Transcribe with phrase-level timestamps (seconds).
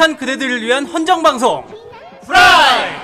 [0.00, 1.62] 착한 그대들을 위한 헌정 방송.
[2.26, 2.99] 항상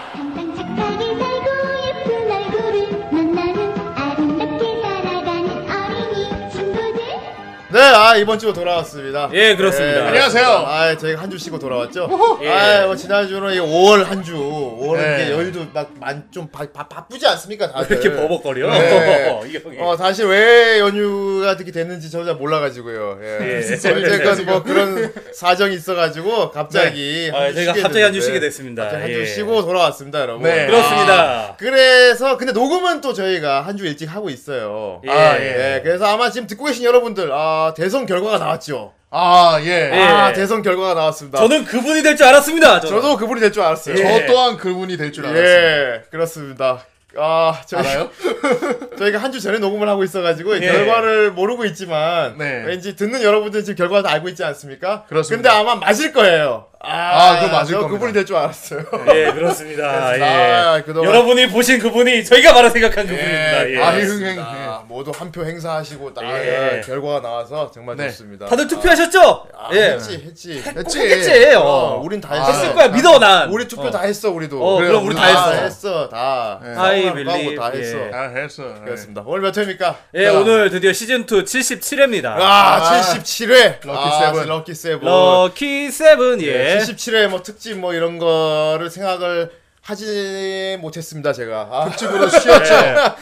[7.96, 9.30] 네, 아 이번 주 돌아왔습니다.
[9.32, 10.00] 예, 그렇습니다.
[10.02, 10.46] 예, 안녕하세요.
[10.46, 12.38] 아, 저희가 한 주 쉬고 돌아왔죠.
[12.42, 12.50] 예.
[12.50, 15.22] 아, 뭐 지난주는 이 5월 한 주, 5월은 네.
[15.22, 15.66] 이게 여의도
[15.98, 17.96] 막좀 바쁘지 않습니까, 다들?
[17.96, 18.70] 왜 이렇게 버벅거려?
[18.70, 19.40] 네.
[19.48, 19.78] 이 형이.
[19.80, 23.18] 어, 다시 왜 연휴가 이렇게 됐는지 전혀 몰라가지고요.
[23.22, 23.60] 예.
[23.60, 23.64] 예.
[23.64, 28.82] 어쨌건 뭐 그런 사정이 있어가지고 갑자기 아, 한주 저희가 갑자기 한 주 쉬게 됐습니다.
[28.84, 29.26] 갑자기 한주 예.
[29.26, 30.42] 쉬고 돌아왔습니다, 여러분.
[30.42, 30.66] 네.
[30.66, 31.56] 그렇습니다.
[31.58, 35.00] 그래서 근데 녹음은 또 저희가 한 주 일찍 하고 있어요.
[35.06, 35.10] 예.
[35.10, 38.92] 아, 예, 그래서 아마 지금 듣고 계신 여러분들, 아, 대선 결과가 나왔죠.
[39.10, 39.90] 아, 예.
[39.94, 40.02] 예.
[40.02, 41.38] 아, 대선 결과가 나왔습니다.
[41.38, 42.80] 저는 그분이 될 줄 알았습니다.
[42.80, 43.00] 저는.
[43.00, 43.96] 저도 그분이 될 줄 알았어요.
[43.96, 44.26] 저 예.
[44.26, 45.46] 또한 그분이 될 줄 알았어요.
[45.46, 46.84] 예, 그렇습니다.
[47.18, 48.10] 아, 저희, 알아요?
[48.98, 50.60] 저희가 한 주 전에 녹음을 하고 있어가지고 예.
[50.60, 52.62] 결과를 모르고 있지만 네.
[52.66, 55.04] 왠지 듣는 여러분들 지금 결과 다 알고 있지 않습니까?
[55.08, 55.50] 그렇습니다.
[55.50, 56.66] 근데 아마 맞을 거예요.
[56.88, 57.98] 아, 아, 그거 맞을 저 겁니다.
[57.98, 58.84] 그분이 될 줄 알았어요.
[59.14, 60.16] 예, 그렇습니다.
[60.18, 60.22] 예.
[60.22, 63.70] 아, 그동안 여러분이 보신 그분이 저희가 바로 생각한 그분입니다.
[63.70, 63.82] 예.
[63.82, 64.42] 아, 그렇습니다.
[64.42, 64.84] 흥행, 예.
[64.88, 66.80] 모두 한 표 행사하시고 딱 예.
[66.86, 68.08] 결과가 나와서 정말 네.
[68.08, 68.46] 좋습니다.
[68.46, 69.46] 다들 투표하셨죠?
[69.58, 69.92] 아, 예.
[69.94, 70.62] 했지, 했지.
[70.64, 71.00] 했지.
[71.00, 71.54] 했지.
[71.56, 72.00] 어, 어.
[72.02, 72.52] 우린 다 아, 했어.
[72.52, 72.88] 했을 거야.
[72.88, 73.50] 믿어 난.
[73.50, 73.90] 우리 투표 어.
[73.90, 74.64] 다 했어, 우리도.
[74.64, 75.62] 어, 그럼 우리 다다 했어.
[75.64, 76.60] 했어, 다.
[76.62, 76.74] 네.
[76.76, 77.96] I 하고 believe, 다 했어.
[77.98, 78.10] 예.
[78.14, 78.62] 아, 했어.
[78.80, 78.84] 예.
[78.84, 79.22] 그렇습니다.
[79.26, 79.96] 오늘 몇 회입니까?
[80.14, 80.32] 예, 자.
[80.34, 82.26] 오늘 드디어 시즌 2 77회입니다.
[82.26, 83.78] 아, 아, 77회.
[83.84, 84.46] 럭키 아, 세븐.
[84.48, 85.00] 럭키 세븐.
[85.04, 86.75] 럭키 세븐 예.
[86.78, 89.50] 77회 뭐 특집 뭐 이런 거를 생각을
[89.82, 91.68] 하지 못했습니다, 제가.
[91.70, 92.74] 아, 특집으로 쉬었죠.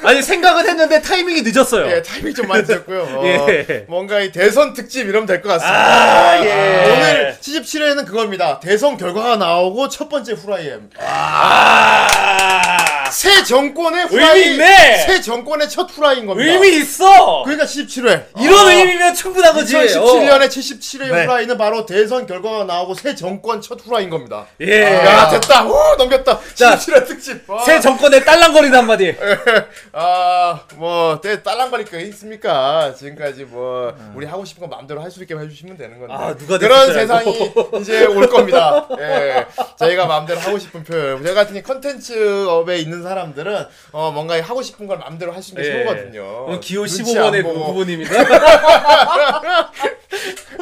[0.02, 1.90] 아니 생각은 했는데 타이밍이 늦었어요.
[1.90, 3.02] 예, 타이밍 좀 많이 늦었고요.
[3.20, 3.84] 어, 예.
[3.86, 5.78] 뭔가 이 대선 특집 이러면 될 것 같습니다.
[5.78, 6.90] 아, 예.
[6.90, 8.60] 오늘 77회는 그겁니다.
[8.60, 10.88] 대선 결과가 나오고 첫 번째 후라이엠.
[11.00, 12.06] 아,
[13.14, 14.38] 새 정권의 후라이.
[14.40, 14.96] 의미 있네.
[15.06, 16.52] 새 정권의 첫 후라이인 겁니다.
[16.52, 17.42] 의미 있어.
[17.44, 18.26] 그러니까 77회.
[18.40, 19.74] 이런 의미면 충분한 거지.
[19.76, 21.22] 2017년에 77회 네.
[21.24, 24.36] 후라이는 바로 대선 결과가 나오고 새 정권 첫 후라이인 겁니다.
[24.38, 24.46] 어.
[24.60, 24.82] 예.
[25.04, 25.64] 야 됐다.
[25.64, 26.40] 오 넘겼다.
[26.54, 27.48] 자, 77회 특집.
[27.48, 27.64] 와.
[27.64, 29.14] 새 정권의 딸랑거리는 한마디.
[29.92, 32.92] 아뭐 딸랑거릴 거 있습니까?
[32.98, 36.12] 지금까지 뭐 우리 하고 싶은 거 마음대로 할 수 있게 해주시면 되는 건데.
[36.12, 36.92] 아, 누가 그런.
[36.92, 38.88] 세상이 이제 올 겁니다.
[38.98, 39.46] 예,
[39.78, 41.22] 저희가 마음대로 하고 싶은 표현.
[41.22, 45.72] 제가 같은 이 컨텐츠업에 있는 사람들은 어 뭔가 하고 싶은 걸 마음대로 있는 게 예.
[45.84, 46.60] 최고거든요.
[46.60, 47.66] 기호 눈치 15번의 안그 보고.
[47.66, 48.10] 부분입니다.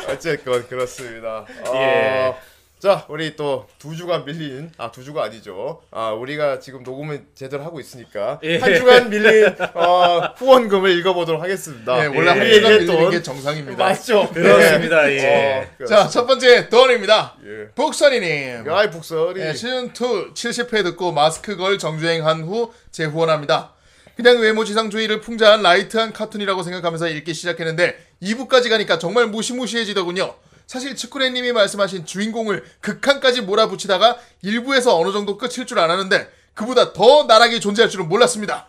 [0.08, 1.47] 어쨌건 그렇습니다.
[1.75, 2.34] 예.
[2.84, 5.82] 어, 자, 우리 또 두 주간 밀린 아 두 주가 아니죠.
[5.91, 8.59] 아 우리가 지금 녹음을 제대로 하고 있으니까 예.
[8.59, 11.97] 한 주간 밀린 어, 후원금을 읽어보도록 하겠습니다.
[11.97, 12.54] 네, 원래 예.
[12.54, 13.84] 주간 밀리는 돈게 정상입니다.
[13.84, 14.28] 맞죠?
[14.34, 15.03] 그렇습니다.
[15.03, 15.16] 네.
[15.78, 15.84] 예.
[15.84, 17.37] 어, 자, 첫 번째 돈입니다.
[17.44, 17.69] 예.
[17.75, 18.69] 복선이님.
[18.71, 19.91] 아이 북설이 예, 시즌 2
[20.34, 23.72] 70회 듣고 마스크 걸 정주행한 후 재후원합니다.
[24.16, 30.34] 그냥 외모 지상주의를 풍자한 light한 카툰이라고 생각하면서 읽기 시작했는데 2부까지 가니까 정말 무시무시해지더군요.
[30.72, 37.60] 사실 츠쿠레님이 말씀하신 주인공을 극한까지 몰아붙이다가 1부에서 어느 정도 끝일 줄 알았는데 그보다 더 나락이
[37.60, 38.69] 존재할 줄은 몰랐습니다.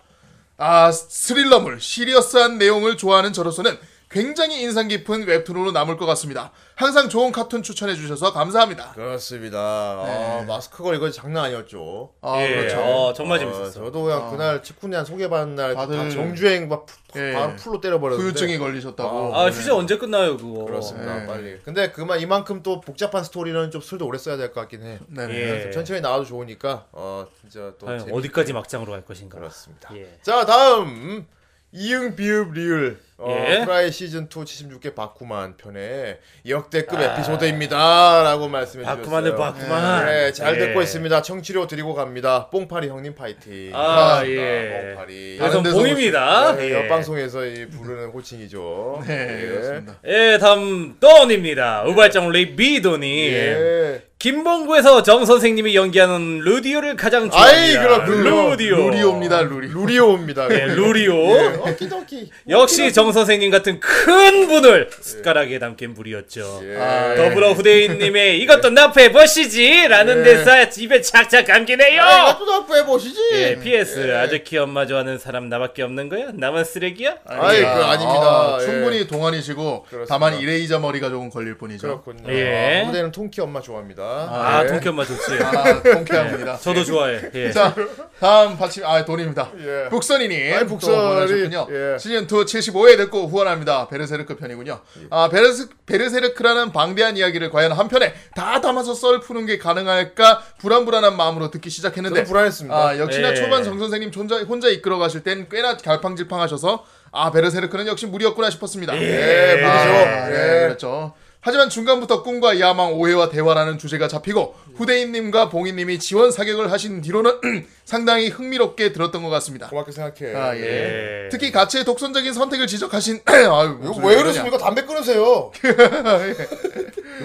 [0.57, 3.79] 아 스릴러물, serious한 내용을 좋아하는 저로서는
[4.13, 6.51] 굉장히 인상 깊은 웹툰으로 남을 것 같습니다.
[6.75, 8.91] 항상 좋은 카툰 추천해 주셔서 감사합니다.
[8.91, 9.57] 그렇습니다.
[9.59, 12.11] 아, 마스크 걸 이거 장난 아니었죠.
[12.21, 12.47] 아 예.
[12.55, 12.79] 그렇죠.
[12.79, 13.71] 어, 정말 어, 재밌었어.
[13.85, 17.33] 저도 그냥 그날 치쿠니한 소개받은 날 다들- 다 정주행 막 푸- 예.
[17.33, 19.35] 바로 풀로 때려버렸는데 후유증이 걸리셨다고.
[19.35, 20.65] 아, 휴재 언제 끝나요, 그거?
[20.65, 21.19] 그렇습니다.
[21.21, 21.25] 네.
[21.27, 21.59] 빨리.
[21.63, 24.99] 근데 그만 이만큼 또 복잡한 스토리는 좀 술도 오래 써야 될 것 같긴 해.
[25.07, 25.33] 네네.
[25.67, 25.71] 예.
[25.71, 29.39] 천천히 나와도 좋으니까 어 진짜 또 재밌- 어디까지 막장으로 갈 것인가?
[29.39, 29.89] 그렇습니다.
[29.95, 30.17] 예.
[30.21, 31.25] 자 다음
[31.71, 33.63] 이응 비읍 리을 어, 예.
[33.63, 37.03] 프라이 시즌 2 76개 바쿠만 편의 역대급 아.
[37.03, 39.01] 에피소드입니다라고 말씀해 주셨어요.
[39.03, 40.05] 바쿠만을 바쿠만.
[40.05, 40.59] 네, 잘 예.
[40.59, 41.21] 듣고 있습니다.
[41.21, 42.49] 청취료 드리고 갑니다.
[42.49, 43.71] 뽕파리 형님 파이팅.
[43.73, 44.41] 아, 감사합니다.
[44.41, 44.93] 예.
[44.95, 45.37] 뽕파리.
[45.39, 46.55] 그래서 봄입니다.
[46.55, 46.73] 네, 예.
[46.73, 49.03] 옆방송에서 이 부르는 호칭이죠.
[49.07, 49.47] 네, 예.
[49.47, 49.99] 그렇습니다.
[50.07, 51.83] 예, 다음 돈입니다.
[51.85, 54.01] 우발장 리비돈이 예.
[54.23, 58.05] 김봉구에서 정 선생님이 연기하는 루디오를 가장 아이, 좋아합니다.
[58.05, 58.49] 그렇군요.
[58.51, 58.77] 루디오.
[58.77, 59.67] 루리오입니다, 루리.
[59.67, 60.47] 루리오입니다.
[60.49, 61.13] 예, 루리오.
[61.13, 61.45] 예.
[61.57, 62.31] 오키도키.
[62.47, 66.61] 역시 정 선생님 같은 큰 분을 숟가락에 담긴 분이었죠.
[66.63, 66.77] 예.
[66.77, 70.23] 아, 더불어 후대인님의 이것도 나프해 보시지 라는 예.
[70.23, 72.01] 데서 입에 착착 감기네요.
[72.01, 73.19] 아, 이것도 더 해보시지.
[73.33, 74.15] 예, PS 예.
[74.15, 76.27] 아저키 엄마 좋아하는 사람 나밖에 없는 거야?
[76.33, 77.17] 나만 쓰레기야?
[77.25, 78.21] 아이, 그 아닙니다.
[78.23, 78.65] 아, 예.
[78.65, 80.05] 충분히 동안이시고 그렇습니다.
[80.13, 81.87] 다만 이레이저 머리가 조금 걸릴 뿐이죠.
[81.87, 82.31] 그렇군요.
[82.33, 82.81] 예.
[82.83, 84.03] 아, 후대는 통키 엄마 좋아합니다.
[84.03, 84.67] 아, 예.
[84.67, 85.43] 동키 엄마 좋지.
[85.43, 86.57] 아, 통쾌합니다.
[86.57, 87.19] 저도 좋아해.
[87.35, 87.51] 예.
[87.51, 87.73] 자,
[88.19, 89.51] 다음 받침 아 돈입니다.
[89.59, 89.89] 예.
[89.89, 91.51] 북선이님 아이, 또 북선이.
[91.71, 91.97] 예.
[91.97, 93.87] 시즌 2 75회 듣고 후원합니다.
[93.87, 94.79] 베르세르크 편이군요.
[95.09, 101.15] 아 베르스 베르세르크라는 방대한 이야기를 과연 한 편에 다 담아서 썰 푸는 게 가능할까 불안불안한
[101.17, 102.75] 마음으로 듣기 시작했는데 불안했습니다.
[102.75, 103.35] 아 역시나 예.
[103.35, 108.95] 초반 정 선생님 혼자 혼자 이끌어 가실 땐 꽤나 갈팡질팡하셔서 아 베르세르크는 역시 무리였구나 싶었습니다.
[108.95, 109.69] 예, 무리죠.
[109.69, 110.33] 아, 예.
[110.33, 111.13] 예, 그렇죠.
[111.45, 118.29] 하지만 중간부터 꿈과 야망, 오해와 대화라는 주제가 잡히고 후대인님과 봉인님이 지원 사격을 하신 뒤로는 상당히
[118.29, 119.67] 흥미롭게 들었던 것 같습니다.
[119.67, 120.35] 고맙게 생각해.
[120.35, 121.25] 아, 예.
[121.25, 121.29] 예.
[121.29, 124.17] 특히 가츠의 독선적인 선택을 지적하신 아유, 이거 왜 소리냐.
[124.19, 124.57] 그러십니까?
[124.57, 125.51] 담배 끊으세요.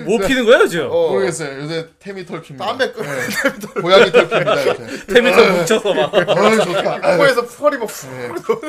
[0.04, 0.88] 뭐 피는 거예요, 지금?
[0.90, 1.10] 어.
[1.12, 1.62] 모르겠어요.
[1.62, 2.66] 요새 태미 털피입니다.
[2.66, 3.02] 담배 끊.
[3.06, 3.80] 네.
[3.80, 4.66] 고양이 털피입니다.
[4.66, 5.06] 요새.
[5.06, 6.12] 태민서 뭉쳐서 막.
[6.14, 7.16] 어이 좋다.
[7.18, 8.60] 코에서 펄이 막 후.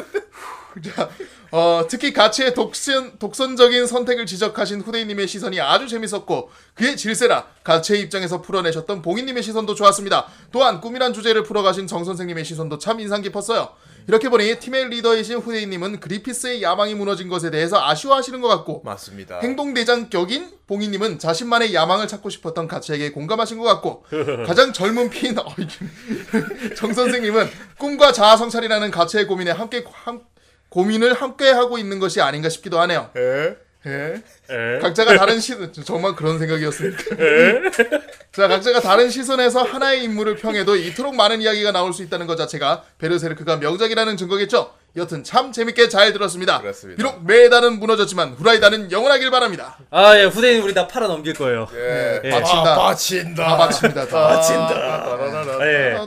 [0.84, 1.10] 자,
[1.52, 8.42] 어, 특히 가치의 독선, 독선적인 선택을 지적하신 후대인님의 시선이 아주 재밌었고 그의 질세라 가치의 입장에서
[8.42, 10.28] 풀어내셨던 봉인님의 시선도 좋았습니다.
[10.52, 13.70] 또한 꿈이란 주제를 풀어가신 정 선생님의 시선도 참 인상 깊었어요.
[14.08, 19.40] 이렇게 보니 팀의 리더이신 후대인님은 그리피스의 야망이 무너진 것에 대해서 아쉬워하시는 것 같고 맞습니다.
[19.42, 24.06] 행동대장 격인 봉인님은 자신만의 야망을 찾고 싶었던 가치에게 공감하신 것 같고
[24.48, 25.36] 가장 젊은 피인
[26.76, 30.22] 정 선생님은 꿈과 자아 성찰이라는 가치의 고민에 함께 함-
[30.70, 33.10] 고민을 함께 하고 있는 것이 아닌가 싶기도 하네요.
[33.18, 33.56] 예.
[33.86, 34.22] 예.
[34.50, 34.80] 예.
[34.82, 35.56] 각자가 다른 시
[35.86, 37.16] 정말 그런 생각이었습니까?
[38.34, 42.84] 자, 각자가 다른 시선에서 하나의 인물을 평해도 이토록 많은 이야기가 나올 수 있다는 것 자체가
[42.98, 44.74] 베르세르크가 명작이라는 증거겠죠.
[44.98, 46.60] 여튼 참 재밌게 잘 들었습니다.
[46.60, 46.98] 그렇습니다.
[46.98, 49.78] 비록 메달은 무너졌지만 후라이다는 영원하길 바랍니다.
[49.92, 51.68] 아, 예, 후대인 우리 다 팔아 넘길 거예요.
[51.74, 52.22] 예.
[52.26, 52.30] 예.
[52.32, 52.74] 바친다.
[52.74, 53.44] 아, 바친다.
[53.48, 54.08] 다 바칩니다.
[54.08, 55.68] 다 바친다.
[55.68, 55.98] 예.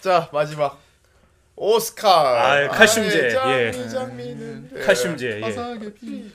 [0.00, 0.83] 자 마지막
[1.56, 2.10] 오스카.
[2.10, 3.36] 아, 칼슘제.
[3.46, 3.72] 예.
[3.72, 4.80] 예.
[4.84, 5.38] 칼슘제.
[5.38, 5.40] 예.
[5.42, 6.30] 화사하게 피.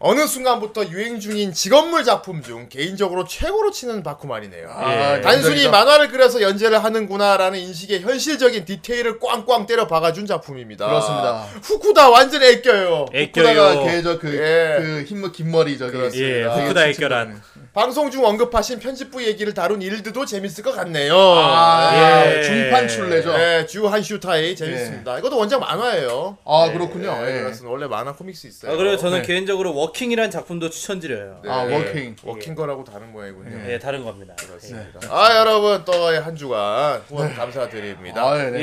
[0.00, 4.70] 어느 순간부터 유행 중인 직업물 작품 중 개인적으로 최고로 치는 바쿠만이네요.
[4.70, 5.20] 아, 예.
[5.20, 5.70] 단순히 연장이다.
[5.72, 10.86] 만화를 그려서 연재를 하는구나라는 인식의 현실적인 디테일을 꽝꽝 때려 박아준 작품입니다.
[10.86, 11.48] 그렇습니다.
[11.64, 13.06] 후쿠다 완전 애껴요.
[13.12, 13.48] 애껴요.
[13.48, 14.80] 후쿠다가 걔저 그, 예.
[14.80, 15.98] 그 흰머 긴 머리 저기.
[16.22, 17.42] 예, 후쿠다 애껴란.
[17.74, 21.14] 방송 중 언급하신 편집부 얘기를 다룬 일드도 재밌을 것 같네요.
[21.16, 22.42] 아, 예.
[22.42, 23.32] 중판출래죠.
[23.36, 25.18] 네, 重版出来 재밌습니다.
[25.18, 26.38] 이것도 원작 만화예요.
[26.44, 27.12] 아, 그렇군요.
[27.22, 27.40] 네, 예.
[27.42, 27.70] 그렇습니다.
[27.70, 28.72] 원래 만화 코믹스 있어요.
[28.72, 29.26] 아, 그리고 저는 네.
[29.26, 31.40] 개인적으로 Working이라는 작품도 추천드려요.
[31.44, 32.16] 네, 아, Working.
[32.24, 33.70] Working 거라고 다른 모양이군요.
[33.70, 34.34] 예, 다른 겁니다.
[34.40, 35.00] 그렇습니다.
[35.10, 38.22] 아 여러분 또 한 주간 후원 감사드립니다.
[38.22, 38.50] 아, 네.
[38.50, 38.60] 네,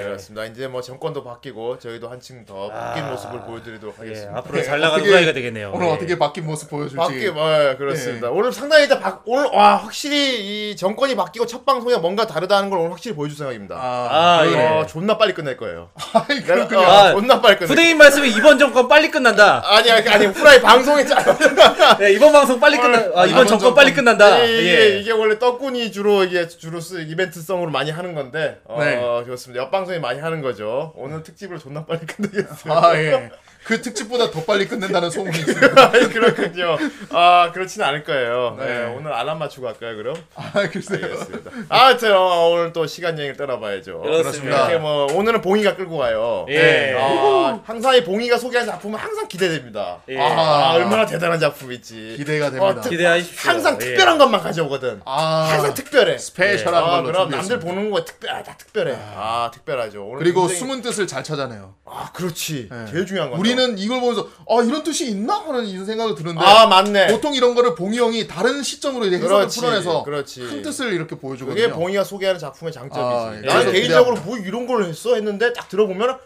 [0.00, 0.02] 예.
[0.04, 0.44] 그렇습니다.
[0.44, 3.10] 이제 뭐 정권도 바뀌고 저희도 한층 더 바뀐 아.
[3.12, 4.38] 모습을 보여드리도록 예, 하겠습니다.
[4.38, 5.72] 앞으로 잘 나가는 어떻게- 후라이가 되겠네요.
[5.74, 5.90] 오늘 예.
[5.92, 6.96] 어떻게 바뀐 모습 보여줄지.
[6.96, 8.28] 바뀌, 뭐, 그렇습니다.
[8.30, 12.80] 오늘 상당히 이제 바, 오늘 와 확실히 이 정권이 바뀌고 첫 방송이 뭔가 다르다는 걸
[12.80, 13.76] 오늘 확실히 보여줄 생각입니다.
[13.76, 14.46] 아, 어,
[14.82, 14.86] 예.
[14.86, 15.90] 존나 빨리 끝낼 거예요.
[16.12, 16.80] 아이, 내가 그렇군요.
[16.80, 17.70] 어, 아, 존나 빨리 끝낼.
[17.70, 19.62] 후대인 말씀이 이번 정권 빨리 끝난다.
[19.70, 21.16] 아니 아니 아니 후라이 방송에 짜.
[21.98, 22.98] 네, 이번 방송 빨리 끝나.
[22.98, 23.74] 아, 이번 이번 정권 정권.
[23.74, 24.38] 빨리 끝난다.
[24.44, 24.98] 이게, 예.
[24.98, 29.00] 이게 원래 떡군이 주로 이게 주로 쓰 이벤트성으로 많이 하는 건데 어, 네.
[29.24, 29.62] 그렇습니다.
[29.62, 30.92] 옆 방송이 많이 하는 거죠.
[30.96, 32.72] 오늘 특집을 존나 빨리 끝내겠어요.
[32.72, 33.30] 아, 예.
[33.68, 35.90] 그 특집보다 더 빨리 끝낸다는 소문이 있습니다.
[36.08, 36.78] 그렇군요.
[37.10, 38.56] 아 그렇지는 않을 거예요.
[38.58, 38.64] 네.
[38.66, 38.84] 네.
[38.96, 40.16] 오늘 알람 맞추고 갈까요 그럼?
[40.34, 41.04] 아, 글쎄요.
[41.04, 41.50] 알겠습니다.
[41.68, 44.00] 아무튼 어, 오늘 또 시간 여행을 떠나봐야죠.
[44.00, 44.56] 그렇습니다.
[44.70, 46.46] 이렇게 뭐 오늘은 봉이가 끌고 가요.
[46.48, 46.96] 예.
[46.98, 49.98] 아, 항상 이 봉이가 소개한 작품은 항상 기대됩니다.
[50.08, 50.18] 예.
[50.18, 52.14] 아, 얼마나 대단한 작품일지.
[52.16, 52.64] 기대가 됩니다.
[52.64, 53.50] 어, 특- 기대하십시오.
[53.50, 53.84] 항상 예.
[53.84, 55.02] 특별한 것만 가져오거든.
[55.04, 56.16] 아, 항상 특별해.
[56.16, 57.36] 스페셜한 아, 걸로 그럼 준비했습니다.
[57.36, 58.96] 남들 보는 거 특별, 다 특별해.
[59.14, 60.06] 아, 특별하죠.
[60.06, 61.74] 오늘 그리고 굉장히- 숨은 뜻을 잘 찾아내요.
[61.90, 62.68] 아, 그렇지.
[62.70, 62.86] 네.
[62.90, 63.40] 제일 중요한 건.
[63.40, 67.08] 우리는 이걸 보면서 아 이런 뜻이 있나 하는 이 생각을 드는데 아, 맞네.
[67.08, 70.40] 보통 이런 거를 봉이 형이 다른 시점으로 이제 해석을 그렇지, 풀어내서 그렇지.
[70.40, 71.62] 큰 뜻을 이렇게 보여주거든요.
[71.68, 73.00] 그게 봉이가 소개하는 작품의 장점이지.
[73.00, 73.46] 아, 예.
[73.46, 76.18] 나는 그래서 개인적으로 뭐 이런 걸 했어 했는데 딱 들어보면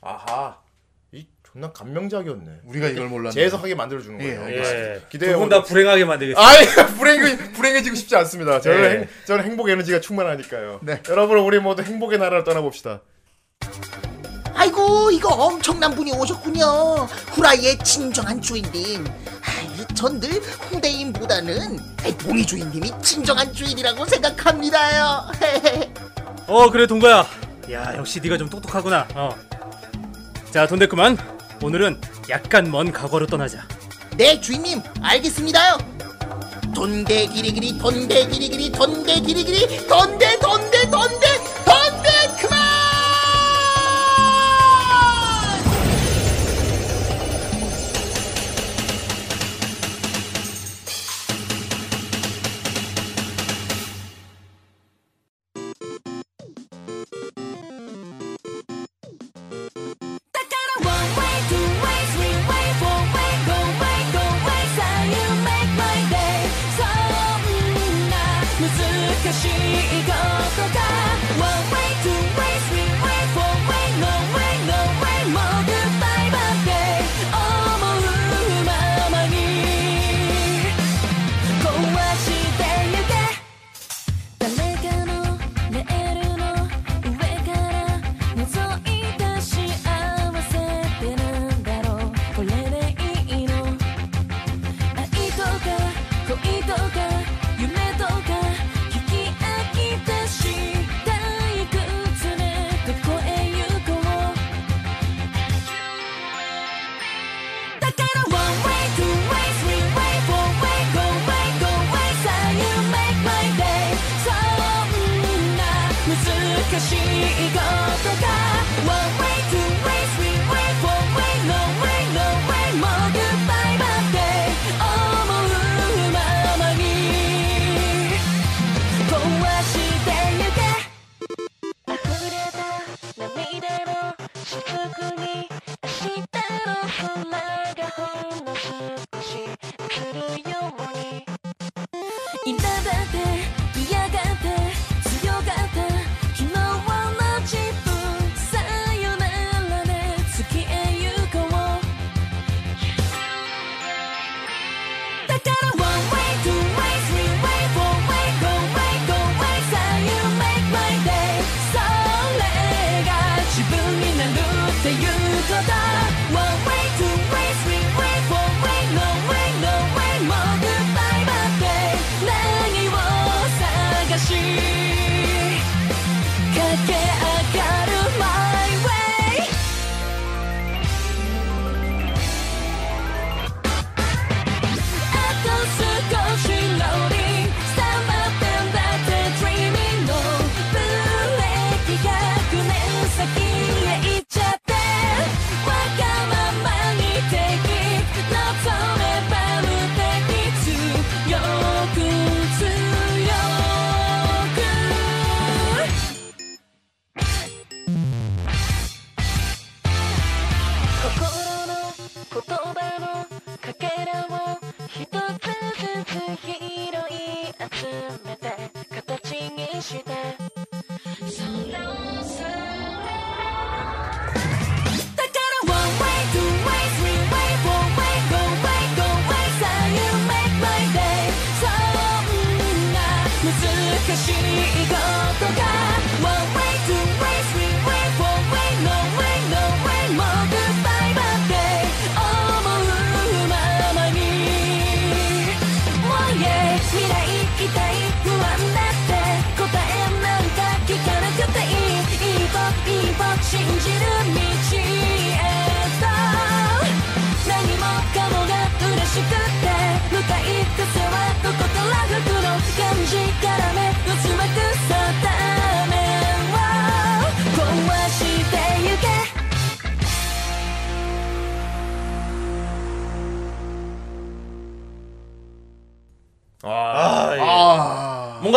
[0.00, 0.56] 아하,
[1.12, 2.60] 이 존나 감명작이었네.
[2.64, 3.32] 우리가 이걸 몰랐네.
[3.32, 4.56] 재해석하게 만들어주는 예, 거예요.
[4.64, 5.02] 예.
[5.10, 6.40] 기대해 두분 다 불행하게 만들겠습니다.
[6.48, 8.60] 아이 불행 불행해지고 싶지 않습니다.
[8.60, 8.88] 저는 예.
[8.90, 10.80] 행, 저는 행복 에너지가 충만하니까요.
[10.82, 11.02] 네.
[11.08, 13.02] 여러분 우리 모두 행복의 나라를 떠나봅시다.
[14.60, 16.66] 아이고 이거 엄청난 분이 오셨군요
[17.32, 21.78] 후라이의 진정한 주인님 아이, 전늘 후대인보다는
[22.18, 25.28] 봉이 주인님이 진정한 주인이라고 생각합니다요
[26.46, 27.26] 어, 그래 동거야.
[27.70, 29.06] 야, 역시 네가 좀 똑똑하구나.
[29.14, 29.28] 어.
[30.50, 31.16] 자, 돈 됐구만.
[31.62, 33.68] 오늘은 약간 먼 과거로 떠나자.
[34.16, 35.78] 네 주인님 알겠습니다요
[36.74, 41.29] 돈대 기리기리 돈대 기리기리 돈대 기리기리 돈대 돈대 돈대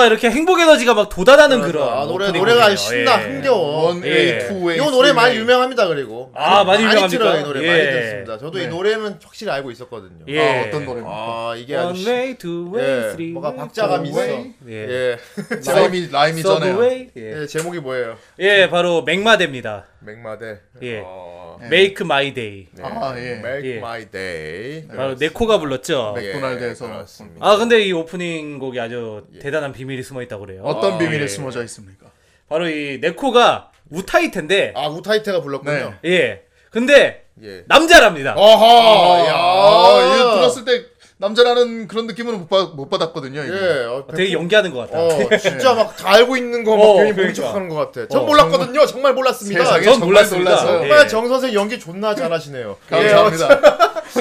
[0.04, 2.42] 뭔가 이렇게 행복 에너지가 막 돋아나는 그런 아, 노래 오프닝이네요.
[2.44, 3.26] 노래가 아주 신나 예.
[3.26, 3.86] 흥겨워.
[3.86, 4.78] One way, two way.
[4.78, 7.08] 이 노래 많이 유명합니다 그리고 아, 많이 유명합니까?
[7.08, 7.92] 들어요 이 노래 많이 예.
[7.92, 8.38] 듣습니다.
[8.38, 8.68] 저도 이 네.
[8.68, 10.26] 노래는 확실히 알고 있었거든요.
[10.28, 10.40] 예.
[10.40, 11.10] 아, 어떤 노래입니까?
[11.16, 14.34] 아 이게 One 아주 시- way, two way, 예, three way, 박자감이 four 있어.
[14.34, 14.54] way.
[14.68, 14.74] 예.
[14.90, 15.18] 예.
[15.74, 16.40] rhyme이 rhyme이.
[16.40, 17.10] Subway.
[17.18, 17.42] 예.
[17.42, 18.18] 예, 제목이 뭐예요?
[18.40, 19.86] 예, 바로 맥마대입니다.
[20.02, 20.60] 맥마대.
[20.82, 21.02] 예.
[21.06, 21.43] 어, 네.
[21.66, 22.68] Make My Day.
[22.72, 22.84] 네.
[22.84, 23.32] 아, 예.
[23.40, 23.78] Make 예.
[23.78, 24.88] My Day.
[24.88, 26.16] 바로 네코가 불렀죠.
[26.18, 27.46] 예, 맥도날드에서 그렇습니다.
[27.46, 30.64] 아, 근데 이 오프닝 곡이 아주 대단한 비밀이 숨어 있다고 그래요.
[30.64, 31.28] 어떤 아, 비밀이 예.
[31.28, 32.08] 숨어져 있습니까?
[32.50, 35.96] 바로 이 네코가 우타이텐데 아 우타이테가 불렀군요.
[36.06, 36.44] 예.
[36.70, 37.64] 근데 예.
[37.68, 38.34] 남자랍니다.
[38.36, 39.28] 어허.
[39.28, 39.34] 야.
[39.36, 40.86] 아, 이거 들었을 때
[41.24, 43.42] 남자라는 그런 느낌은 못, 받, 못 받았거든요.
[43.44, 43.54] 이게.
[43.54, 43.86] 예.
[43.86, 45.00] 어, 되게 연기하는 것 같다.
[45.00, 47.42] 어, 진짜 막 다 알고 있는 거막 어, 괜히 모른 그러니까.
[47.48, 48.08] 척하는 것 같아.
[48.10, 48.86] 전 어, 몰랐거든요.
[48.86, 49.64] 정말, 몰랐습니다.
[49.64, 50.50] 세상에 전 정말 몰랐습니다.
[50.52, 50.76] 놀라서요.
[50.84, 50.88] 예.
[50.90, 52.76] 정말 정 선생 연기 존나 잘하시네요.
[52.90, 53.48] 감사합니다.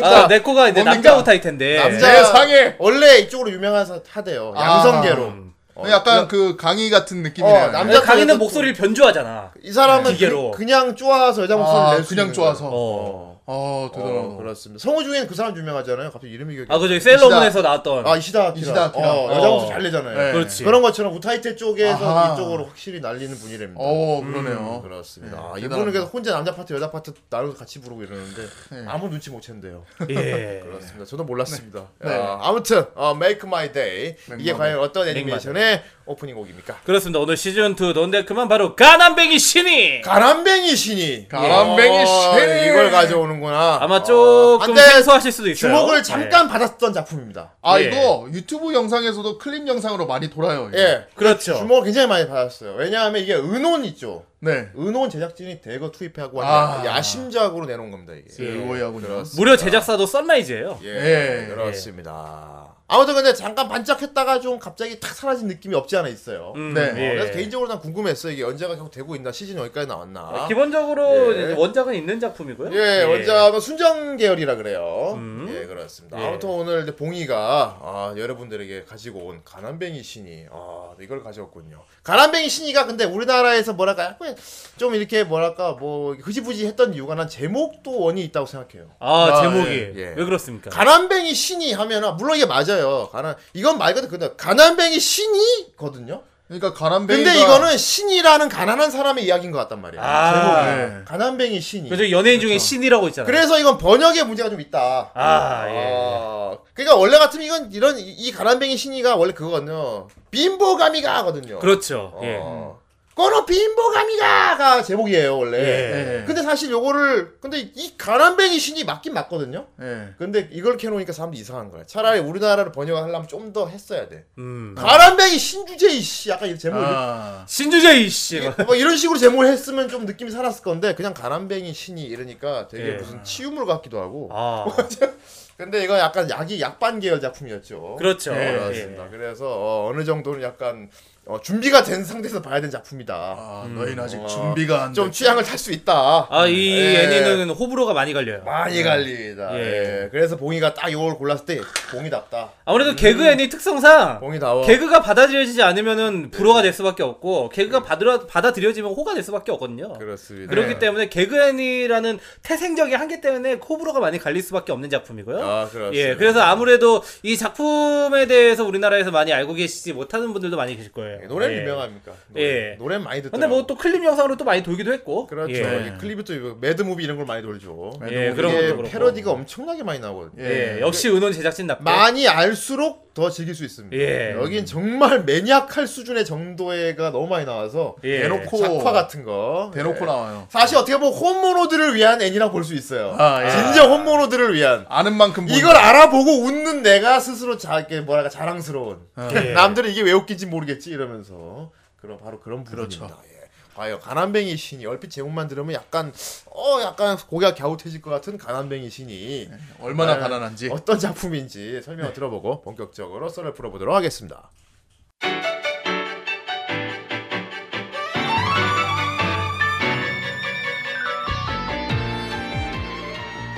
[0.03, 1.11] 아, 네코가 이제 뭡니까?
[1.11, 1.77] 남자 우타이텐데.
[1.79, 2.77] 남자 세상에!
[2.79, 4.55] 원래 이쪽으로 유명한 사 하대요.
[4.57, 4.65] 아.
[4.85, 5.23] 양성류로.
[5.25, 5.53] 음.
[5.75, 7.65] 어, 약간 그 강의 같은 느낌이네요.
[7.65, 9.53] 어, 남자- 강희는 그- 목소리를 변주하잖아.
[9.63, 10.51] 이 사람은 기계로.
[10.53, 12.61] 그, 냥 쪼아서 여자 목소리 를 아, 낼수 그냥 있는 쪼아서.
[12.69, 12.75] 거예요.
[12.77, 13.32] 어.
[13.45, 14.19] 어, 대단하다.
[14.21, 14.81] 어, 그렇습니다.
[14.83, 16.11] 성우 중에는 그 사람 유명하잖아요.
[16.13, 18.05] 갑자기 이름이 기억이 아, 안 그저 세일러문에서 나왔던.
[18.05, 18.13] 나.
[18.13, 18.61] 아 이시다 아키라.
[18.63, 19.13] 이시다 아키라.
[19.13, 19.51] 어, 여자 어.
[19.53, 20.17] 목소리 잘 내잖아요.
[20.19, 20.33] 네.
[20.33, 20.63] 그렇지.
[20.65, 22.35] 그런 것처럼 우타이테 쪽에서 아하.
[22.35, 23.81] 이쪽으로 확실히 날리는 분이랍니다.
[23.83, 24.81] 어, 그러네요.
[24.83, 25.37] 그렇습니다.
[25.37, 25.67] 네, 아, 대단합니다.
[25.77, 28.85] 이분은 그래서 혼자 남자 파트 여자 파트 나눠서 같이 부르고 이러는데 네.
[28.87, 29.83] 아무 눈치 못 챘는데요.
[30.11, 30.61] 예.
[30.65, 31.05] 그렇습니다.
[31.05, 31.85] 저도 몰랐습니다.
[32.01, 32.15] 네.
[32.15, 36.81] 아, 아무튼 어, Make My Day 이게 과연 어떤 애니메이션의 오프닝 곡입니까?
[36.85, 37.19] 그렇습니다.
[37.21, 40.01] 오늘 시즌 2 논데크만 바로 가난뱅이 신이.
[40.03, 42.67] 가람뱅이 신이 가람뱅이 어, 신이.
[42.69, 43.79] 이걸 가져오는 구나.
[43.81, 45.73] 아마 조금 한때 생소하실 수도 있어요.
[45.73, 47.55] 주목을 잠깐 받았던 작품입니다.
[47.63, 47.85] 아, 예.
[47.85, 50.69] 이거 유튜브 영상에서도 클립 영상으로 많이 돌아요.
[50.69, 50.79] 이거.
[50.79, 51.55] 예, 그렇죠.
[51.57, 52.75] 주목을 굉장히 많이 받았어요.
[52.77, 54.25] 왜냐하면 이게 은혼 있죠.
[54.41, 54.69] 네.
[54.77, 56.83] 은혼 제작진이 대거 투입하고 아.
[56.85, 58.59] 야심작으로 내놓은 겁니다 이게.
[58.59, 59.07] 오해하군요.
[59.07, 59.41] 그렇습니다.
[59.41, 60.81] 무려 제작사도 썬라이즈예요.
[60.83, 61.47] 예, 예.
[61.47, 62.72] 그렇습니다.
[62.89, 66.53] 아무튼 근데 잠깐 반짝했다가 좀 갑자기 탁 사라진 느낌이 없지 않아 있어요.
[66.57, 66.83] 음, 네.
[66.83, 67.15] 어, 예.
[67.15, 70.21] 그래서 개인적으로 난 궁금했어 이게 언제가 계속 되고 있나 시즌 여기까지 나왔나.
[70.23, 71.55] 어, 기본적으로 예.
[71.55, 72.71] 원작은 있는 작품이고요.
[72.75, 75.15] 예, 원작은 순정 계열이라 그래요.
[75.17, 75.49] 음.
[75.55, 76.21] 예, 그렇습니다.
[76.21, 76.27] 예.
[76.27, 81.83] 아무튼 오늘 이제 봉이가 아, 여러분들에게 가지고 온 가난뱅이 신이 아, 이걸 가져왔군요.
[82.03, 84.37] 가난뱅이 신이가 근데 우리나라에서 뭐랄까 약간
[84.77, 88.91] 좀 이렇게 뭐랄까 뭐 흐지부지 했던 이유가 난 제목도 원이 있다고 생각해요.
[88.99, 90.15] 아, 아, 제목이 예, 예.
[90.17, 90.69] 왜 그렇습니까?
[90.71, 93.09] 가난뱅이 신이 하면은 물론 이게 맞아 요.
[93.13, 96.23] 가난 이건 말 그대로 근데 가난뱅이 신이거든요.
[96.49, 100.05] 그러니까 가람뱅이가 근데 이거는 신이라는 가난한 사람의 이야기인 것 같단 말이에요.
[100.05, 100.33] 아.
[100.33, 100.67] 제목이
[100.99, 101.05] 네.
[101.07, 101.89] 가난뱅이 신이.
[101.89, 103.27] 그죠 연예인 중에 신이라고 있잖아요.
[103.27, 105.13] 그래서 이건 번역에 문제가 좀 있다.
[105.15, 105.93] 아, 예.
[105.95, 110.09] 아, 그러니까 원래 같으면 이건 이런 이- 이 가난뱅이 신이가 원래 그거거든요.
[110.31, 111.59] 빈보가미가 하거든요.
[111.59, 112.19] 그렇죠.
[112.23, 112.37] 예.
[112.43, 112.82] 어.
[113.15, 115.59] 꼬노 빈보가미가가 제목이에요 원래.
[115.59, 116.21] 예.
[116.21, 116.25] 예.
[116.27, 119.67] 근데 사실 요거를 근데 이 가난뱅이 신이 맞긴 맞거든요.
[119.83, 120.15] 예.
[120.19, 121.85] 근데 이걸 캐놓으니까 사람들이 이상한 거야.
[121.85, 124.25] 차라리 우리나라로 번역하려면 좀 더 했어야 돼.
[124.39, 124.75] 음.
[124.79, 127.45] 가난뱅이 신주제이 씨 약간 이 제목 아.
[127.47, 128.41] 신주제이 씨.
[128.65, 132.95] 뭐 이런 식으로 제목을 했으면 좀 느낌이 살았을 건데 그냥 가난뱅이 신이 이러니까 되게 예.
[132.95, 134.31] 무슨 치유물 같기도 하고.
[134.33, 134.65] 아.
[135.59, 137.97] 근데 이건 약간 약이 약반 계열 작품이었죠.
[137.99, 138.33] 그렇죠.
[138.33, 138.59] 네, 예.
[138.59, 139.09] 그렇습니다.
[139.11, 140.89] 그래서 어, 느 정도는 약간
[141.25, 143.15] 어, 준비가 된 상태에서 봐야 되는 작품이다.
[143.15, 145.11] 아, 너희는 아직 어, 준비가 안좀 돼.
[145.13, 146.27] 취향을 탈 수 있다.
[146.29, 147.05] 아, 이 예.
[147.05, 148.43] 애니는 호불호가 많이 갈려요.
[148.45, 149.57] 많이 갈리다.
[149.57, 149.61] 예.
[149.63, 150.09] 예.
[150.11, 151.61] 그래서 봉이가 딱 이걸 골랐을 때
[151.93, 152.51] 봉이답다.
[152.65, 154.67] 아무래도 개그 애니 특성상 봉이다워.
[154.67, 159.93] 개그가 받아들여지지 않으면은 불호가 될 수밖에 없고 개그가 받으러, 받아들여지면 호가 될 수밖에 없거든요.
[159.93, 160.51] 그렇습니다.
[160.53, 165.39] 그렇기 때문에 개그 애니라는 태생적인 한계 때문에 호불호가 많이 갈릴 수밖에 없는 작품이고요.
[165.39, 165.95] 아, 그렇습니다.
[165.95, 171.12] 예, 그래서 아무래도 이 작품에 대해서 우리나라에서 많이 알고 계시지 못하는 분들도 많이 계실 거예요.
[171.23, 171.61] 예, 노래는 예.
[171.63, 172.13] 유명합니까?
[172.37, 172.77] 예.
[172.79, 175.27] 노래, 는 많이 듣더 근데 뭐 또 클립 영상으로 또 많이 돌기도 했고.
[175.27, 175.53] 그렇죠.
[175.53, 175.87] 예.
[175.89, 177.93] 이 클립도 이거 MAD movie 이런 걸 많이 돌죠.
[178.11, 178.83] 예, 그런 것도 그렇고.
[178.91, 180.43] 패러디가 엄청나게 많이 나오거든요.
[180.45, 181.83] 예, 역시 은혼 제작진답게.
[181.85, 183.97] 많이 알수록 더 즐길 수 있습니다.
[183.97, 184.33] 예.
[184.33, 188.23] 여긴 정말 maniac할 수준의 정도의 게 너무 많이 나와서 예.
[188.23, 190.07] 대놓고 작화 같은 거 대놓고 예.
[190.07, 190.47] 나와요.
[190.49, 193.15] 사실 어떻게 보면 本物들을 위한 애니라 볼 수 있어요.
[193.19, 193.51] 아, 예.
[193.51, 195.59] 진정 홈모노들을 위한 아는 만큼 본다.
[195.59, 199.01] 이걸 알아보고 웃는 내가 스스로 자, 이렇게 뭐랄까 자랑스러운
[199.35, 199.53] 예.
[199.53, 201.71] 남들은 이게 왜 웃긴지 모르겠지 이러면서
[202.01, 203.01] 그런 바로 그런 그렇죠.
[203.01, 203.23] 부분입니다.
[203.29, 203.32] 예.
[203.75, 204.87] 과연 가난뱅이 신이.
[204.87, 206.13] 얼핏 제목만 들으면 약간
[206.47, 209.49] 어 약간 고개가 갸웃해질 것 같은 가난뱅이 신이.
[209.81, 210.69] 얼마나 과연 가난한지.
[210.71, 214.51] 어떤 작품인지 설명을 들어보고 본격적으로 썰을 풀어보도록 하겠습니다.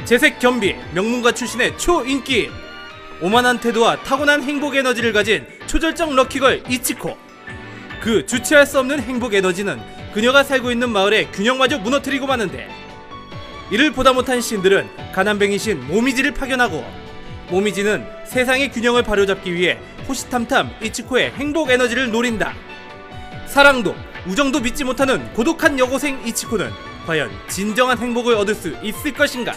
[0.05, 2.51] 재색 겸비 명문가 출신의 초인기.
[3.23, 7.17] 오만한 태도와 타고난 행복 에너지를 가진 초절정 럭키걸 이치코.
[8.03, 9.81] 그 주체할 수 없는 행복 에너지는
[10.15, 12.69] 그녀가 살고 있는 마을의 균형마저 무너뜨리고 마는데
[13.73, 16.85] 이를 보다 못한 신들은 가난뱅이 신 모미지를 파견하고
[17.51, 19.77] 모미지는 세상의 균형을 바로잡기 위해
[20.09, 22.55] 호시탐탐 이치코의 행복 에너지를 노린다.
[23.47, 23.97] 사랑도
[24.27, 26.71] 우정도 믿지 못하는 고독한 여고생 이치코는
[27.07, 29.53] 과연 진정한 행복을 얻을 수 있을 것인가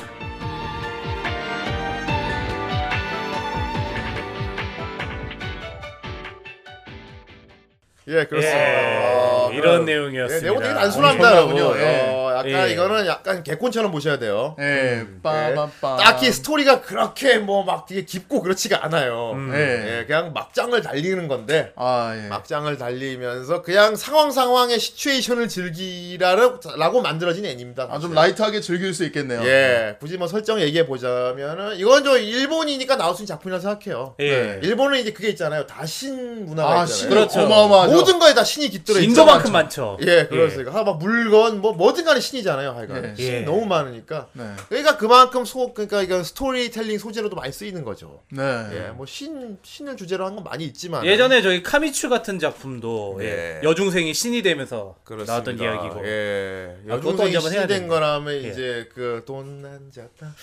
[8.09, 8.57] 예 그렇습니다.
[8.57, 10.47] 예, 아, 이런 그럼- 내용이었습니다.
[10.47, 11.41] 예, 내용 되게 단순합니다.
[11.43, 11.59] 엄청나군요.
[11.81, 12.09] 여러분.
[12.15, 12.73] 어, 약간 예.
[12.73, 14.55] 이거는 약간 개콘처럼 보셔야 돼요.
[14.59, 15.97] 예, 빠밤빠.
[15.97, 19.31] 딱히 스토리가 그렇게 뭐 막 되게 깊고 그렇지가 않아요.
[19.33, 19.51] 음.
[19.53, 19.99] 예.
[19.99, 22.27] 예, 그냥 막장을 달리는 건데 아, 예.
[22.29, 27.87] 막장을 달리면서 그냥 상황 상황의 시츄에이션을 즐기라고 만들어진 애니입니다.
[27.89, 28.13] 아, 좀.
[28.13, 29.41] 라이트하게 즐길 수 있겠네요.
[29.45, 34.15] 예, 굳이 뭐 설정 얘기해 보자면은 이건 저 일본이니까 나올 수 있는 작품이라 생각해요.
[34.21, 34.59] 예.
[34.63, 35.65] 일본은 이제 그게 있잖아요.
[35.67, 36.87] 다신 문화가 아, 있잖아요.
[36.95, 37.41] 신 그렇죠.
[37.41, 37.93] 어마어마하죠.
[37.93, 39.09] 모든 거에 다 신이 깃들어 있잖아요.
[39.09, 39.97] 인도만큼 많죠.
[40.01, 40.73] 예, 그렇습니다.
[40.73, 42.71] 하, 막 물건 뭐 뭐든 간에 신이잖아요.
[42.71, 43.15] 하여간 예.
[43.15, 43.41] 신이 예.
[43.41, 44.27] 너무 많으니까.
[44.33, 44.43] 네.
[44.69, 48.21] 그러니까 그만큼 소 그러니까 이건 스토리텔링 소재로도 많이 쓰이는 거죠.
[48.31, 48.43] 네.
[48.43, 53.25] 예, 뭐 신 신을 주제로 한 건 많이 있지만 예전에 저희 카미추 같은 작품도 예,
[53.25, 53.61] 예.
[53.63, 55.33] 여중생이 신이 되면서 그렇습니다.
[55.33, 56.75] 나왔던 이야기고 예.
[56.89, 57.87] 아, 그것도 여중생이 해야 신된 되는데.
[57.87, 58.49] 거라면 예.
[58.49, 60.33] 이제 그 돈난 자다.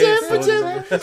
[0.00, 0.40] 점프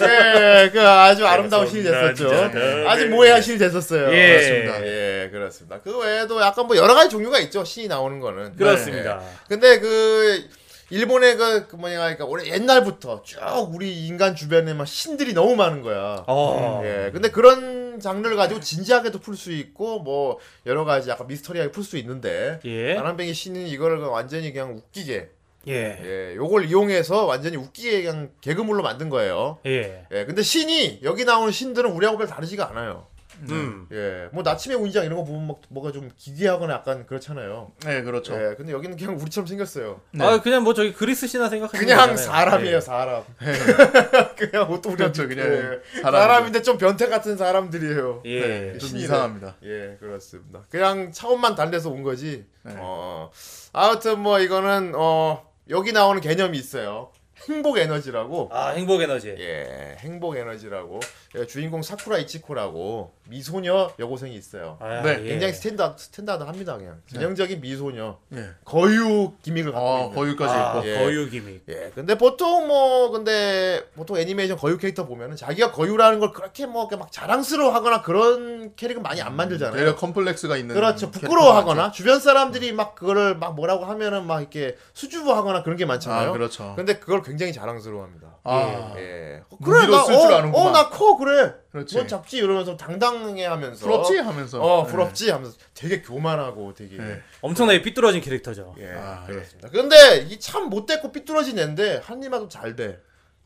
[0.01, 2.29] 예, 그 아주 아름다운 신이 됐었죠.
[2.53, 2.85] 네.
[2.87, 4.11] 아주 萌え한 신이 됐었어요.
[4.13, 4.27] 예.
[4.27, 4.85] 그렇습니다.
[4.85, 5.81] 예, 그렇습니다.
[5.81, 7.63] 그 외에도 약간 뭐 여러 가지 종류가 있죠.
[7.63, 8.55] 신이 나오는 거는.
[8.55, 9.21] 그렇습니다.
[9.21, 9.27] 예.
[9.47, 10.49] 근데 그
[10.89, 13.39] 일본의 그, 그 뭐냐 그러니까 원래 옛날부터 쭉
[13.73, 16.23] 우리 인간 주변에 막 신들이 너무 많은 거야.
[16.27, 16.81] 어.
[16.85, 17.11] 예.
[17.11, 21.97] 근데 그런 장르를 가지고 진지하게도 풀 수 있고 뭐 여러 가지 약간 미스터리하게 풀 수
[21.97, 22.93] 있는데 예.
[22.93, 25.29] 가난뱅이 신은 이거를 완전히 그냥 웃기게
[25.67, 25.73] 예.
[26.01, 29.59] 예, 요걸 이용해서 완전히 웃기게 그냥 개그물로 만든 거예요.
[29.65, 30.05] 예.
[30.11, 33.07] 예, 근데 신이 여기 나오는 신들은 우리하고 별 다르지가 않아요.
[33.49, 33.87] 음.
[33.91, 37.71] 예, 뭐 나침의 운장 이런 거 보면 막 뭐가 좀 기괴하거나 약간 그렇잖아요.
[37.85, 38.33] 네, 그렇죠.
[38.33, 40.01] 예, 근데 여기는 그냥 우리처럼 생겼어요.
[40.19, 42.25] 아 그냥 뭐 저기 그리스 신화 생각하시면 그냥 되잖아요.
[42.27, 42.81] 사람이에요, 예.
[42.81, 43.23] 사람.
[44.37, 46.01] 그냥 옷도 우리 그렇죠, 그냥 예.
[46.01, 46.11] 사람이죠.
[46.11, 48.23] 사람 인데 좀 변태 같은 사람들이에요.
[48.25, 48.39] 예.
[48.39, 49.05] 네, 좀 신이래.
[49.05, 49.55] 이상합니다.
[49.63, 50.63] 예, 그렇습니다.
[50.69, 52.45] 그냥 차원만 달래서 온 거지.
[52.63, 52.73] 네.
[52.77, 53.31] 어,
[53.73, 57.11] 아무튼 뭐 이거는 어 여기 나오는 개념이 있어요.
[57.49, 58.49] 행복 에너지라고.
[58.51, 59.35] 아 행복 에너지.
[59.37, 60.99] 예, 행복 에너지라고.
[61.39, 64.77] 예, 주인공 사쿠라 이치코라고 미소녀 여고생이 있어요.
[64.79, 65.27] 아, 네, 예.
[65.29, 67.01] 굉장히 standard standard합니다 그냥.
[67.11, 68.17] 전형적인 미소녀.
[68.35, 68.49] 예.
[68.63, 70.15] 거유 gimmick을 갖고 아, 있는.
[70.15, 70.87] 거기까지 아, 있고.
[70.87, 70.97] 예.
[70.99, 71.63] 거유 gimmick.
[71.69, 76.83] 예, 근데 보통 뭐 근데 보통 애니메이션 거유 캐릭터 보면은 자기가 거유라는 걸 그렇게 뭐
[76.83, 79.75] 이렇게 막 자랑스러워하거나 그런 캐릭은 많이 안 만들잖아요.
[79.75, 80.75] 되려 컴플렉스가 있는.
[80.75, 81.09] 그렇죠.
[81.09, 85.87] 부끄러워하거나 주변 사람들이 막 그거를 막 뭐라고 하면은 막 이렇게 수줍어하거나 그런 게.
[85.87, 86.29] 많잖아요.
[86.29, 86.73] 아, 그렇죠.
[86.75, 88.36] 근데 그걸 굉장히 자랑스러워합니다.
[88.49, 89.41] 아, 예.
[89.59, 90.67] 무기로 쓸줄 아는구만.
[90.67, 91.53] 어, 나커 그래.
[91.71, 91.95] 그렇지.
[91.95, 93.85] 뭐 잡지 이러면서 당당해하면서.
[93.85, 94.61] 부럽지 하면서.
[94.61, 94.91] 어, 네.
[94.91, 96.97] 부럽지 하면서 되게 교만하고 되게.
[96.97, 97.21] 네.
[97.41, 98.75] 엄청나게 삐뚤어진 캐릭터죠.
[98.79, 99.33] 예, 아, 예.
[99.33, 99.69] 그렇습니다.
[99.69, 102.99] 근데 이 참 못됐고 삐뚤어진 애인데 한입아도 잘 돼.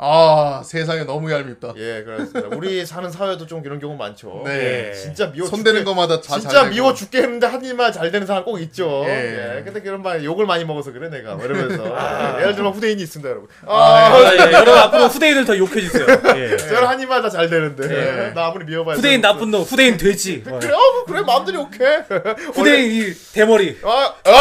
[0.03, 1.73] 아 세상에 너무 얄밉다.
[1.77, 2.55] 예, 그렇습니다.
[2.57, 4.41] 우리 사는 사회도 좀 이런 경우 많죠.
[4.45, 4.89] 네.
[4.89, 6.73] 예, 진짜 미워 손대는 죽게- 것마다 다 진짜 잘 되고.
[6.73, 9.03] 미워 죽게 했는데 한 입만 잘 되는 사람 꼭 있죠.
[9.05, 9.57] 예.
[9.59, 9.63] 예.
[9.63, 13.29] 근데 그런 말 욕을 많이 먹어서 그래 내가 뭐 이러면서 예, 예를 들면 후대인이 있습니다,
[13.29, 13.47] 여러분.
[13.67, 14.51] 아, 아, 예.
[14.53, 16.05] 여러분 앞으로 후대인을 더 욕해 주세요.
[16.35, 16.57] 예.
[16.57, 18.33] 저는 한 입만 다 잘 되는데 예.
[18.33, 20.43] 나 아무리 미워봐야 후대인 나쁜 놈, 후대인 돼지.
[20.47, 20.57] 어.
[20.59, 22.03] 그래, 어, 그래 마음대로 욕해.
[22.55, 23.77] 후대인 이 대머리.
[23.83, 24.31] 아, 아,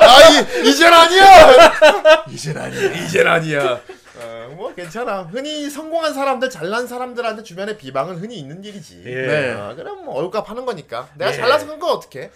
[0.00, 2.24] 아, 이, 이젠 아니야.
[2.30, 2.90] 이젠 아니야.
[2.92, 3.80] 이젠 아니야.
[4.18, 5.22] 어, 뭐 괜찮아.
[5.22, 9.02] 흔히 성공한 사람들, 잘난 사람들한테 주변에 비방은 흔히 있는 일이지.
[9.04, 9.26] 예.
[9.26, 9.52] 네.
[9.52, 11.08] 어, 그럼 뭐 얼값 하는 거니까.
[11.16, 11.36] 내가 예.
[11.36, 12.30] 잘나서 그런 거 어떻게?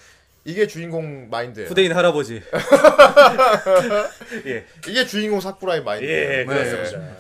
[0.45, 1.69] 이게 주인공 마인드예요.
[1.69, 2.43] 후대인 할아버지.
[4.47, 4.67] 예.
[4.89, 6.41] 이게 주인공 사쿠라의 마인드예요.
[6.41, 7.17] 예, 그렇습니다.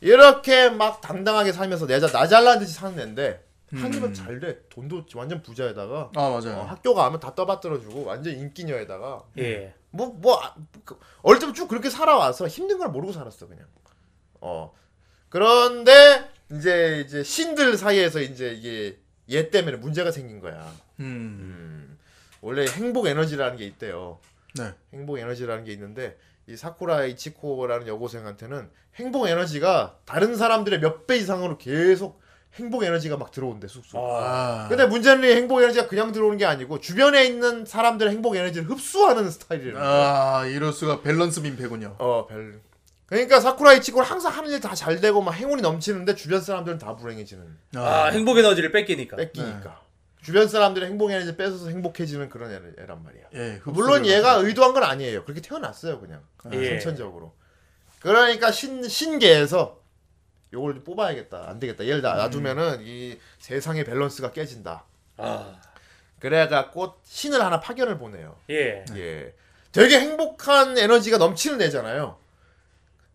[0.00, 3.82] 이렇게 막 당당하게 살면서 내자 나 잘난 듯이 사는 애인데 음.
[3.82, 4.58] 한 입은 잘 돼.
[4.70, 6.58] 돈도 완전 부자에다가 아 맞아요.
[6.58, 9.74] 어, 학교 가면 다 떠받들어주고 완전 인기녀에다가 예.
[9.90, 13.64] 뭐, 뭐, 아, 그, 어릴 때부터 쭉 그렇게 살아와서 힘든 걸 모르고 살았어, 그냥.
[14.40, 14.72] 어.
[15.28, 18.98] 그런데, 이제, 이제, 신들 사이에서 이제 이게
[19.30, 20.72] 얘 때문에 문제가 생긴 거야.
[21.00, 21.04] 음.
[21.04, 21.98] 음.
[22.40, 24.18] 원래 행복 에너지라는 게 있대요.
[24.56, 24.72] 네.
[24.94, 31.58] 행복 에너지라는 게 있는데, 이 사쿠라 이치코라는 여고생한테는 행복 에너지가 다른 사람들의 몇 배 이상으로
[31.58, 32.20] 계속
[32.54, 34.00] 행복 에너지가 막 들어온대, 쑥쑥.
[34.00, 34.66] 아.
[34.70, 39.30] 근데 문제는 이 행복 에너지가 그냥 들어오는 게 아니고 주변에 있는 사람들의 행복 에너지를 흡수하는
[39.30, 40.36] 스타일이라는 거야.
[40.38, 41.96] 아 이럴 수가 밸런스 민폐군요.
[41.98, 42.60] 어, 별.
[43.08, 46.94] 그러니까 사쿠라 이치코는 항상 하는 일 다 잘 되고 막 행운이 넘치는데 주변 사람들은 다
[46.96, 49.16] 불행해지는 아, 행복 에너지를 뺏기니까.
[49.16, 49.80] 뺏기니까.
[50.22, 53.22] 주변 사람들의 행복 에너지 뺏어서 행복해지는 그런 애, 애란 말이야.
[53.34, 53.60] 예.
[53.64, 54.46] 물론 얘가 하죠.
[54.46, 55.24] 의도한 건 아니에요.
[55.24, 56.22] 그렇게 태어났어요, 그냥.
[56.52, 56.68] 예.
[56.80, 57.32] 선천적으로.
[58.00, 59.80] 그러니까 신 신계에서
[60.52, 61.44] 요걸 좀 뽑아야겠다.
[61.48, 61.84] 안 되겠다.
[61.84, 64.84] 얘를 놔- 놔두면은 이 세상의 밸런스가 깨진다.
[65.16, 65.60] 아,
[66.20, 68.36] 그래갖고 신을 하나 파견을 보내요.
[68.50, 68.84] 예.
[68.96, 69.34] 예.
[69.72, 72.18] 되게 행복한 에너지가 넘치는 애잖아요.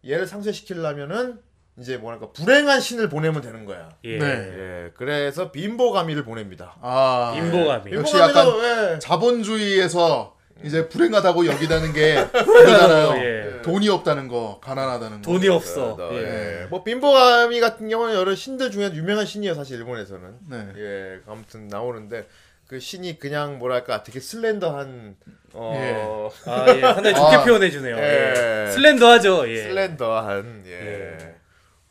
[0.07, 1.39] 얘를 상쇄시키려면은
[1.79, 3.89] 이제 뭐랄까 불행한 신을 보내면 되는 거야.
[4.03, 4.17] 예.
[4.19, 4.25] 네.
[4.27, 4.91] 예.
[4.95, 6.75] 그래서 빈보가미를 보냅니다.
[6.81, 7.93] 아 인보감이.
[7.93, 8.99] 역시 빈보가미도 약간 예.
[8.99, 13.23] 자본주의에서 이제 불행하다고 여기다는 게 그거잖아요.
[13.23, 13.61] 예.
[13.63, 15.31] 돈이 없다는 거, 가난하다는 거.
[15.31, 15.93] 돈이 없어.
[15.93, 16.61] 어, 예.
[16.63, 16.65] 예.
[16.69, 20.35] 뭐 빈보가미 같은 경우는 여러 신들 중에 유명한 신이에요, 사실 일본에서는.
[20.49, 20.67] 네.
[20.77, 21.19] 예.
[21.27, 22.27] 아무튼 나오는데
[22.73, 25.15] 그 신이 그냥 뭐랄까 되게 슬렌더한
[25.53, 26.81] 어 아, 예.
[26.81, 27.43] 상당히 좋게 아.
[27.43, 27.95] 표현해 주네요.
[27.97, 28.65] 예.
[28.65, 28.71] 예.
[28.71, 29.47] 슬렌더하죠.
[29.47, 29.61] 예.
[29.61, 31.35] 슬렌더한 예.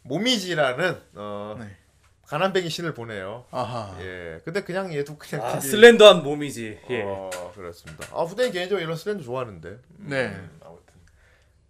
[0.02, 1.68] 모미지라는 어 네.
[2.26, 3.44] 가난뱅이 신을 보내요.
[3.52, 3.96] 아하.
[4.00, 4.40] 예.
[4.44, 6.80] 근데 그냥 얘도 그냥 아, 되게- slender한 몸이지.
[6.90, 7.02] 예.
[7.04, 8.08] 어, 그렇습니다.
[8.12, 9.68] 아, 후대인 개인적으로 이런 slender 좋아하는데.
[9.68, 10.34] 음, 네.
[10.64, 10.82] 아무튼.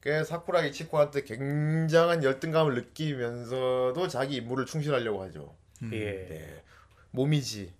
[0.00, 5.54] 그 사쿠라 이치코한테 굉장한 열등감을 느끼면서도 자기 임무를 충실하려고 하죠.
[5.92, 5.98] 예.
[5.98, 6.62] 네.
[7.10, 7.74] 모미지.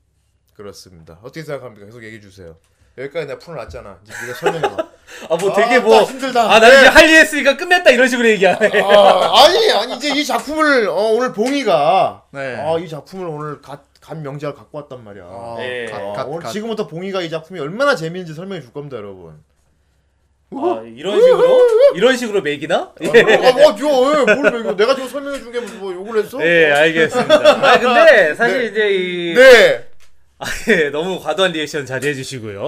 [0.57, 1.19] 그렇습니다.
[1.23, 1.87] 어떻게 생각합니까?
[1.87, 2.57] 계속 얘기해 주세요.
[2.99, 4.01] 여기까지 내가 풀어놨잖아.
[4.05, 4.77] 이제 네가 설명해.
[5.31, 5.97] 아, 뭐 되게 아, 뭐.
[5.97, 6.43] 나 힘들다.
[6.43, 6.79] 아, 나 네.
[6.79, 8.81] 이제 할 일 했으니까 끝냈다 이런 식으로 얘기하네.
[8.83, 12.57] 아, 아니, 아니 이제 이 작품을 어, 오늘 봉이가 네.
[12.61, 15.25] 아, 이 작품을 오늘 god, god 명작을 갖고 왔단 말이야.
[15.25, 15.87] 아, 예.
[15.91, 16.51] god, 어, god, 오늘 god.
[16.51, 19.41] 지금부터 봉이가 이 작품이 얼마나 재미있는지 설명해 줄 겁니다, 여러분.
[20.55, 21.95] 아, 이런 식으로?
[21.95, 22.93] 이런 식으로 매기나?
[23.01, 23.09] 예.
[23.09, 26.37] 아, 뭐, 저, 예, 뭘 이거 내가 지금 설명해 준 게 뭐 욕을 했어?
[26.37, 27.35] 네, 알겠습니다.
[27.73, 29.89] 아, 근데 사실 이제 이 네.
[30.43, 32.63] 아, 예, 너무 과도한 리액션 자제해 주시고요.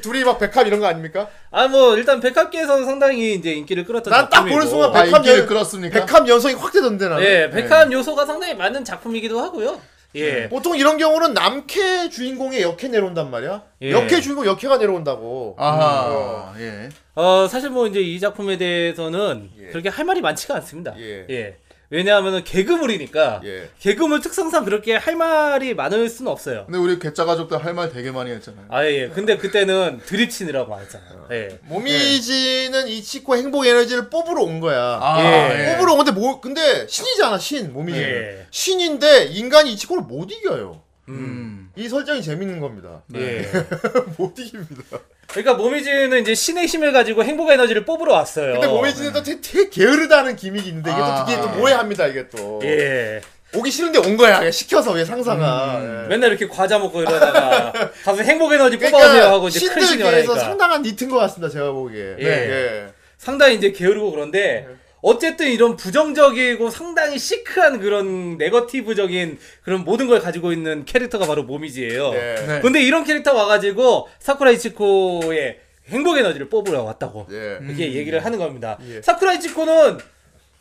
[0.00, 1.28] 둘이 막 백합 이런 거 아닙니까?
[1.50, 4.56] 아, 뭐 일단 백합계에서는 상당히 이제 인기를 끌었던 난 딱 작품이고.
[4.56, 6.00] 보는 순간 아, 백합 인기를 연- 끌었습니까?
[6.06, 7.24] 백합 연성이 확 되던데 나는.
[7.24, 9.80] 예, 백합 요소가 상당히 많은 작품이기도 하고요.
[10.14, 10.48] 예.
[10.50, 13.62] 보통 이런 경우는 남캐 주인공의 역캐 내려온단 말이야.
[13.82, 13.90] 예.
[13.92, 15.56] 역캐 주인공 역캐가 내려온다고.
[15.58, 16.52] 아하.
[16.60, 16.90] 예.
[17.14, 19.66] 어, 사실 뭐 이제 이 작품에 대해서는 예.
[19.68, 20.94] 그렇게 할 말이 많지가 않습니다.
[20.98, 21.56] 예.
[21.92, 23.68] 왜냐하면은 개그물이니까 예.
[23.78, 26.64] 개그물 특성상 그렇게 할 말이 많을 수는 없어요.
[26.64, 28.66] 근데 우리 괴짜 가족들 할 말 되게 많이 했잖아요.
[28.70, 29.08] 아 예.
[29.08, 31.28] 근데 그때는 드립치느라고 했잖아요.
[31.32, 31.58] 예.
[31.64, 34.98] 모미지는 이 치코 행복 에너지를 뽑으러 온 거야.
[35.00, 35.70] 아, 예.
[35.70, 35.76] 예.
[35.76, 38.08] 뽑으러 온 건데 뭐 근데 신이잖아 신 모미지는.
[38.08, 38.46] 예.
[38.50, 40.82] 신인데 인간이 이 치코를 못 이겨요.
[41.08, 41.70] 음.
[41.76, 43.02] 이 설정이 재밌는 겁니다.
[43.14, 43.48] 예.
[44.16, 44.98] 못 이깁니다.
[45.28, 48.52] 그러니까 모미지는 이제 신의 힘을 가지고 행복 에너지를 뽑으러 왔어요.
[48.52, 51.58] 근데 모미지는 또 되게, 되게 게으르다는 기믹이 있는데 이게 아, 또 되게 또 예.
[51.58, 52.60] 모해합니다 이게 또.
[52.64, 53.20] 예.
[53.54, 55.80] 오기 싫은데 온 거야 그냥 시켜서 왜 상사가.
[56.04, 56.08] 예.
[56.08, 57.72] 맨날 이렇게 과자 먹고 이러다가
[58.04, 61.72] 가서 행복 에너지 그러니까 뽑아오세요 하고 이제 큰 신이 말하니까 상당한 니트인 것 같습니다 제가
[61.72, 62.16] 보기에.
[62.20, 62.24] 예.
[62.26, 62.86] 예.
[63.18, 64.66] 상당히 이제 게으르고 그런데
[65.02, 72.12] 어쨌든 이런 부정적이고 상당히 시크한 그런 네거티브적인 그런 모든 걸 가지고 있는 캐릭터가 바로 모미지예요.
[72.14, 72.34] 예.
[72.46, 72.60] 네.
[72.62, 77.58] 근데 이런 캐릭터 와가지고 사쿠라 이치코의 행복 에너지를 뽑으러 왔다고 예.
[77.66, 78.78] 이렇게 얘기를 하는 겁니다.
[78.88, 79.02] 예.
[79.02, 79.98] 사쿠라 이치코는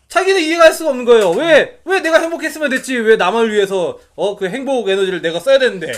[0.08, 1.30] 자기는 이해할 수가 없는 거예요.
[1.32, 2.97] 왜, 왜 내가 행복했으면 됐지?
[2.97, 5.93] 왜 남을 위해서, 어, 그 행복 에너지를 내가 써야 되는데.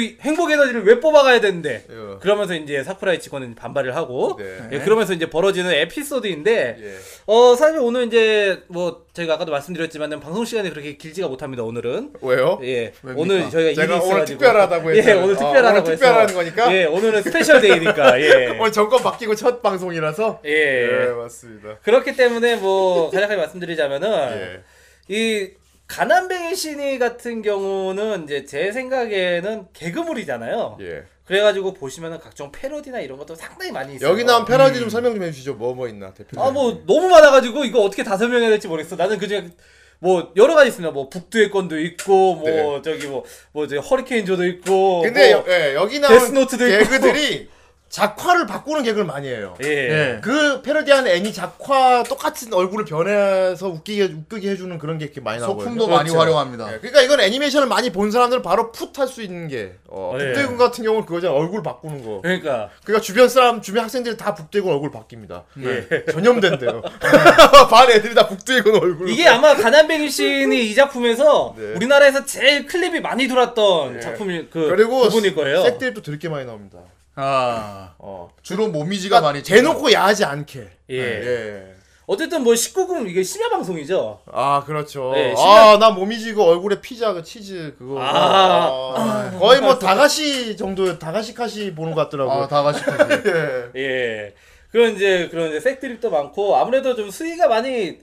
[0.00, 2.18] 이 행복 에너지를 왜 뽑아가야 되는데 예.
[2.20, 4.58] 그러면서 이제 사쿠라 이치코는 반발을 하고 네.
[4.72, 6.94] 예, 그러면서 이제 벌어지는 에피소드인데 예.
[7.26, 12.58] 어 사실 오늘 이제 뭐 저희가 아까도 말씀드렸지만은 방송 시간이 그렇게 길지가 못합니다 오늘은 왜요?
[12.62, 13.14] 예 왜입니까?
[13.16, 15.24] 오늘 저희가 제가 일이 오늘 있어가지고 특별하다고 예 했잖아요.
[15.24, 16.74] 오늘 어, 특별하다고 오늘 해서 특별한 거니까?
[16.74, 20.86] 예 오늘은 special day니까 예 오늘 정권 바뀌고 첫 방송이라서 예.
[20.86, 21.78] 네, 맞습니다.
[21.82, 24.62] 그렇기 때문에 뭐 간략하게 말씀드리자면은 예.
[25.08, 25.50] 이
[25.92, 30.78] 가난뱅이 신이 같은 경우는 이제 제 생각에는 개그물이잖아요.
[30.80, 31.02] 예.
[31.26, 34.08] 그래가지고 보시면은 각종 패러디나 이런 것도 상당히 많이 있어요.
[34.10, 35.54] 여기 나온 패러디 좀 설명 좀 해주시죠.
[35.54, 36.40] 뭐 뭐 있나 대표.
[36.42, 38.96] 아 뭐 너무 많아가지고 이거 어떻게 다 설명해야 될지 모르겠어.
[38.96, 39.48] 나는 그중에
[39.98, 40.92] 뭐 여러 가지 있습니다.
[40.92, 42.82] 뭐 북두의 건도 있고 뭐 네.
[42.82, 45.02] 저기 뭐뭐 저 허리케인 조도 있고.
[45.02, 46.78] 근데 뭐, 여, 예, 여기 나온 데스노트도 있고.
[46.84, 47.48] 개그들이
[47.92, 49.54] 작화를 바꾸는 개그를 많이 해요.
[49.62, 49.68] 예.
[49.68, 50.20] 예.
[50.22, 55.74] 그 패러디한 애니 작화 똑같은 얼굴을 변해서 웃기게 웃기게 해주는 그런 게 이렇게 많이 나오거든요.
[55.74, 56.18] 소품도 많이 그렇죠.
[56.20, 56.72] 활용합니다.
[56.72, 60.32] 예, 그러니까 이건 애니메이션을 많이 본 사람들은 바로 풋할 수 있는 게 어, 예.
[60.32, 62.22] 북대군 같은 경우는 그거잖아 얼굴 바꾸는 거.
[62.22, 65.42] 그러니까 그러니까 주변 사람 주변 학생들이 다 북대군 얼굴 바뀝니다.
[65.62, 66.06] 예.
[66.10, 66.80] 전염된대요.
[67.68, 69.10] 반 애들이 다 북대군 얼굴.
[69.10, 71.74] 이게 아마 가난뱅이 신이 이 작품에서 네.
[71.74, 74.00] 우리나라에서 제일 클립이 많이 돌았던 예.
[74.00, 75.62] 작품이 그 그리고 부분일 거예요.
[75.64, 76.78] 색들도 되게 많이 나옵니다.
[77.14, 78.30] 아 어.
[78.42, 80.68] 주로 모미지가 그러니까 많이 대놓고 야하지 않게.
[80.90, 80.96] 예.
[80.96, 81.74] 예.
[82.06, 84.20] 어쨌든 뭐 19금 이게 심야 방송이죠.
[84.32, 85.12] 아 그렇죠.
[85.14, 88.00] 네, 아나 모미지고 얼굴에 피자 그 치즈 그거.
[88.00, 88.94] 아.
[88.96, 92.32] 아, 거의 뭐 다가시 정도 다가시 카시 보는 것 같더라고.
[92.32, 93.22] 아 다가시까지.
[93.76, 93.80] 예.
[93.80, 94.34] 예.
[94.70, 97.98] 그런 이제 그런 이제 색드립도 많고 아무래도 좀 수위가 많이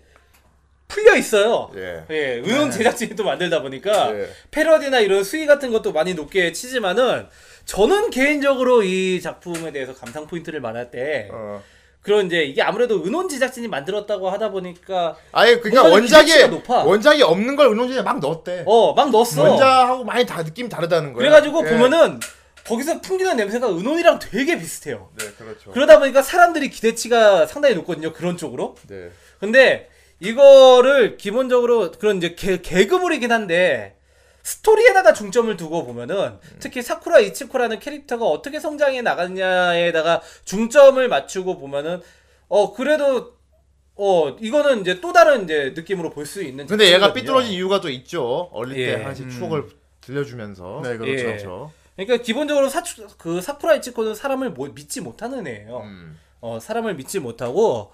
[0.87, 1.71] 풀려 있어요.
[1.75, 2.03] 예.
[2.09, 4.29] 예, 은혼 제작진이 또 만들다 보니까 예.
[4.49, 7.27] 패러디나 이런 수위 같은 것도 많이 높게 치지만은
[7.69, 11.61] 저는 개인적으로 이 작품에 대해서 감상 포인트를 말할 때 어.
[12.01, 16.49] 그런 이제 이게 아무래도 은혼 제작진이 만들었다고 하다 보니까 아예 뭔가 원작에.
[16.67, 18.63] 원작이 없는 걸 은혼진에 막 넣었대.
[18.65, 19.43] 어 막 넣었어.
[19.43, 21.19] 원작하고 많이 다 느낌 다르다는 거야.
[21.19, 21.69] 그래가지고 예.
[21.69, 22.19] 보면은
[22.65, 25.11] 거기서 풍기는 냄새가 은혼이랑 되게 비슷해요.
[25.19, 25.69] 네 그렇죠.
[25.71, 28.13] 그러다 보니까 사람들이 기대치가 상당히 높거든요.
[28.13, 28.75] 그런 쪽으로.
[28.87, 29.09] 네.
[29.39, 33.95] 근데 이거를 기본적으로 그런 이제 개, 개그물이긴 한데
[34.49, 42.01] 스토리에다가 중점을 두고 보면은 특히 사쿠라 이치코라는 캐릭터가 어떻게 성장해 나갔냐에다가 중점을 맞추고 보면은
[42.47, 43.33] 어 그래도
[43.95, 47.13] 어 이거는 이제 또 다른 이제 느낌으로 볼 수 있는 근데 얘가 작품이거든요.
[47.37, 48.49] 삐뚤어진 이유가 또 있죠.
[48.51, 48.95] 어릴 때 예.
[49.03, 49.67] 하나씩 추억을
[50.01, 50.81] 들려주면서.
[50.83, 51.11] 네 그렇죠.
[51.11, 51.23] 예.
[51.23, 51.71] 그렇죠.
[51.95, 52.81] 그러니까 기본적으로 사,
[53.17, 55.81] 그 사쿠라 이치코는 사람을 뭐- 믿지 못하는 애예요.
[55.83, 56.17] 음.
[56.41, 57.91] 어, 사람을 믿지 못하고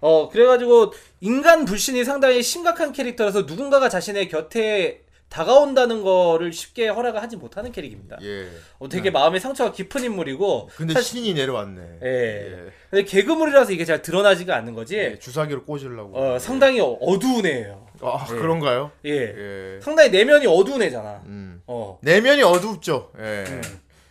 [0.00, 7.36] 어 그래가지고 인간 불신이 상당히 심각한 캐릭터라서 누군가가 자신의 곁에 다가온다는 거를 쉽게 허락을 하지
[7.36, 8.16] 못하는 캐릭입니다.
[8.22, 8.48] 예.
[8.78, 11.98] 어, 되게 마음의 상처가 깊은 인물이고 근데 사실- 신이 내려왔네.
[12.02, 12.66] 예.
[12.90, 14.96] 근데 개그물이라서 이게 잘 드러나지가 않는 거지.
[14.96, 16.16] 예, 주사기로 꽂으려고.
[16.18, 17.86] 어, 상당히 어- 어두운 애예요.
[18.02, 18.34] 아 예.
[18.34, 18.92] 그런가요?
[19.04, 19.10] 예.
[19.10, 19.80] 예.
[19.82, 21.22] 상당히 내면이 어두운 애잖아.
[21.26, 21.60] 음.
[21.66, 21.98] 어.
[22.02, 23.10] 내면이 어둡죠.
[23.18, 23.44] 예.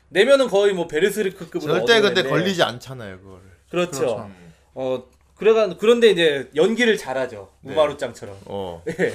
[0.10, 2.30] 내면은 거의 뭐 베르스르크급으로 절대 근데 애인데.
[2.30, 3.42] 걸리지 않잖아요, 그거를.
[3.70, 4.00] 그렇죠.
[4.00, 4.30] 그렇죠.
[4.76, 5.04] 어
[5.36, 7.50] 그래가 그런데 이제 연기를 잘하죠.
[7.62, 7.74] 네.
[7.74, 8.38] 우마루짱처럼.
[8.46, 8.82] 어.
[8.88, 9.14] 예.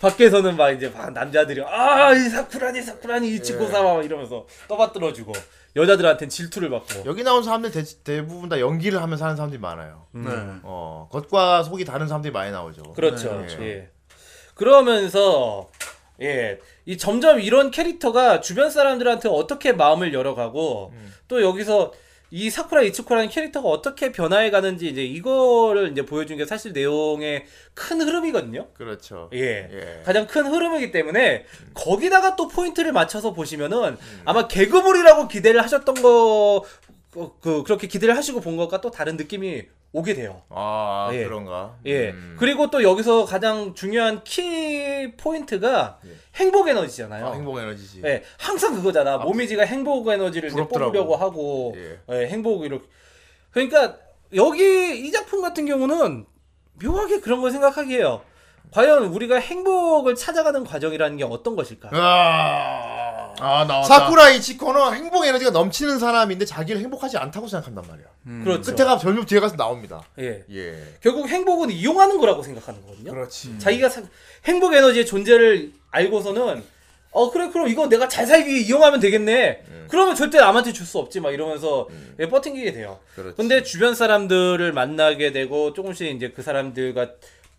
[0.00, 3.34] 밖에서는 막 이제 막 남자들이 아이 사쿠라니 사쿠라니 예.
[3.36, 5.32] 이치코사마 막 이러면서 떠받들어주고
[5.76, 10.06] 여자들한텐 질투를 받고 여기 나온 사람들 대, 대부분 다 연기를 하면서 하는 사람들이 많아요.
[10.12, 10.30] 네.
[10.62, 12.82] 어, 겉과 속이 다른 사람들이 많이 나오죠.
[12.94, 13.44] 그렇죠.
[13.46, 13.56] 네.
[13.60, 13.90] 예.
[14.54, 15.70] 그러면서
[16.22, 16.60] 예.
[16.86, 21.14] 이 점점 이런 캐릭터가 주변 사람들한테 어떻게 마음을 열어가고 음.
[21.28, 21.92] 또 여기서
[22.34, 28.00] 이 사쿠라 이츠코라는 캐릭터가 어떻게 변화해 가는지 이제 이거를 이제 보여준 게 사실 내용의 큰
[28.00, 28.68] 흐름이거든요.
[28.72, 29.28] 그렇죠.
[29.34, 29.68] 예.
[29.70, 30.02] 예.
[30.02, 36.64] 가장 큰 흐름이기 때문에 거기다가 또 포인트를 맞춰서 보시면은 아마 개그물이라고 기대를 하셨던 거,
[37.12, 40.42] 그, 그 그렇게 기대를 하시고 본 것과 또 다른 느낌이 오게 돼요.
[40.48, 41.24] 아, 예.
[41.24, 41.76] 그런가?
[41.84, 42.10] 예.
[42.10, 42.36] 음.
[42.38, 46.10] 그리고 또 여기서 가장 중요한 키 포인트가 예.
[46.36, 47.26] 행복 에너지잖아요.
[47.26, 48.00] 아, 행복 에너지지.
[48.02, 49.18] 예, 항상 그거잖아.
[49.18, 50.92] 모미지가 행복 에너지를 이제 부럽더라고.
[50.92, 51.98] 뽑으려고 하고, 예.
[52.10, 52.86] 예, 행복 이렇게.
[53.50, 53.98] 그러니까
[54.34, 56.24] 여기 이 작품 같은 경우는
[56.82, 58.22] 묘하게 그런 걸 생각하게 해요.
[58.70, 61.90] 과연 우리가 행복을 찾아가는 과정이라는 게 어떤 것일까?
[61.92, 63.01] 아.
[63.40, 63.82] 아 나왔다.
[63.82, 68.06] 사쿠라 이치코는 행복 에너지가 넘치는 사람인데 자기를 행복하지 않다고 생각한단 말이야.
[68.44, 68.74] 그렇죠.
[68.74, 70.02] 끝에가 전부 뒤에 가서 나옵니다.
[70.18, 70.44] 예.
[70.50, 70.82] 예.
[71.00, 73.10] 결국 행복은 이용하는 거라고 생각하는 거거든요.
[73.12, 73.58] 그렇지.
[73.58, 74.02] 자기가 사-
[74.46, 76.62] 행복 에너지의 존재를 알고서는
[77.14, 79.64] 어 그래 그럼 이거 내가 잘 살기 위해 이용하면 되겠네.
[79.88, 81.86] 그러면 절대 남한테 줄 수 없지 막 이러면서
[82.20, 82.98] 예, 뻗팅기게 돼요.
[83.14, 83.36] 그렇지.
[83.36, 87.10] 근데 주변 사람들을 만나게 되고 조금씩 이제 그 사람들과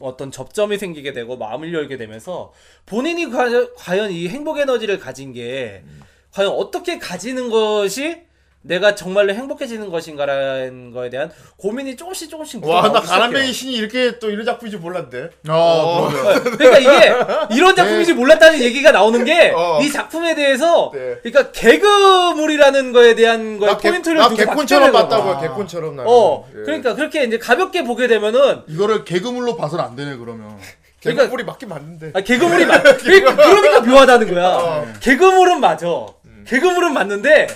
[0.04, 2.52] 어떤 접점이 생기게 되고 마음을 열게 되면서
[2.86, 5.84] 본인이 과, 과연 이 행복 에너지를 가진 게
[6.32, 8.24] 과연 어떻게 가지는 것이
[8.66, 13.52] 내가 정말로 행복해지는 것인가라는 거에 대한 고민이 조금씩 조금씩 와, 나 가난뱅이.
[13.52, 15.32] 신이 이렇게 또 이런 작품인지 몰랐는데.
[15.50, 16.44] 어, 그러게요.
[16.58, 19.80] 그러니까 이게 이런 작품인지 몰랐다는 얘기가 나오는 게 이 어.
[19.92, 21.18] 작품에 대해서 네.
[21.24, 25.40] 그러니까 개그물이라는 거에 대한 거에 나, 개, 포인트를 나 두고 개콘처럼 봤다고요.
[25.42, 26.10] 개콘처럼 나는.
[26.12, 26.62] 어, 예.
[26.64, 30.58] 그러니까 그렇게 이제 가볍게 보게 되면은 이거를 개그물로 봐서는 안 되네 그러면.
[31.02, 32.12] 그러니까- 개콘물이 맞긴 맞는데.
[32.14, 32.82] 아, 개그물이 맞.
[32.82, 34.48] 그러니까, 그러니까 묘하다는 거야.
[34.48, 34.88] 어.
[35.02, 35.88] 개그물은 맞아.
[36.26, 36.46] 음.
[36.48, 37.48] 개그물은 맞는데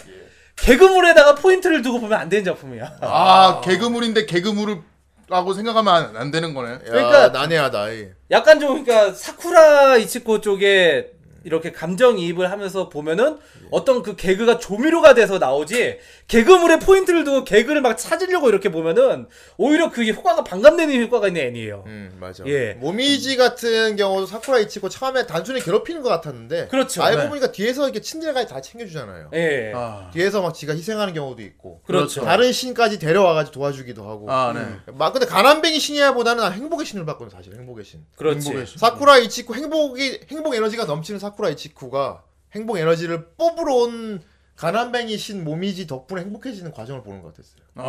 [0.57, 2.97] 개그물에다가 포인트를 두고 보면 안 되는 작품이야.
[3.01, 4.81] 아 개그물인데 개그물을
[5.29, 6.73] 라고 생각하면 안, 안 되는 거네.
[6.73, 7.89] 야, 그러니까- 난해하다.
[7.91, 8.07] 이.
[8.31, 11.11] 약간 좀 그러니까 사쿠라 이치코 쪽에
[11.47, 13.37] 이렇게 감정이입을 하면서 보면은
[13.71, 19.89] 어떤 그 개그가 조미료가 돼서 나오지 개그물에 포인트를 두고 개그를 막 찾으려고 이렇게 보면은 오히려
[19.89, 21.85] 그게 효과가 반감되는 효과가 있는 애니에요.
[21.87, 22.43] 음 맞아.
[22.47, 22.73] 예.
[22.73, 26.67] 모미지 같은 경우도 사쿠라 이치고 처음에 단순히 괴롭히는 것 같았는데.
[26.67, 27.01] 그렇죠.
[27.01, 27.29] 알고 네.
[27.29, 29.29] 보니까 뒤에서 이렇게 친절하게 다 챙겨주잖아요.
[29.33, 29.71] 예.
[29.73, 31.81] 아, 뒤에서 막 지가 희생하는 경우도 있고.
[31.85, 32.23] 그렇죠.
[32.25, 34.29] 다른 신까지 데려와가지고 도와주기도 하고.
[34.29, 34.91] 아 네.
[34.93, 38.01] 막 근데 가난뱅이 신이야보다는 난 행복의 신을 봤거든 사실 행복의 신.
[38.17, 38.47] 그렇지.
[38.47, 38.77] 행복의 신.
[38.79, 42.23] 사쿠라 이치쿠 행복이 행복 에너지가 넘치는 사쿠라 이치쿠가
[42.55, 44.21] 행복 에너지를 뽑으러 온
[44.55, 47.61] 가난뱅이 신 모미지 덕분에 행복해지는 과정을 보는 것 같았어요.
[47.75, 47.83] 아,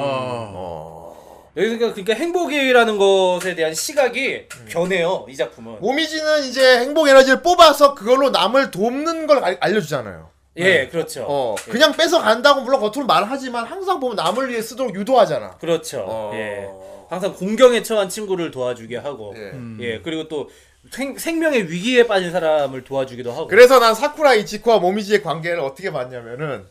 [0.55, 1.53] 어.
[1.57, 5.27] 여기서 그러니까 행복이라는 것에 대한 시각이 변해요.
[5.29, 5.81] 이 작품은.
[5.81, 10.29] 모미지는 이제 행복 에너지를 뽑아서 그걸로 남을 돕는 걸 알, 알려주잖아요.
[10.59, 11.25] 예, 그렇죠.
[11.29, 15.57] 어, 그냥 뺏어 간다고 물론 겉으로 말을 하지만 항상 보면 남을 위해 쓰도록 유도하잖아.
[15.59, 16.05] 그렇죠.
[16.07, 16.33] 어.
[16.35, 16.69] 예.
[17.09, 19.53] 항상 공경에 처한 친구를 도와주게 하고, 예.
[19.81, 20.01] 예.
[20.01, 20.51] 그리고 또
[20.91, 23.47] 생, 생명의 위기에 빠진 사람을 도와주기도 하고.
[23.49, 26.65] 그래서 난 사쿠라 이치쿠와 모미지의 관계를 어떻게 봤냐면은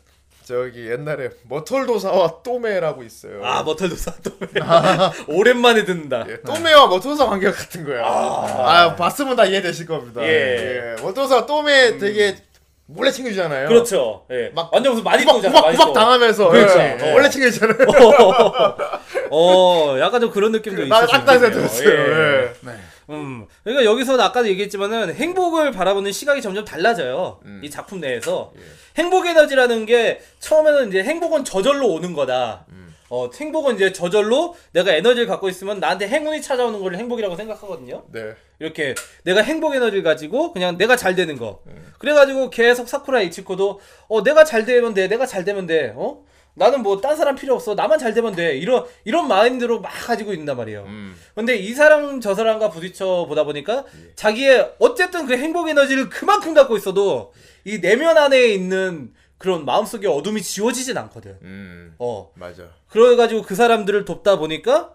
[0.43, 3.45] 저기 옛날에 머털도사와 또메라고 있어요.
[3.45, 4.31] 아, 머털도사 또
[5.27, 6.25] 오랜만에 듣는다.
[6.29, 8.01] 예, 또메와 머토사 관계가 같은 거야.
[8.05, 10.23] 아, 봤으면 다 이해되실 겁니다.
[10.23, 10.95] 예.
[10.97, 11.01] 예.
[11.01, 12.37] 머토사 또메 되게
[12.85, 13.67] 몰래 챙겨주잖아요.
[13.67, 14.25] 그렇죠.
[14.31, 14.49] 예.
[14.55, 15.53] 막 완전 무슨 많이 떠잖아.
[15.59, 15.93] 구박, 구박 떠.
[15.93, 16.79] 당하면서 그렇죠.
[16.79, 16.97] 예.
[17.01, 17.13] 예.
[17.13, 17.77] 원래 챙겨주잖아요.
[19.31, 21.39] 어, 약간 좀 그런 느낌도 딱딱.
[21.39, 21.89] 생각했어요.
[21.89, 21.93] 예.
[21.93, 22.53] 예.
[22.61, 22.71] 네.
[23.09, 23.45] 음.
[23.63, 27.39] 그러니까 여기서는 아까도 얘기했지만은 행복을 바라보는 시각이 점점 달라져요.
[27.63, 28.51] 이 작품 내에서
[28.97, 32.65] 행복 에너지라는 게 처음에는 이제 행복은 저절로 오는 거다.
[33.09, 38.03] 어, 행복은 이제 저절로 내가 에너지를 갖고 있으면 나한테 행운이 찾아오는 걸 행복이라고 생각하거든요.
[38.11, 38.35] 네.
[38.59, 41.61] 이렇게 내가 행복 에너지를 가지고 그냥 내가 잘 되는 거.
[41.99, 46.23] 그래가지고 계속 사쿠라 이치코도 어 내가 잘 되면 돼, 내가 잘 되면 돼, 어?
[46.57, 48.57] 나는 뭐 딴 사람 필요 없어, 나만 잘 되면 돼.
[48.57, 50.83] 이런 이런 마인드로 막 가지고 있단 말이에요.
[50.87, 51.15] 음.
[51.35, 56.75] 근데 이 사람 저 사람과 부딪혀 보다 보니까 자기의 어쨌든 그 행복 에너지를 그만큼 갖고
[56.75, 57.31] 있어도
[57.63, 61.37] 이 내면 안에 있는 그런 마음속의 어둠이 지워지진 않거든.
[61.43, 61.95] 음.
[61.99, 62.31] 어.
[62.33, 62.63] 맞아.
[62.89, 64.93] 그래 가지고 그 사람들을 돕다 보니까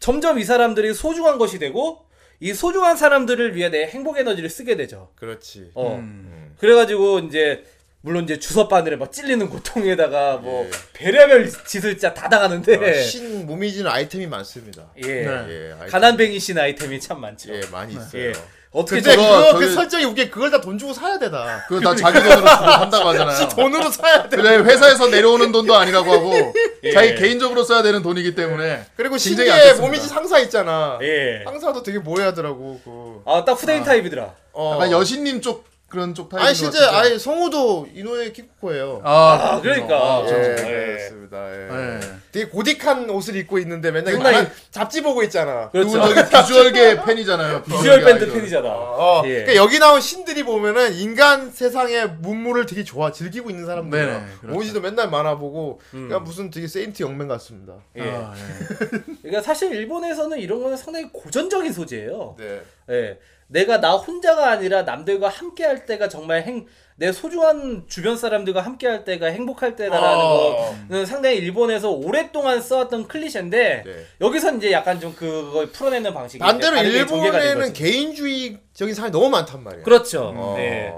[0.00, 2.06] 점점 이 사람들이 소중한 것이 되고
[2.40, 5.10] 이 소중한 사람들을 위해 내 행복 에너지를 쓰게 되죠.
[5.16, 5.72] 그렇지.
[5.74, 5.96] 어.
[5.96, 6.54] 음.
[6.58, 7.64] 그래 가지고 이제
[8.04, 10.70] 물론 이제 주석 바늘에 막 찔리는 고통에다가 뭐 예.
[10.92, 14.82] 별의별 짓을 진짜 다 당하는데 어, 신 모미지는 아이템이 많습니다.
[14.98, 15.26] 예 네.
[15.26, 15.72] 예.
[15.74, 15.88] 아이템.
[15.88, 17.54] 가난뱅이 신 아이템이 참 많죠.
[17.54, 18.20] 예, 많이 있어요.
[18.30, 18.32] 예.
[18.72, 21.64] 어떻게 근데 그거 그거 저기- 그 설정이 웃게 그걸 다 돈 주고 사야 되다.
[21.68, 23.48] 그거 다 자기 돈으로 주고 산다고 하잖아요.
[23.54, 24.36] 돈으로 사야 돼.
[24.36, 26.90] 그래 회사에서 내려오는 돈도 아니라고 하고 예.
[26.92, 29.80] 자기 개인적으로 써야 되는 돈이기 때문에 그리고 굉장히 신기해 아꼈습니다.
[29.86, 30.98] 모미지 상사 있잖아.
[31.02, 31.42] 예.
[31.44, 32.80] 상사도 되게 모해하더라고.
[32.82, 33.22] 그.
[33.30, 34.34] 아딱 후대인 타입이더라.
[34.54, 34.72] 어.
[34.74, 36.96] 약간 여신님 쪽 그런 쪽 타입인 아니 것 실제 같은데.
[37.10, 39.02] 아니 성우도 이노에 키쿠코예요.
[39.04, 39.94] 아, 그러니까.
[39.94, 40.54] 아, 예, 저- 예.
[40.86, 41.52] 그렇습니다.
[41.54, 41.68] 예.
[41.96, 42.00] 예.
[42.32, 45.68] 되게 고딕한 옷을 입고 있는데 맨날 상당히- 만- 잡지 보고 있잖아.
[45.68, 45.90] 그렇죠.
[46.00, 47.62] 그분 저기 visual계 팬이잖아요.
[47.68, 48.32] 비주얼 밴드 아이돌.
[48.40, 48.68] 팬이잖아.
[48.70, 49.28] 어, 예.
[49.44, 54.06] 그러니까 여기 나온 신들이 보면은 인간 세상의 문물을 되게 좋아 즐기고 있는 사람들이야.
[54.06, 54.54] 네네, 그렇죠.
[54.56, 56.08] 모미지도 맨날 만화 보고 음.
[56.08, 57.74] 그냥 무슨 되게 Saint Young Men 같습니다.
[57.98, 58.02] 예.
[58.02, 58.98] 아, 예.
[59.20, 62.36] 그러니까 사실 일본에서는 이런 거는 상당히 고전적인 소재예요.
[62.38, 62.62] 네.
[62.88, 63.18] 예.
[63.52, 68.86] 내가 나 혼자가 아니라 남들과 함께 할 때가 정말 행, 내 소중한 주변 사람들과 함께
[68.86, 70.76] 할 때가 행복할 때다라는 어.
[70.88, 74.06] 거는 상당히 일본에서 오랫동안 써왔던 클리셰인데 네.
[74.20, 77.72] 여기서 이제 약간 좀 그걸 풀어내는 방식이 반대로 일본에는.
[77.74, 79.82] 개인주의적인 사람이 너무 많단 말이야.
[79.82, 80.32] 그렇죠.
[80.34, 80.54] 어.
[80.56, 80.92] 네.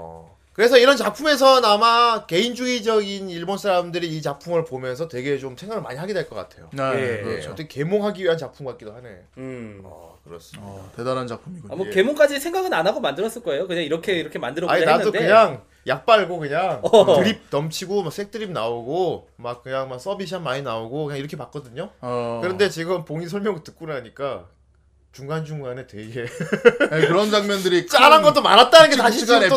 [0.53, 6.13] 그래서 이런 작품에서 아마 개인주의적인 일본 사람들이 이 작품을 보면서 되게 좀 생각을 많이 하게
[6.13, 6.69] 될 것 같아요.
[6.71, 7.17] 네, 예.
[7.19, 7.51] 예, 그렇죠.
[7.51, 9.09] 어떻게 개몽하기 위한 작품 같기도 하네.
[9.37, 9.81] 음.
[9.83, 10.67] 어, 그렇습니다.
[10.67, 11.71] 어, 대단한 작품이군요.
[11.71, 11.91] 아, 뭐 예.
[11.91, 13.67] 개몽까지 생각은 안 하고 만들었을 거예요.
[13.67, 17.21] 그냥 이렇게 이렇게 만들어 아니 나도 했는데 그냥 약 빨고 그냥 어.
[17.21, 21.91] 드립 넘치고 막 색드립 나오고 막 그냥 막 서비샷 많이 나오고 그냥 이렇게 봤거든요.
[22.01, 22.39] 어.
[22.41, 24.47] 그런데 지금 봉이 설명 듣고 나니까
[25.15, 29.47] 중간 중간에 되게 네, 그런 장면들이 짠한 것도 많았다는 게 다시 또 나.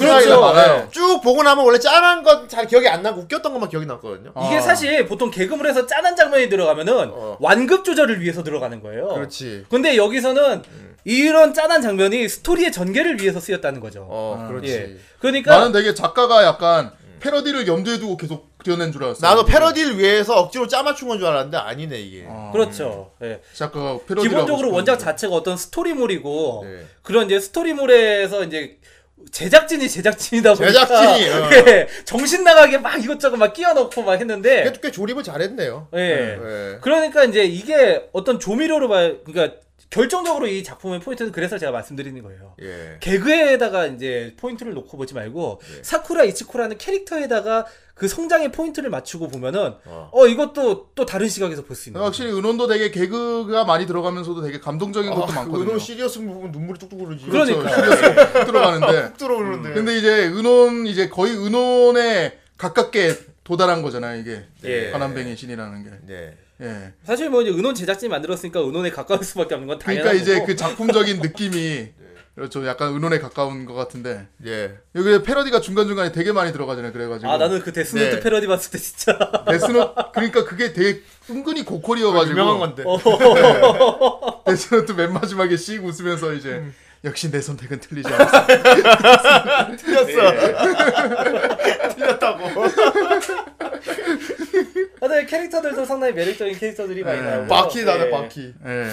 [0.40, 0.76] 많아요.
[0.76, 0.88] 네.
[0.92, 4.32] 쭉 보고 나면 원래 짠한 건 잘 기억이 안 나고 웃겼던 것만 기억이 났거든요.
[4.46, 4.60] 이게 아.
[4.60, 7.36] 사실 보통 개그물에서 짠한 장면이 들어가면은 어.
[7.40, 9.08] 완급 조절을 위해서 들어가는 거예요.
[9.08, 9.66] 그렇지.
[9.68, 10.62] 근데 여기서는
[11.04, 14.06] 이런 짠한 장면이 스토리의 전개를 위해서 쓰였다는 거죠.
[14.08, 14.46] 어, 아.
[14.48, 14.72] 그렇지.
[14.72, 14.96] 예.
[15.18, 19.28] 그러니까 나는 되게 작가가 약간 패러디를 염두에 두고 계속 그려낸 줄 알았어요.
[19.28, 22.24] 나도 패러디를 위해서 억지로 짜맞춘 건 줄 알았는데 아니네 이게.
[22.28, 22.50] 어.
[22.52, 23.12] 그렇죠.
[23.22, 23.40] 예.
[23.54, 24.72] 잠깐 패러디라고 기본적으로.
[24.72, 26.86] 원작 자체가 어떤 스토리물이고 네.
[27.02, 28.78] 그런 이제 스토리물에서 이제
[29.32, 31.50] 제작진이 제작진이다 보니까 제작진이, 어.
[31.66, 35.88] 예, 정신 나가게 막 이것저것 막 끼워 넣고 막 했는데 그래도 꽤 조립을 잘했네요.
[35.94, 35.98] 예.
[36.00, 36.78] 예.
[36.80, 39.56] 그러니까 이제 이게 어떤 조미료로 봐 그러니까
[39.90, 42.54] 결정적으로 이 작품의 포인트는 그래서 제가 말씀드리는 거예요.
[42.62, 42.98] 예.
[43.00, 47.64] 개그에다가 이제 포인트를 놓고 보지 말고 사쿠라 이치코라는 캐릭터에다가
[47.98, 50.08] 그 성장의 포인트를 맞추고 보면은 어.
[50.12, 54.58] 어, 이것도 또 다른 시각에서 볼 수 있는 확실히 은혼도 되게 개그가 많이 들어가면서도 되게
[54.60, 55.68] 감동적인 것도 아, 많거든요.
[55.70, 57.26] 은호 serious 부분 눈물이 뚝뚝 흐르지.
[57.26, 57.68] 그러니까.
[57.68, 59.72] serious 쭉 들어가는데 들어오는데.
[59.74, 64.90] 근데 이제 은혼 이제 거의 은혼에 가깝게 도달한 거잖아요 이게 예.
[64.90, 65.90] 가난뱅이 신이라는 게.
[66.06, 66.36] 네.
[66.60, 66.92] 예.
[67.04, 70.46] 사실 뭐 이제 은혼 제작진이 만들었으니까 은혼에 가까울 수밖에 없는 건 당연한 그러니까 이제 거고.
[70.46, 71.88] 그 작품적인 느낌이
[72.38, 72.64] 그렇죠.
[72.68, 74.78] 약간 은혼에 가까운 것 같은데 예.
[74.94, 76.92] 여기 패러디가 중간 중간에 되게 많이 들어가잖아요.
[76.92, 78.20] 그래가지고 아 나는 그 데스노트 네.
[78.20, 82.84] 패러디 봤을 때 진짜 데스노 그러니까 그게 되게 은근히 고퀄이어가지고 유명한 건데.
[84.46, 86.72] 데스노트 맨 마지막에 씩 웃으면서 이제 음.
[87.02, 88.46] 역시 내 선택은 틀리지 않았어.
[91.96, 92.68] 틀렸다고.
[95.00, 97.30] 다들 캐릭터들도 상당히 매력적인 캐릭터들이 많이 네.
[97.30, 98.10] 나오고 바퀴 나네 예.
[98.10, 98.54] 바퀴.
[98.64, 98.88] 예.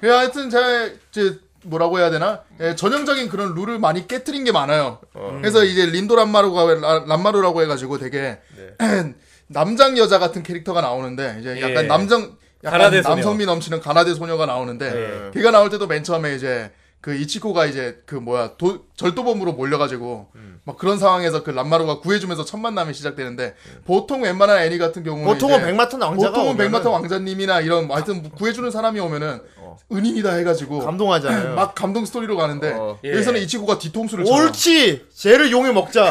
[0.00, 4.98] 그 하여튼 제가 이제 뭐라고 해야 되나 예, 전형적인 그런 룰을 많이 깨트린 게 많아요.
[5.14, 5.38] 어.
[5.40, 9.14] 그래서 이제 린도 람마루가 라- 람마루라고 해가지고 되게 네.
[9.48, 11.88] 남장 여자 같은 캐릭터가 나오는데 이제 약간 예.
[11.88, 13.02] 남정 약간.
[13.02, 15.30] 남성미 넘치는 가나데 소녀가 나오는데 네.
[15.34, 16.70] 걔가 나올 때도 맨 처음에 이제
[17.04, 20.58] 그 이치코가 이제 그 뭐야 도, 절도범으로 몰려가지고 음.
[20.64, 25.60] 막 그런 상황에서 그 람마루가 구해주면서 첫 만남이 시작되는데 보통 웬만한 애니 같은 경우는 보통은
[25.66, 29.76] 백마탄 왕자가 보통은 오면은 백마탄 왕자님이나 이런 뭐 하여튼 구해주는 사람이 오면은 어.
[29.92, 31.52] 은인이다 해가지고 감동하잖아요.
[31.56, 32.98] 막 감동 스토리로 가는데 어.
[33.04, 33.10] 예.
[33.12, 34.42] 여기서는 이치코가 뒤통수를 쳐요.
[34.42, 35.04] 옳지.
[35.14, 36.10] 쟤를 이용해 먹자.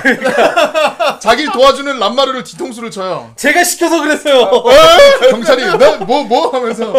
[1.21, 3.33] 자기를 도와주는 람마루를 뒤통수를 쳐요.
[3.35, 4.63] 제가 시켜서 그랬어요.
[5.31, 6.49] 경찰이 너뭐뭐 뭐?
[6.49, 6.93] 하면서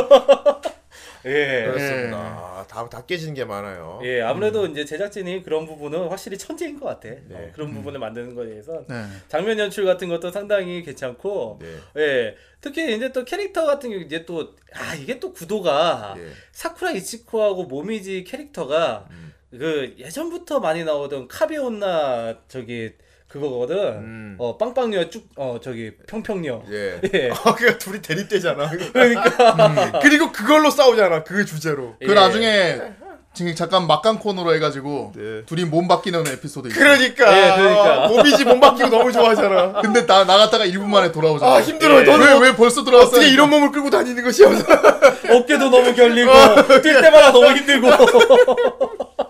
[1.25, 1.65] 예.
[1.67, 2.17] 그렇습니다.
[2.17, 4.01] 아, 다, 다 깨지는 게 많아요.
[4.03, 7.09] 예, 아무래도 이제 제작진이 그런 부분은 확실히 천재인 것 같아.
[7.09, 7.35] 네.
[7.35, 9.05] 어, 그런 부분을 만드는 거에 대해서 네.
[9.29, 12.03] 장면 연출 같은 것도 상당히 괜찮고, 네.
[12.03, 16.29] 예, 특히 이제 또 캐릭터 같은 경우 이제 또 아 이게 또 구도가 예.
[16.53, 19.33] 사쿠라 이치코하고 모미지 캐릭터가 음.
[19.53, 22.93] 그 예전부터 많이 나오던 카베온나 저기
[23.35, 23.77] 그거거든.
[23.77, 24.37] 음.
[24.39, 26.63] 어 빵빵녀 쭉어 저기 평평녀.
[26.71, 27.01] 예.
[27.13, 27.31] 예.
[27.33, 28.71] 아, 그니까 둘이 대립되잖아.
[28.71, 31.25] 그러니까 그리고 그걸로 싸우잖아.
[31.25, 31.97] 그 주제로.
[32.01, 32.15] 그 예.
[32.15, 32.81] 나중에
[33.35, 35.43] 지금 잠깐 막간 코너로 해가지고 네.
[35.47, 36.79] 둘이 몸 바뀌는 에피소드 있어.
[36.79, 37.37] 그러니까.
[37.37, 38.07] 예, 그러니까.
[38.07, 39.81] 모비지 몸 바뀌고 너무 좋아하잖아.
[39.81, 41.57] 근데 나 나갔다가 1분 만에 돌아오잖아.
[41.57, 42.03] 아, 힘들어.
[42.03, 42.05] 예.
[42.05, 43.09] 너는 왜, 왜 벌써 들어왔어?
[43.09, 44.47] 어떻게 이런 몸을 끌고 다니는 것이야?
[45.29, 46.31] 어깨도 너무 결리고
[46.81, 47.89] 뛸 때마다 너무 힘들고.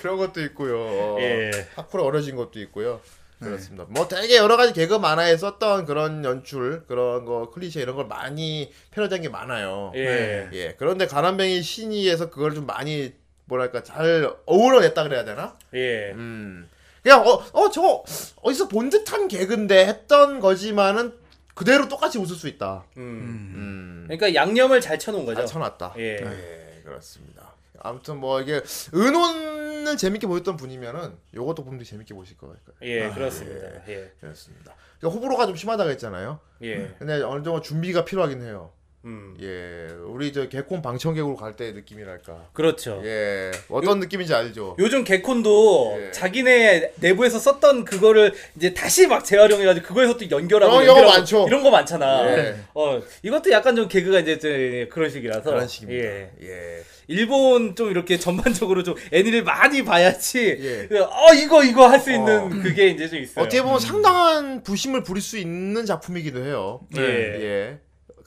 [0.00, 1.16] 그런 것도 있고요.
[1.20, 1.50] 예.
[1.76, 3.00] 하쿠라 어려진 것도 있고요.
[3.38, 3.86] 그렇습니다.
[3.88, 8.70] 뭐 되게 여러 가지 개그 만화에 썼던 그런 연출, 그런 거 클리셰 이런 걸 많이
[8.90, 9.92] 패러디한 게 많아요.
[9.94, 10.48] 예.
[10.52, 10.74] 예.
[10.78, 13.14] 그런데 가난뱅이 신이에서 그걸 좀 많이
[13.46, 15.56] 뭐랄까 잘 어우러냈다 그래야 되나?
[15.74, 16.12] 예.
[16.12, 16.68] 음.
[17.02, 18.04] 그냥 어 어저
[18.42, 21.14] 어디서 본 듯한 개그인데 했던 거지만은
[21.54, 22.84] 그대로 똑같이 웃을 수 있다.
[22.98, 23.02] 음.
[23.02, 24.04] 음.
[24.06, 25.40] 그러니까 양념을 잘 쳐놓은 거죠.
[25.40, 25.94] 잘 쳐놨다.
[25.98, 26.18] 예.
[26.20, 27.39] 예, 그렇습니다.
[27.80, 28.60] 아무튼 뭐 이게
[28.94, 32.56] 은혼을 재밌게 보셨던 분이면은 요것도 되게 재밌게 보실 거예요.
[32.82, 33.66] 예, 아, 그렇습니다.
[33.88, 34.12] 예.
[34.20, 34.74] 그렇습니다.
[34.98, 36.38] 그러니까 호불호가 좀 심하다고 했잖아요.
[36.62, 36.94] 예.
[36.98, 38.72] 근데 어느 정도 준비가 필요하긴 해요.
[39.06, 39.34] 음.
[39.40, 42.50] 예, 우리 저 개콘 방청객으로 갈 때 느낌이랄까.
[42.52, 43.00] 그렇죠.
[43.02, 44.76] 예, 어떤 느낌인지 알죠.
[44.78, 46.10] 요즘 개콘도 예.
[46.10, 51.18] 자기네 내부에서 썼던 그거를 이제 다시 막 재활용해가지고 그거에서 또 연결하고 어, 이런 연결하고 거
[51.18, 51.46] 많죠.
[51.46, 52.30] 이런 거 많잖아.
[52.36, 52.56] 예.
[52.74, 54.48] 어 이것도 약간 좀 개그가 이제 저
[54.94, 56.04] 그런 식이라서 그런 식입니다.
[56.06, 56.30] 예.
[56.42, 56.82] 예.
[57.10, 60.56] 일본 좀 이렇게 전반적으로 좀 애니를 많이 봐야지.
[60.60, 60.96] 예.
[60.98, 63.44] 어 이거 이거 할 수 있는 그게 이제 좀 있어요.
[63.44, 66.80] 어떻게 보면 상당한 부심을 부릴 수 있는 작품이기도 해요.
[66.96, 67.02] 예.
[67.02, 67.78] 예.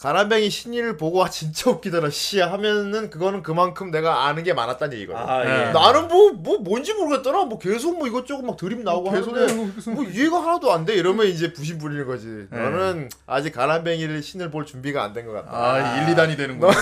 [0.04, 5.22] 가라뱅이 신이를 보고 아 진짜 웃기더라 씨 하면은 그거는 그만큼 내가 아는 게 많았다는 얘기거든.
[5.22, 5.68] 아 예.
[5.70, 5.72] 예.
[5.72, 7.45] 나는 뭐 뭐 뭔지 모르겠더라.
[7.45, 10.74] 뭐 계속 뭐 이것저것 막 드립 나오고 개소리 하는데 하는 거 무슨- 뭐 이해가 하나도
[10.74, 10.93] 안 돼.
[10.95, 12.26] 이러면 이제 부심 부리는 거지.
[12.51, 15.51] 너는 아직 가라뱅이를 신을 볼 준비가 안 된 것 같다.
[15.56, 16.74] 아, 1, 2단이 되는구나.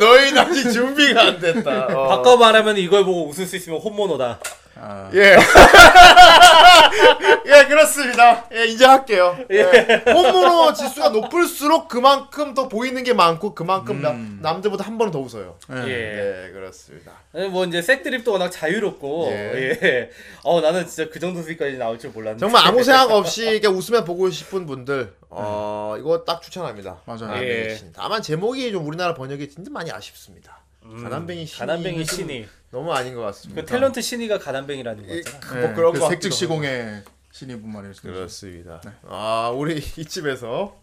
[0.00, 1.86] 너희는 아직 준비가 안 됐다.
[1.94, 2.08] 어.
[2.08, 4.38] 바꿔 말하면 이걸 보고 웃을 수 있으면 홈모노다.
[4.82, 5.36] 아, 예.
[7.46, 8.46] 예, 그렇습니다.
[8.52, 9.36] 예, 이제 할게요.
[9.50, 10.02] 예.
[10.10, 15.56] 홈모노 지수가 높을수록 그만큼 더 보이는 게 많고 그만큼 남, 남들보다 한 번 더 웃어요.
[15.72, 15.88] 예.
[15.88, 16.46] 예.
[16.48, 17.12] 예, 그렇습니다.
[17.34, 19.78] 예, 뭐 이제 색드립도 워낙 자유롭고 예.
[19.82, 20.10] 예.
[20.44, 22.40] 어 나는 진짜 그 정도 수위까지 나올 줄 몰랐는데.
[22.40, 26.98] 정말 아무 생각 없이 웃으면 보고 싶은 분들, 어, 이거 딱 추천합니다.
[27.06, 27.20] 맞아요.
[27.28, 27.74] 가난뱅이 예.
[27.74, 27.92] 신.
[27.94, 30.60] 다만 제목이 좀 우리나라 번역이 진짜 많이 아쉽습니다.
[31.02, 31.58] 가난뱅이 신이.
[31.58, 32.46] 가난뱅이 좀 신이.
[32.70, 33.62] 너무 아닌 것 같습니다.
[33.62, 35.40] 그 탤런트 신이가 가난뱅이라는 이- 거잖아.
[35.40, 37.02] 그, 예, 뭐 그런 그거 색즉 시공의
[37.32, 38.16] 신입분 말이었습니다.
[38.18, 38.80] 그렇습니다.
[38.84, 38.90] 네.
[39.08, 40.76] 아 우리 이쯤에서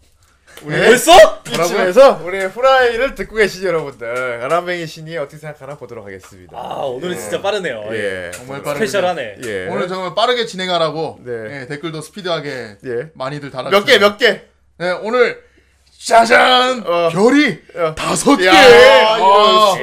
[0.64, 1.12] 우리 벌써?
[1.48, 6.56] 이쯤에서 우리 후라이를 듣고 계신 여러분들 가람뱅이 신이 어떻게 생각하나 보도록 하겠습니다.
[6.58, 7.84] 아 오늘은 진짜 빠르네요.
[7.92, 8.30] 예.
[8.34, 9.36] 정말 빠르게 스페셜하네.
[9.44, 9.66] 예.
[9.68, 11.32] 오늘 정말 빠르게 진행하라고 네.
[11.62, 13.10] 예, 댓글도 스피드하게 예.
[13.14, 13.70] 많이들 달아.
[13.70, 14.42] 몇 개, 몇 개?
[14.78, 15.42] 네, 오늘
[16.00, 17.08] 짜잔 어.
[17.12, 17.92] 별이 어.
[17.96, 18.46] 다섯 개.
[18.46, 19.74] 야, 아.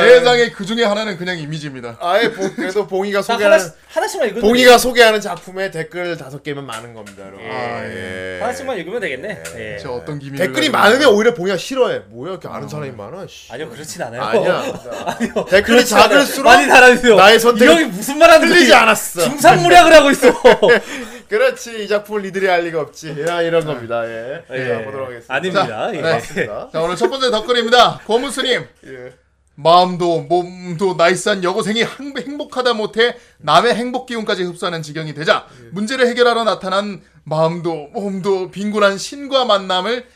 [0.00, 1.98] 세상에 그 중에 하나는 그냥 이미지입니다.
[2.00, 6.44] 아예 보, 그래도 봉이가 자, 소개하는 하나씩 하나 씩만 읽으면 봉이가 소개하는 작품에 댓글 다섯
[6.44, 7.44] 개면 많은 겁니다, 여러분.
[7.44, 8.38] 아, 예.
[8.40, 9.42] 하나씩만 읽으면 되겠네.
[9.56, 9.78] 예.
[9.82, 12.02] 저 어떤 기밀 댓글이 많으면 오히려 봉이가 싫어해.
[12.10, 13.26] 뭐야, 이렇게 아는 사람이 많아.
[13.28, 13.52] 씨.
[13.52, 14.22] 아니요 그렇진 않아요.
[14.22, 14.62] 아니야.
[15.06, 15.44] 아니요.
[15.50, 15.84] 댓글이.
[15.84, 17.16] 작을수록 많이 달아주세요.
[17.16, 19.22] 나의 선택은 이 형이 무슨 말하는 틀리지 않았어.
[19.22, 20.28] 중상무략을 하고 있어.
[21.28, 23.14] 그렇지, 이 작품을 니들이 알 리가 없지.
[23.26, 24.02] 야, 이런 겁니다.
[24.06, 24.42] 예.
[24.50, 24.68] 예.
[24.68, 25.34] 자, 보도록 하겠습니다.
[25.34, 25.88] 아닙니다.
[25.92, 26.00] 예.
[26.00, 26.02] 네.
[26.12, 26.70] 맞습니다.
[26.72, 28.00] 자, 오늘 첫 번째 댓글입니다.
[28.06, 28.66] 고무스님.
[28.86, 29.12] 예.
[29.60, 36.44] 마음도 몸도 나이스한 여고생이 항- 행복하다 못해 남의 행복 기운까지 흡수하는 지경이 되자 문제를 해결하러
[36.44, 40.06] 나타난 마음도 몸도 빈곤한 신과 만남을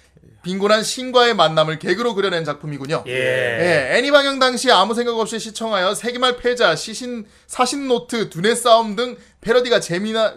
[0.45, 3.03] 빈곤한 신과의 만남을 개그로 그려낸 작품이군요.
[3.09, 3.13] 예.
[3.13, 8.95] 예, 애니 방영 당시 아무 생각 없이 시청하여 세기말 패자, 시신, 사신 노트, 두뇌 싸움
[8.95, 10.35] 등 패러디가 재미나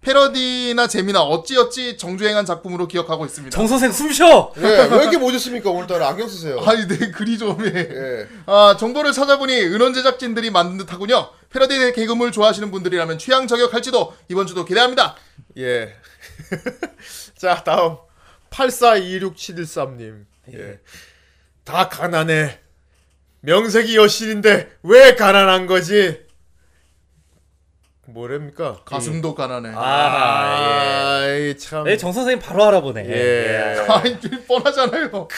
[0.00, 3.54] 패러디나 재미나 어찌어찌 정주행한 작품으로 기억하고 있습니다.
[3.54, 4.52] 정 선생 숨 쉬어.
[4.58, 5.70] 예, 왜 이렇게 못 웃습니까?
[5.70, 6.60] 오늘따라 안경 쓰세요.
[6.66, 7.72] 아니 내 글이 좀 해.
[7.76, 8.28] 예.
[8.46, 11.30] 아, 정보를 찾아보니 은원 제작진들이 만든 듯하군요.
[11.50, 15.16] 패러디 개그물 좋아하시는 분들이라면 취향 저격할지도 이번 주도 기대합니다.
[15.58, 15.94] 예.
[17.36, 17.96] 자, 다음
[18.50, 20.24] 84267113님.
[20.54, 20.78] 예.
[21.64, 22.60] 다 가난해.
[23.40, 26.20] 명색이 여신인데 왜 가난한 거지?
[28.08, 28.80] 뭐랍니까?
[28.84, 29.70] 가슴도 가난해.
[29.74, 31.50] 아, 예.
[31.50, 31.84] 이 참.
[31.84, 33.06] 네, 정 선생님 바로 알아보네.
[33.06, 33.84] 예.
[33.88, 35.28] 아니 뻔하잖아요.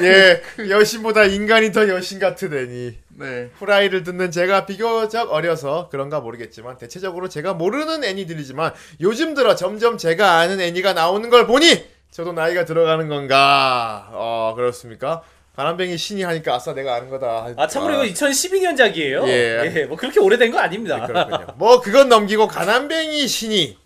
[0.00, 0.42] 예.
[0.70, 2.98] 여신보다 인간이 더 여신 같은 애니.
[3.16, 3.50] 네.
[3.58, 10.38] 후라이를 듣는 제가 비교적 어려서 그런가 모르겠지만 대체적으로 제가 모르는 애니들이지만 요즘 들어 점점 제가
[10.38, 15.22] 아는 애니가 나오는 걸 보니 저도 나이가 들어가는 건가 어 그렇습니까
[15.56, 19.26] 바람뱅이 신이 하니까 아싸 내가 아는 거다 아 참고로 이거 2012년작이에요.
[19.28, 19.72] 예.
[19.74, 19.84] 예.
[19.84, 21.06] 뭐 그렇게 오래된 거 아닙니다.
[21.06, 23.78] 그렇군요 뭐 그건 넘기고 가난뱅이 신이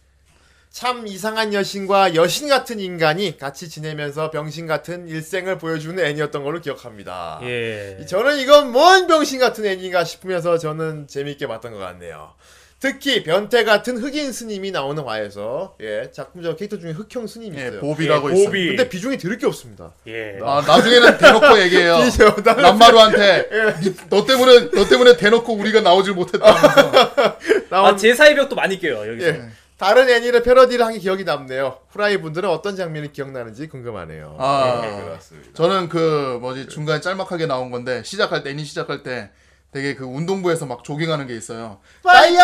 [0.71, 7.41] 참 이상한 여신과 여신 같은 인간이 같이 지내면서 병신 같은 일생을 보여주는 애니였던 걸로 기억합니다
[7.43, 8.05] 예.
[8.07, 12.35] 저는 이건 뭔 병신 같은 애니가 싶으면서 저는 재밌게 봤던 것 같네요.
[12.81, 17.81] 특히 변태 같은 흑인 스님이 나오는 화에서 예 작품적 캐릭터 중에 흑형 스님이 예, 있어요.
[17.81, 18.45] 보비라고 예, 있어.
[18.45, 18.67] 보비.
[18.69, 19.93] 근데 비중이 드럽게 없습니다.
[20.07, 20.39] 예.
[20.45, 21.99] 아, 나중에는 대놓고 얘기해요.
[21.99, 22.37] 비세요.
[22.45, 23.49] 나는 남마루한테
[23.83, 27.39] 니- 너 때문에 너 때문에 대놓고 우리가 나오질 못했다면서.
[27.69, 29.27] 나온 아 제4의 벽도 많이 깨요 여기서.
[29.27, 29.49] 예.
[29.77, 31.79] 다른 애니를 패러디를 한 게 기억이 남네요.
[31.91, 34.37] 후라이 분들은 어떤 장면이 기억나는지 궁금하네요.
[34.39, 34.83] 아.
[34.85, 35.51] 예, 그렇습니다.
[35.55, 39.31] 저는 그 뭐지 중간에 짤막하게 나온 건데 시작할 때 애니 시작할 때
[39.71, 41.79] 되게 그 운동부에서 막 조깅하는 게 있어요.
[42.03, 42.39] 파이어!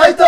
[0.00, 0.24] 파이터!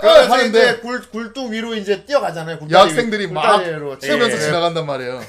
[0.00, 2.58] 그래서 하는데 이제 굴, 굴뚝 위로 이제 뛰어가잖아요.
[2.60, 4.38] 굴다리 여학생들이 위- 막 굴다리 예.
[4.38, 5.20] 지나간단 말이에요.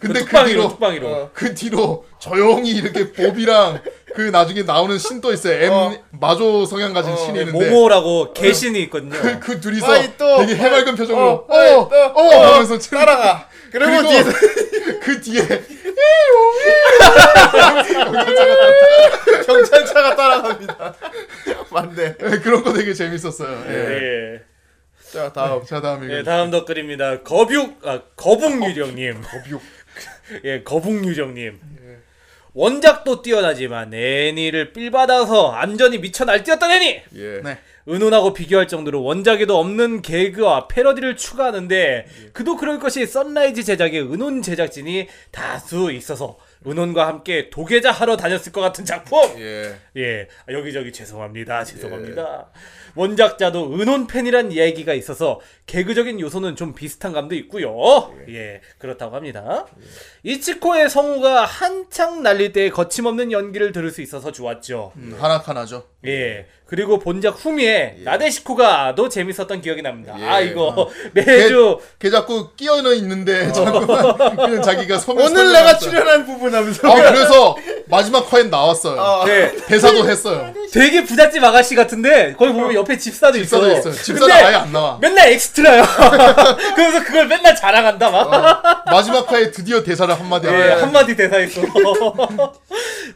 [0.00, 1.08] 근데 그 뚝방이로 뒤로 뚝방이로.
[1.08, 1.30] 어.
[1.32, 3.80] 그 뒤로 조용히 이렇게 보비랑
[4.14, 5.54] 그 나중에 나오는 신 또 있어요.
[5.64, 5.92] M 어.
[6.10, 9.18] 마조 성향 가진 신이 있는데 모모라고 개신이 있거든요.
[9.18, 10.38] 그, 그 둘이서 파이터!
[10.46, 12.12] 되게 해맑은 표정으로 어, 어, 파이터!
[12.14, 13.48] 어, 하면서 치- 따라가.
[13.72, 14.30] 그리고 그리고 뒤에서
[15.02, 15.42] 그 뒤에
[19.46, 20.94] 경찰차가 따라갑니다.
[21.70, 22.14] 맞네.
[22.14, 23.64] 그런 거 되게 재밌었어요.
[23.68, 23.74] 예.
[23.74, 24.40] 예.
[25.12, 25.64] 자 다음.
[25.64, 27.22] 자 다음 이거 예, 다음 댓글입니다.
[27.22, 29.22] 거북 아 거북 유령님.
[29.22, 29.62] 거북.
[30.44, 31.58] 예, 거북 유령님.
[32.54, 37.02] 원작도 뛰어나지만 애니를 삘 받아서 완전히 미쳐 날뛰었던 애니.
[37.16, 37.40] 예.
[37.42, 37.58] 네.
[37.88, 45.08] 은혼하고 비교할 정도로 원작에도 없는 개그와 패러디를 추가하는데 그도 그럴 것이 썬라이즈 제작의 은혼 제작진이
[45.30, 46.36] 다수 있어서
[46.66, 49.20] 은혼과 함께 도게자 하러 다녔을 것 같은 작품.
[49.38, 49.74] 예.
[49.96, 51.64] 예, 여기저기 죄송합니다.
[51.64, 52.50] 죄송합니다.
[52.94, 58.12] 원작자도 은혼 팬이란 얘기가 있어서 개그적인 요소는 좀 비슷한 감도 있고요.
[58.28, 59.66] 예, 그렇다고 합니다.
[60.24, 64.92] 이치코의 성우가 한창 날릴 때 거침없는 연기를 들을 수 있어서 좋았죠.
[64.96, 65.84] 음, 하나카나죠.
[66.06, 66.46] 예.
[66.68, 70.14] 그리고 본작 후미에 나데시코가도 재밌었던 기억이 납니다.
[70.20, 70.24] 예.
[70.28, 76.86] 아 이거 매주 걔 자꾸 끼어는 있는데 자꾸만 그냥 자기가 오늘 내가 출연한 부분 하면서.
[76.86, 77.56] 아 그래서
[77.86, 79.24] 마지막 화엔 나왔어요.
[79.24, 80.52] 네, 대사도 했어요.
[80.70, 83.56] 되게 부잣집 아가씨 같은데 거기 보면 옆에 집사도 있어.
[83.60, 83.92] 집사도 있어요.
[83.94, 84.98] 집사는 근데 아예 안 나와.
[85.00, 85.82] 맨날 엑스트라요.
[86.76, 88.84] 그래서 그걸 맨날 자랑한다 막.
[88.84, 91.62] 마지막 화에 드디어 대사를 한마디 예, 하고 한마디 대사했어.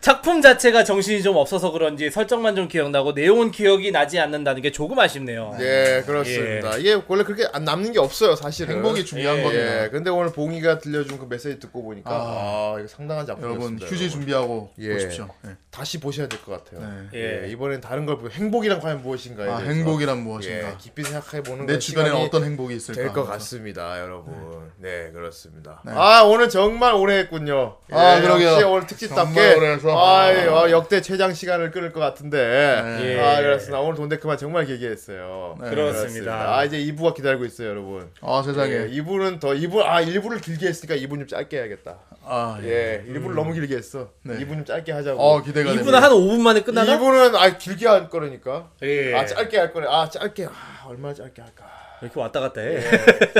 [0.01, 4.71] 작품 자체가 정신이 좀 없어서 그런지 설정만 좀 기억나고 내용 은 기억이 나지 않는다는 게
[4.71, 5.57] 조금 아쉽네요.
[5.61, 6.77] 예, 그렇습니다.
[6.77, 8.77] 이게 원래 그렇게 안 남는 게 없어요, 사실은.
[8.77, 9.85] 행복이 중요한 예, 겁니다.
[9.85, 9.89] 예.
[9.91, 12.75] 근데 오늘 봉이가 들려준 그 메시지 듣고 보니까 아.
[12.77, 13.87] 아, 이거 상당한 여러분 작품이었습니다.
[13.87, 14.93] 휴지 준비하고 꼭 예.
[14.93, 15.29] 보십시오.
[15.47, 15.51] 예.
[15.71, 16.89] 다시 보셔야 될 것 같아요.
[17.13, 17.45] 네.
[17.45, 17.49] 예.
[17.51, 20.71] 이번엔 다른 걸 보고 행복이란 과연 무엇인가에 아, 대해서, 행복이란 무엇인가?
[20.71, 23.01] 예, 깊이 생각해 보는 내 주변에 어떤 행복이 있을까?
[23.01, 23.25] 될 것.
[23.25, 24.35] 같습니다, 여러분.
[24.79, 25.81] 네, 그렇습니다.
[25.87, 25.93] 네.
[25.95, 27.77] 아 오늘 정말 오래 했군요.
[27.91, 28.49] 아, 예, 그러게요.
[28.51, 29.97] 역시 오늘 특집답게 정말 오래 해서.
[30.07, 32.83] 아, 예, 어, 역대 최장 시간을 끊을 것 같은데.
[33.01, 33.21] 네.
[33.21, 33.81] 아 그렇습니다.
[33.81, 35.57] 오늘 돈데크만 정말 길게 했어요.
[35.61, 35.71] 네.
[35.71, 36.57] 그렇습니다.
[36.57, 38.11] 아 이제 2부가 기다리고 있어요, 여러분.
[38.21, 38.71] 아 세상에.
[38.73, 41.99] 예, 2부는 더 2부 아 1부를 길게 했으니까 2부 좀 짧게 해야겠다.
[42.25, 44.11] 아 예, 1부를 너무 길게 했어.
[44.23, 44.35] 네.
[44.39, 45.21] 2부 좀 짧게 하자고.
[45.21, 46.03] 어 기대가 2부는 됩니다.
[46.03, 46.99] 한 5분 만에 끝나나?
[46.99, 48.71] 2부는 아 길게 할 거라니까.
[48.83, 49.15] 예.
[49.15, 49.87] 아 짧게 할 거네.
[49.89, 50.47] 아 짧게.
[50.47, 51.71] 아 얼마나 짧게 할까.
[52.03, 52.81] 이렇게 왔다 갔다 해.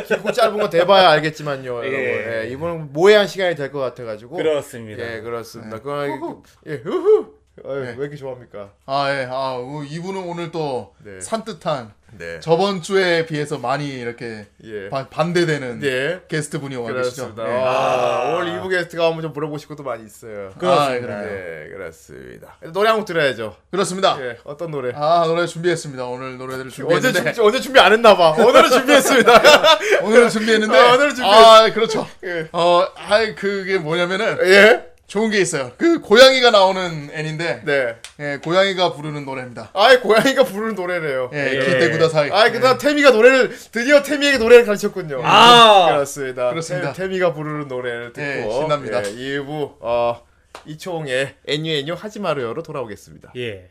[0.07, 1.93] 길고 짧은 거 대봐야 알겠지만요, 여러분.
[1.93, 2.43] 예.
[2.45, 4.37] 예, 이분은 모해한 시간이 될 것 같아가지고.
[4.37, 5.03] 그렇습니다.
[5.17, 5.79] 예, 그렇습니다.
[5.81, 7.35] 그거 예, 후후.
[7.65, 7.87] 어이, 네.
[7.97, 8.71] 왜 이렇게 좋아합니까?
[8.87, 9.27] 아 예.
[9.31, 11.21] 아 어, 이분은 오늘 또 네.
[11.21, 12.41] 산뜻한 네.
[12.41, 14.89] 저번 주에 비해서 많이 이렇게 예.
[14.89, 16.21] 바- 반대되는 네.
[16.29, 17.35] 게스트 분이 와 계시죠.
[17.35, 17.49] 그렇습니다.
[17.49, 17.63] 예.
[17.63, 20.51] 아, 오늘 2부 게스트가 오면 좀 물어보실 것도 많이 있어요.
[20.63, 21.01] 아, 예.
[21.01, 22.57] 네, 그렇습니다.
[22.73, 23.57] 노래 한 곡 들어야죠.
[23.71, 24.17] 그렇습니다.
[24.21, 24.93] 예, 어떤 노래?
[24.95, 26.05] 아 노래 준비했습니다.
[26.07, 28.31] 오늘 노래들을 어제 준비했는데 준비, 어제 준비 안 했나 봐.
[28.31, 29.33] 오늘은 준비했습니다.
[30.05, 32.07] 오늘은 준비했는데 아, 오늘은 준비했- 아 그렇죠.
[32.25, 32.49] 예.
[32.53, 34.92] 어, 아 그게 뭐냐면은 예?
[35.07, 35.73] 좋은 게 있어요.
[35.77, 37.97] 그 고양이가 나오는 애인데 네.
[38.19, 39.71] 예, 고양이가 부르는 노래입니다.
[39.75, 41.31] 아이 고양이가 부르는 노래래요.
[41.35, 42.31] 예, 기대구다 사이.
[42.31, 45.21] 아, 그다 음 태미가 노래를 드디어 태미에게 노래를 가르쳤군요.
[45.23, 45.89] 아.
[45.93, 46.49] 그렇습니다.
[46.51, 46.93] 그렇습니다.
[46.95, 49.05] 태, 미가 부르는 노래를 듣고 예, 신납니다.
[49.05, 50.23] 예, 2부 어
[50.65, 53.33] 이초홍의 애뉴 애뉴 하지 마요로 돌아오겠습니다.
[53.37, 53.69] 예.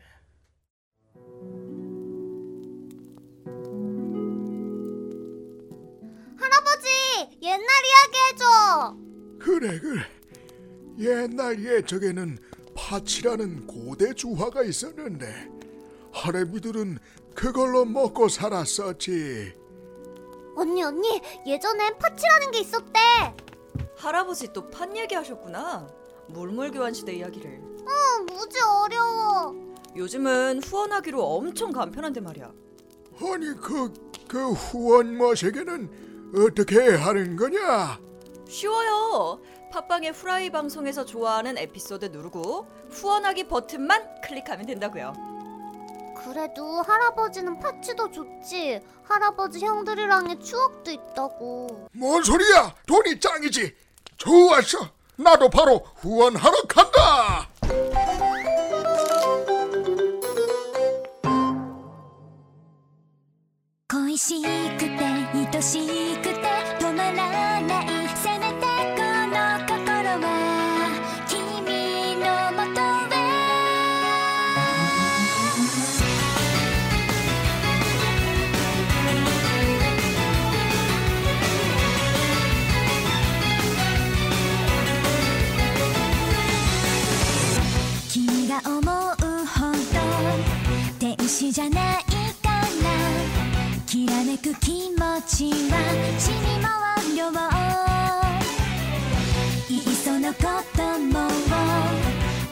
[6.38, 6.88] 할아버지,
[7.42, 8.96] 옛날 이야기 해줘.
[9.40, 10.02] 그래 그래
[10.98, 12.38] 옛날 옛적에는
[12.74, 15.50] 파치라는 고대 주화가 있었는데
[16.12, 16.98] 할애비들은
[17.34, 19.54] 그걸로 먹고 살았었지
[20.54, 23.00] 언니, 언니, 예전엔 파치라는 게 있었대.
[23.96, 25.88] 할아버지 또판 얘기하셨구나.
[26.28, 27.50] 물물교환 시대 이야기를.
[27.50, 29.54] 어, 무지 어려워.
[29.96, 32.52] 요즘은 후원하기로 엄청 간편한데 말이야.
[33.22, 33.92] 아니 그,
[34.28, 38.00] 그 후원 머시기는 어떻게 하는 거냐
[38.48, 39.40] 쉬워요.
[39.72, 45.14] 팟빵의 후라이 방송에서 좋아하는 에피소드 누르고 후원하기 버튼만 클릭하면 된다고요.
[46.14, 48.80] 그래도 할아버지는 파치도 좋지.
[49.02, 51.88] 할아버지 형들이랑의 추억도 있다고.
[51.92, 53.74] 뭔 소리야 돈이 짱이지
[54.18, 57.48] 좋았어 나도 바로 후원하러 간다
[94.60, 95.78] 気持ちは
[96.18, 96.72] 死に回
[97.08, 97.30] るよ
[99.68, 100.40] いっそのこ
[100.76, 101.28] とも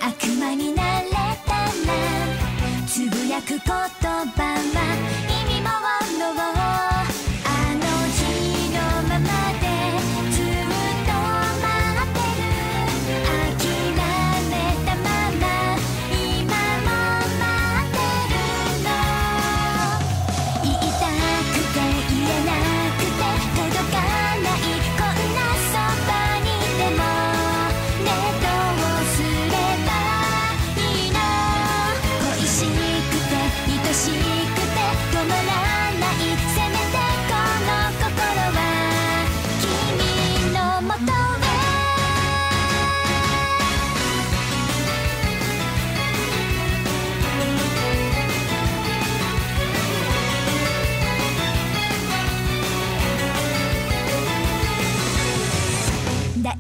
[0.01, 1.09] 悪魔になれ
[1.47, 1.71] たら
[2.87, 4.55] つぶやく言葉は
[5.29, 5.81] 意味もあ
[6.19, 6.90] ろ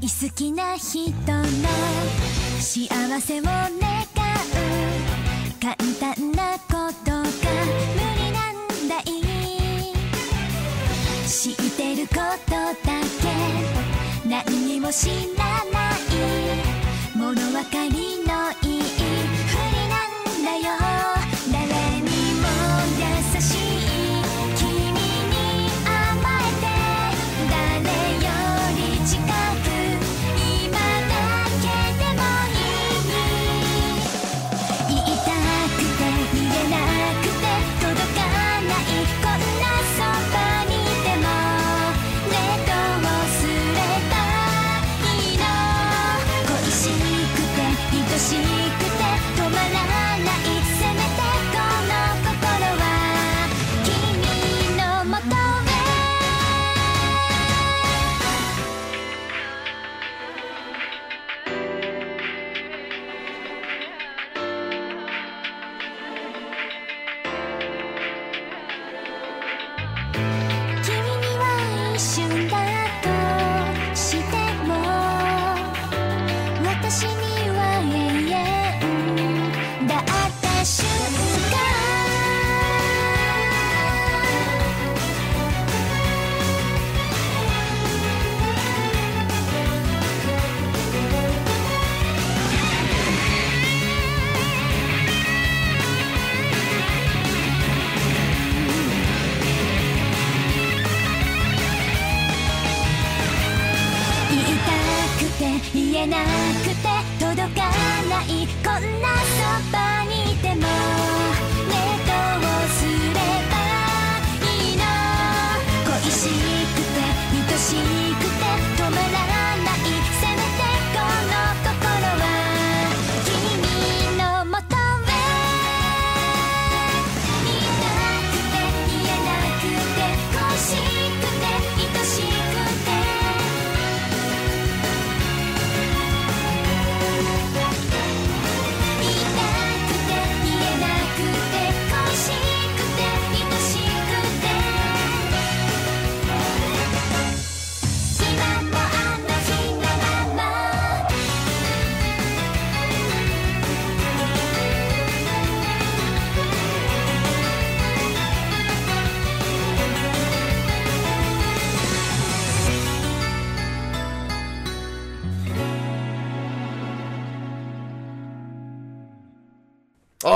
[0.03, 1.69] 好きな人の
[2.59, 2.89] 幸
[3.21, 3.77] せを願う。
[5.61, 7.27] 簡単なことが無
[8.17, 9.05] 理なんだい
[11.29, 12.15] 知ってるこ
[12.47, 14.29] とだけ。
[14.29, 15.99] 何にも知らない
[17.15, 18.99] 物分かりのいいふ
[19.71, 21.00] りなんだよ。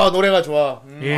[0.05, 0.81] 아 노래가 좋아.
[0.87, 1.01] 음.
[1.03, 1.17] 예.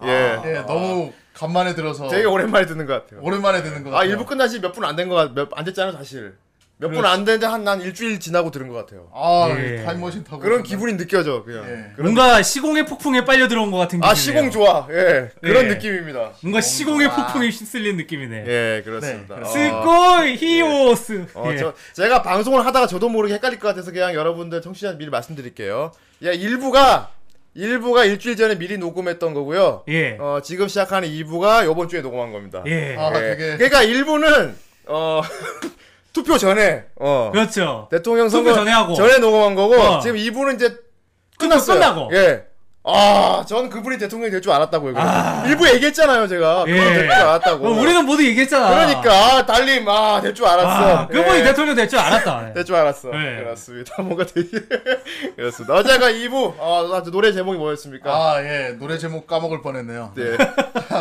[0.00, 0.40] 아, 예.
[0.44, 3.20] 예, 너무 간만에 들어서 되게 오랜만에 듣는 것 같아요.
[3.22, 4.10] 오랜만에 듣는 것아 같아요.
[4.10, 6.34] 일부 끝난 지 몇 분 안된거 같, 몇안 됐잖아 사실.
[6.76, 9.08] 몇 분안 됐는데 한 난 일주일 지나고 들은 것 같아요.
[9.14, 9.84] 아, 예.
[9.84, 10.64] 타임머신 타고 그런?
[10.64, 11.62] 기분이 느껴져 그냥.
[11.64, 11.92] 예.
[11.94, 14.02] 그런 뭔가 시공의 폭풍에 빨려 들어온 것 같은.
[14.02, 14.86] 아 시공 좋아.
[14.90, 15.30] 예.
[15.40, 15.68] 그런 예.
[15.68, 16.32] 느낌입니다.
[16.42, 18.44] 뭔가 시공의 폭풍에 휩쓸린 느낌이네.
[18.46, 19.36] 예 그렇습니다.
[19.36, 19.44] 네, 어.
[19.44, 21.26] 스코이 히오스.
[21.34, 21.56] 어, 예.
[21.58, 25.92] 저, 제가 방송을 하다가 저도 모르게 헷갈릴 것 같아서 그냥 여러분들 청취자 미리 말씀드릴게요.
[26.22, 27.06] 예, 1부가,
[27.56, 29.84] 1부가 일주일 전에 미리 녹음했던 거고요.
[29.88, 30.16] 예.
[30.20, 32.62] 어, 지금 시작하는 2부가 요번 주에 녹음한 겁니다.
[32.66, 32.96] 예.
[32.96, 33.36] 아, 예.
[33.36, 34.54] 되게 그러니까 1부는,
[34.86, 35.22] 어,
[36.12, 37.88] 투표 전에, 어, 그렇죠.
[37.90, 38.94] 대통령 투표 선거 전에 하고.
[39.18, 40.00] 녹음한 거고, 어.
[40.00, 40.76] 지금 2부는 이제
[41.38, 41.78] 끝났어요.
[41.78, 42.10] 끝나고.
[42.16, 42.44] 예.
[42.86, 44.92] 아, 전 그분이 대통령이 될 줄 알았다고요.
[44.98, 45.42] 아.
[45.46, 46.64] 일부 얘기했잖아요, 제가.
[46.68, 46.72] 예.
[46.72, 47.66] 그분 될줄 알았다고.
[47.66, 48.68] 어, 우리는 모두 얘기했잖아.
[48.68, 50.68] 그러니까, 아, 달님, 아, 될 줄 알았어.
[50.98, 51.42] 아, 그분이 예.
[51.44, 52.52] 대통령 될 줄 알았다.
[52.54, 53.08] 될 줄 알았어.
[53.08, 53.36] 네.
[53.38, 53.94] 그렇습니다.
[54.02, 54.48] 뭔가 되게
[55.36, 55.74] 그렇습니다.
[55.74, 58.10] 어제가 2부 어, 노래 제목이 뭐였습니까?
[58.12, 58.76] 아, 예.
[58.78, 60.12] 노래 제목 까먹을 뻔했네요.
[60.14, 60.36] 네.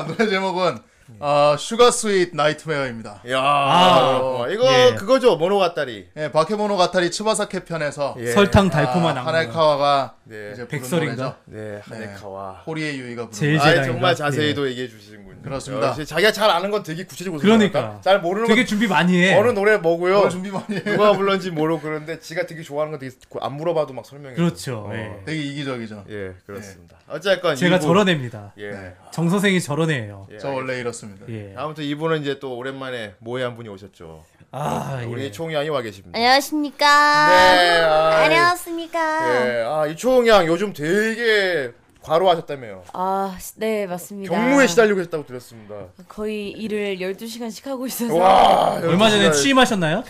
[0.07, 0.77] 노래 제목은
[1.19, 3.21] 어, sugar sweet nightmare입니다.
[3.29, 4.95] 야, 아, 어, 이거 예.
[4.95, 5.35] 그거죠.
[5.35, 6.09] 모노가타리.
[6.17, 8.31] 예, 바케모노 가타리 츠바사 캣 편에서 예.
[8.31, 9.33] 설탕 달콤한 아, 악몽.
[9.35, 10.51] 하네카와가 네.
[10.53, 11.23] 이제 부른 백설인가?
[11.23, 11.35] 노래죠.
[11.45, 12.63] 네, 하네카와.
[12.67, 13.59] 호리에 유이가 부른 제일.
[13.59, 14.15] 아, 제일 정말?
[14.15, 15.32] 자세히도 얘기해 주시는군요.
[15.43, 15.89] 그렇습니다.
[15.89, 17.79] 역시 자기가 잘 아는 건 되게 구체적으로 그러니까.
[17.79, 18.01] 생각한다.
[18.01, 19.37] 잘 모르는 되게 건 준비 많이 해.
[19.37, 20.17] 어느 노래 뭐고요.
[20.19, 20.83] 뭘 준비 많이 해.
[20.83, 24.35] 누가 불렀는지 모르고 그러는데 지가 되게 좋아하는 건 되게 안 물어봐도 막 설명해.
[24.35, 24.87] 그렇죠.
[24.89, 24.93] 어.
[24.95, 25.19] 예.
[25.25, 26.05] 되게 이기적이죠.
[26.09, 26.97] 예, 그렇습니다.
[27.07, 28.53] 어쨌건 제가 이부- 저런 애입니다.
[28.57, 28.93] 예.
[29.11, 30.27] 정 선생이 저런 애예요.
[30.31, 31.25] 예, 저 원래 이렇습니다.
[31.29, 31.53] 예.
[31.57, 34.23] 아무튼 이분은 이제 또 오랜만에 모해 한 분이 오셨죠.
[34.55, 35.31] 아, 우리 예.
[35.31, 36.15] 총양이 와 계십니다.
[36.17, 38.25] 안녕하십니까 네, 아이.
[38.25, 41.71] 안녕하십니까 예, 아 이초양 요즘 되게
[42.03, 42.83] 과로하셨다며요.
[42.93, 44.33] 아, 네, 맞습니다.
[44.33, 45.75] 경무에 시달리고 계셨다고 들었습니다.
[46.09, 48.13] 거의 일을 12시간씩 하고 있어서.
[48.15, 50.03] 와, 얼마 전에 취임하셨나요?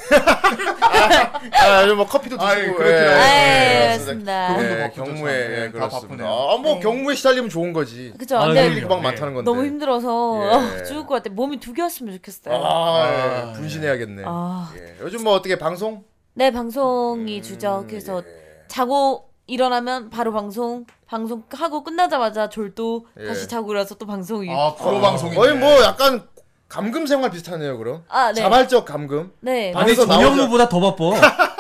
[1.52, 2.52] 아, 요즘 뭐 커피도 드시고.
[2.52, 3.10] 아이, 그렇긴 하죠.
[3.12, 4.48] 아, 예, 예, 맞습니다.
[4.48, 5.52] 그분도 예, 바쁘죠, 경무에 참.
[5.52, 6.08] 예, 예, 다 그렇습니다.
[6.08, 6.28] 바쁘네요.
[6.28, 6.80] 아, 뭐 네.
[6.82, 8.14] 경무에 시달리면 좋은 거지.
[8.18, 8.38] 그죠?
[8.38, 8.68] 아, 근데.
[8.68, 9.02] 일이 막 예.
[9.02, 9.50] 많다는 건데.
[9.50, 10.84] 너무 힘들어서 예.
[10.86, 11.30] 죽을 것 같아.
[11.30, 12.56] 몸이 두 개였으면 좋겠어요.
[12.56, 14.24] 아, 예, 분신해야겠네.
[14.26, 14.74] 아.
[14.78, 14.96] 예.
[15.02, 16.04] 요즘 뭐 어떻게 방송?
[16.34, 17.86] 네, 방송이 음, 주죠.
[17.88, 18.44] 그래서 예.
[18.68, 23.26] 자고 일어나면 바로 방송, 방송 하고 끝나자마자 졸도 예.
[23.28, 24.46] 다시 자고 일어나서 또 방송.
[24.50, 26.28] 아, 프로 방송이 거의 뭐 약간
[26.70, 28.04] 감금 생활 비슷하네요, 그럼.
[28.08, 28.42] 아, 네.
[28.42, 29.32] 자발적 감금.
[29.42, 29.72] 네.
[29.72, 30.28] 방- 아니 방에서 나오자.
[30.30, 31.04] 전현무보다 더 바빠.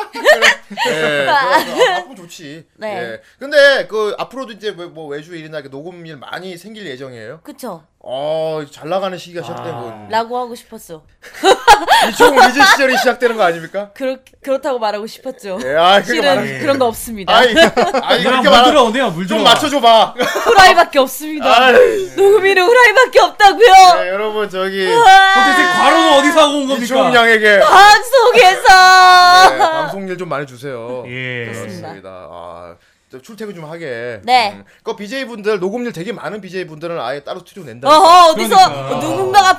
[0.87, 1.31] 예, 그래서
[1.93, 2.65] 바쁘면 좋지.
[2.77, 2.97] 네.
[2.97, 3.21] 예.
[3.37, 7.41] 근데 그 앞으로도 이제 뭐- 뭐 외주 일이나 이렇게 녹음 일 많이 생길 예정이에요.
[7.43, 7.83] 그쵸.
[8.05, 9.43] 어, 잘 나가는 시기가 아.
[9.43, 10.07] 시작된 건.
[10.09, 11.03] 라고 하고 싶었어.
[12.09, 13.91] 이총 리즈 시절이 시작되는 거 아닙니까?
[13.93, 15.57] 그렇, 그렇다고 말하고 싶었죠.
[15.63, 16.59] 예, 아, 그렇게 실은 말하.
[16.59, 17.33] 그런 거 없습니다.
[17.33, 17.47] 아이,
[18.01, 18.63] 아이 이거랑 그렇게 물 말하.
[18.65, 19.11] 들어오네요.
[19.11, 19.37] 물 들어.
[19.37, 20.15] 좀 맞춰줘봐.
[20.17, 21.49] 후라이밖에 없습니다.
[21.63, 21.75] 아이,
[22.17, 23.73] 녹음이는 후라이밖에 없다고요.
[24.01, 26.83] 네, 여러분 저기 도대체 과로는 어디서 하고 온 겁니까?
[26.83, 29.49] 이총 양에게 방송에서.
[29.49, 31.03] 네, 방송 일 좀 많이 주세요.
[31.07, 31.45] 예.
[31.45, 31.87] 그렇습니다.
[31.93, 32.09] 그렇습니다.
[32.09, 32.75] 아,
[33.21, 34.21] 출퇴근 좀 하게.
[34.23, 34.53] 네.
[34.53, 34.63] 음.
[34.83, 37.87] 그 BJ 분들 녹음률 되게 많은 BJ 분들은 아예 따로 스튜디오 낸다.
[37.87, 38.99] 어허 어디서 그러니까.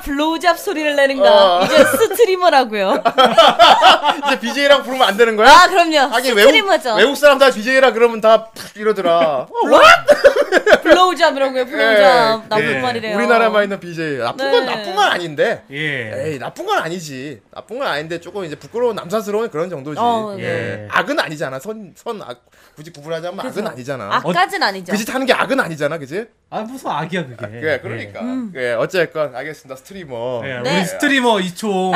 [0.01, 1.63] 블로우잡 소리를 내는가 어.
[1.65, 3.03] 이제 스트리머라고요
[4.27, 5.49] 이제 BJ랑 부르면 안 되는 거야?
[5.49, 9.17] 아 그럼요 하긴 외국 스트리머죠 외국 사람 다 BJ라 그러면 다푹 이러더라.
[9.19, 9.47] 어,
[10.83, 12.79] blowjob이라고요 blowjob 예, 나쁜 예.
[12.79, 14.17] 말이래요 우리나라만 있는 BJ.
[14.17, 14.75] 나쁜 건 네.
[14.75, 15.63] 나쁜 건 아닌데.
[15.71, 16.31] 예.
[16.31, 17.41] 에이 나쁜 건 아니지.
[17.53, 19.99] 나쁜 건 아닌데 조금 이제 부끄러운 남사스러운 그런 정도지.
[19.99, 20.41] 어, 예.
[20.43, 20.87] 네.
[20.91, 21.59] 악은 아니잖아.
[21.59, 23.67] 선 선 악 굳이 구분하자면 악은 그죠.
[23.67, 24.09] 아니잖아.
[24.15, 26.25] 악까진 아니죠 그짓 하는 게 악은 아니잖아, 그지?
[26.49, 27.47] 아 무슨 악이야 그게.
[27.47, 28.19] 그래, 그러니까.
[28.55, 29.79] 예, 어쨌건 알겠습니다.
[29.95, 30.41] 스트리머.
[30.45, 30.77] 예, 네.
[30.79, 31.93] 우리 스트리머 이총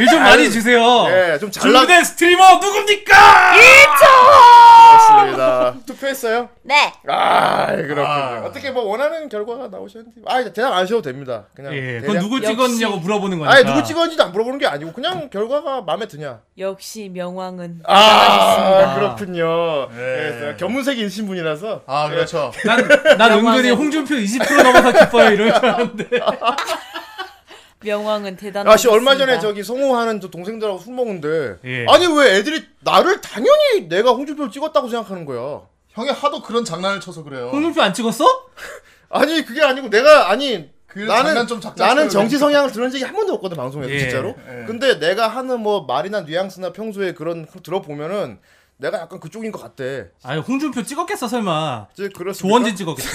[0.00, 1.06] 일좀 많이 주세요.
[1.08, 3.52] 예, 좀 잘나 준비된 스트리머 누굽니까?
[5.08, 5.74] 그렇습니다.
[5.86, 6.48] 투표했어요?
[6.62, 8.04] 네 아, 그렇군요.
[8.06, 8.42] 아.
[8.44, 10.20] 어떻게 뭐 원하는 결과가 나오셨는지.
[10.26, 11.44] 아, 대답 안 하셔도 됩니다.
[11.54, 11.74] 그냥.
[11.74, 12.48] 예, 대략- 그건 누구 역시.
[12.48, 13.54] 찍었냐고 물어보는 거니까.
[13.56, 16.40] 아니, 누구 찍었는지도 안 물어보는 게 아니고 그냥 결과가 마음에 드냐.
[16.58, 19.88] 역시 명왕은 아, 그렇군요.
[19.96, 20.48] 네.
[20.50, 21.82] 예, 견문색이 일신 분이라서.
[21.86, 22.50] 아 그렇죠.
[22.64, 26.04] 난, 난 은근히 홍준표 20% 넘어서 기뻐요 이럴 줄 알았는데.
[27.80, 31.56] 명왕은 대단한 아, 씨, 얼마 전에 저기 성우하는 저 동생들하고 술 먹는데.
[31.64, 31.86] 예.
[31.88, 35.62] 아니, 왜 애들이 나를 당연히 내가 홍준표를 찍었다고 생각하는 거야.
[35.90, 37.50] 형이 하도 그런 장난을 쳐서 그래요.
[37.52, 38.24] 홍준표 안 찍었어?
[39.10, 42.38] 아니, 그게 아니고 내가, 아니, 그 나는 나는 정치 그러니까.
[42.38, 43.98] 성향을 들은 적이 한 번도 없거든 방송에서 예.
[44.00, 44.34] 진짜로.
[44.48, 44.64] 예.
[44.66, 48.38] 근데 내가 하는 뭐 말이나 뉘앙스나 평소에 그런 거 들어보면은
[48.78, 50.08] 내가 약간 그쪽인 것 같대.
[50.22, 51.88] 아니 홍준표 찍었겠어 설마.
[52.34, 53.08] 조원진 찍었겠어.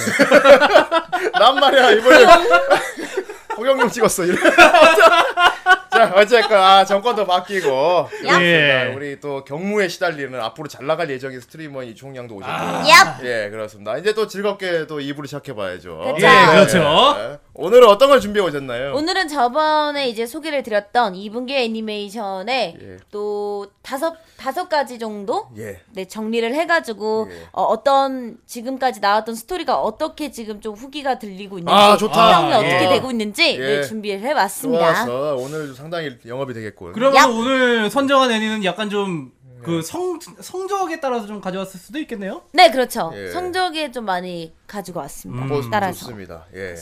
[1.39, 2.25] 난 말이야 이번에
[3.57, 4.25] 홍영용 찍었어.
[4.25, 4.35] 이래.
[5.93, 8.41] 자 어쨌건 아 정권도 바뀌고 그렇습니다.
[8.43, 8.93] 예.
[8.95, 12.53] 우리 또 경무에 시달리는 앞으로 잘 나갈 예정인 스트리머인 이총량도 오셨고.
[12.83, 13.97] 얍예 그렇습니다.
[13.97, 16.13] 이제 또 즐겁게 또 2부를 시작해 봐야죠.
[16.15, 16.25] 그쵸.
[16.25, 17.39] 예, 그렇죠.
[17.59, 17.63] 예.
[17.63, 18.93] 오늘은 어떤 걸 준비해 오셨나요?
[18.95, 22.97] 오늘은 저번에 이제 소개를 드렸던 2분기 애니메이션에 예.
[23.11, 25.79] 또 다섯 다섯 가지 정도 예.
[25.93, 27.35] 네 정리를 해가지고 예.
[27.51, 32.13] 어, 어떤 지금까지 나왔던 스토리가 어떻게 지금 좀 후기가 들리고 있는지 아, 좋다.
[32.41, 32.89] 평이 아, 어떻게 예.
[32.89, 33.57] 되고 있는지 예.
[33.57, 35.05] 네, 준비를 해봤습니다.
[35.05, 35.35] 좋았어.
[35.35, 36.93] 오늘 상당히 영업이 되겠군.
[36.93, 37.29] 그러면 얍.
[37.39, 39.31] 오늘 선정한 애니는 약간 좀
[39.63, 42.41] 그 성 성적에 따라서 좀 가져왔을 수도 있겠네요.
[42.51, 43.13] 네 그렇죠.
[43.15, 43.29] 예.
[43.29, 45.45] 성적에 좀 많이 가지고 왔습니다.
[45.45, 45.69] 음.
[45.71, 46.47] 따라서 좋습니다.
[46.53, 46.75] 예.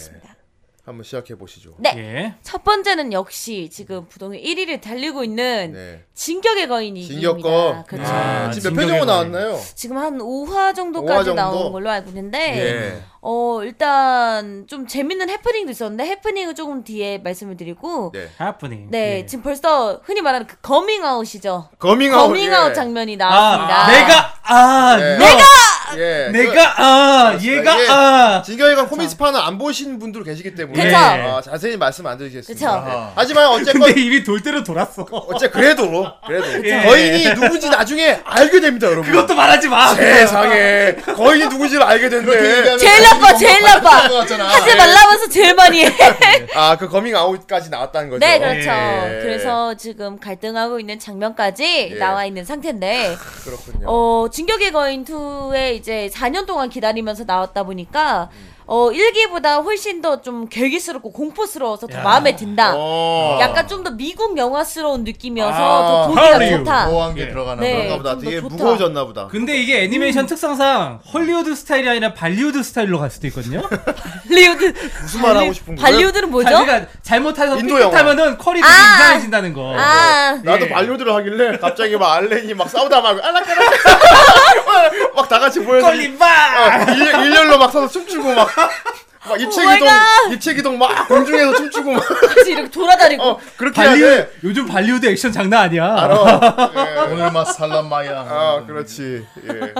[0.91, 1.75] 한번 시작해 보시죠.
[1.79, 1.93] 네.
[1.97, 2.33] 예.
[2.41, 6.03] 첫 번째는 역시 지금 부동의 1위를 달리고 있는 네.
[6.13, 7.85] 진격의 거인이 진격거.
[7.87, 8.11] 그렇죠.
[8.11, 9.31] 아, 지금 몇 진격의 편 정도 거인.
[9.31, 9.59] 나왔나요?
[9.75, 11.41] 지금 한 5화 정도까지 5화 정도?
[11.41, 12.39] 나온 걸로 알고 있는데
[12.97, 13.01] 예.
[13.23, 18.27] 어 일단 좀 재밌는 해프닝도 있었는데 해프닝은 조금 뒤에 말씀을 드리고 네.
[18.41, 18.87] 해프닝.
[18.89, 19.25] 네 예.
[19.27, 22.27] 지금 벌써 흔히 말하는 그 거밍아웃이죠 거밍아웃.
[22.29, 22.73] 거밍아웃 예.
[22.73, 25.17] 장면이 아, 나왔습니다 내가 아 예.
[25.19, 25.43] 내가
[25.97, 26.29] 예.
[26.31, 30.95] 내가 아 그- 얘가 이게 아 진격의관 코믹스판을 안 보신 분들 계시기 때문에 그쵸.
[30.97, 32.81] 아, 자세히 말씀 안 드리겠습니다.
[32.81, 32.89] 그쵸.
[32.89, 33.07] 네.
[33.13, 35.03] 하지만 어쨌건 근데 입이 돌 대로 돌았어.
[35.11, 36.81] 어째 그래도 그래도 예.
[36.83, 39.11] 거인이 누군지 나중에 알게 됩니다, 여러분.
[39.11, 39.93] 그것도 말하지 마.
[39.93, 42.77] 세상에 거인이 누군지를 알게 된대.
[42.77, 43.89] 제일 나빠 제일 나빠.
[44.07, 45.91] 하지 말라면서 제일 많이 해
[46.55, 48.25] 아, 그 거밍 아웃까지 나왔다는 거죠.
[48.25, 48.69] 네, 그렇죠.
[48.69, 49.19] 예.
[49.21, 51.95] 그래서 지금 갈등하고 있는 장면까지 예.
[51.97, 53.87] 나와 있는 상태인데, 그렇군요.
[53.87, 58.29] 어, 진격의 거인 2에 이제 4년 동안 기다리면서 나왔다 보니까,
[58.65, 62.03] 어, 1기보다 훨씬 더좀 괴기스럽고 공포스러워서 더 야.
[62.03, 62.73] 마음에 든다.
[62.75, 63.37] 어.
[63.41, 66.57] 약간 좀 더 미국 영화스러운 느낌이어서 아, 더 보기가 헐리우드.
[66.59, 66.85] 좋다.
[66.85, 67.29] 모호한 게 예.
[67.29, 67.71] 들어가나 네.
[67.73, 67.77] 봐.
[67.79, 68.09] 그런가 보다.
[68.11, 68.55] 좀더 되게 좋다.
[68.55, 69.27] 무거워졌나 보다.
[69.27, 73.61] 근데 이게 애니메이션 특성상 헐리우드 스타일이 아니라 발리우드 스타일로 갈 수도 있거든요.
[74.27, 74.73] 발리우드.
[75.01, 75.83] 무슨 말 하고 싶은 거예요?
[75.83, 76.49] 발리우드는 뭐죠?
[76.63, 77.89] 그러니까 잘못해서 인도 영화.
[77.89, 78.67] 삐끗하면은 컬이 아.
[78.67, 79.73] 되게 이상해진다는 거.
[79.75, 80.69] 아, 나도 예.
[80.69, 83.73] 발효들을 하길래 갑자기 막 알렌이 막 싸우다 막 알락알락
[85.15, 86.25] 막다 같이 모여서 걸림바.
[86.25, 88.47] 어, 일, 일렬로 막 서서 춤추고 막,
[89.23, 90.33] 막 입체 Oh my 기동 God.
[90.35, 92.03] 입체 기동 막 공중에서 춤추고 막
[92.35, 93.23] 같이 이렇게 돌아다니고.
[93.23, 94.31] 어, 그렇게 돼.
[94.43, 95.85] 요즘 발리우드 액션 장난 아니야.
[95.95, 96.71] 알아.
[96.75, 97.11] 예.
[97.13, 98.19] 오늘 맛 살람마야.
[98.27, 99.23] 아, 그렇지.
[99.47, 99.73] 예.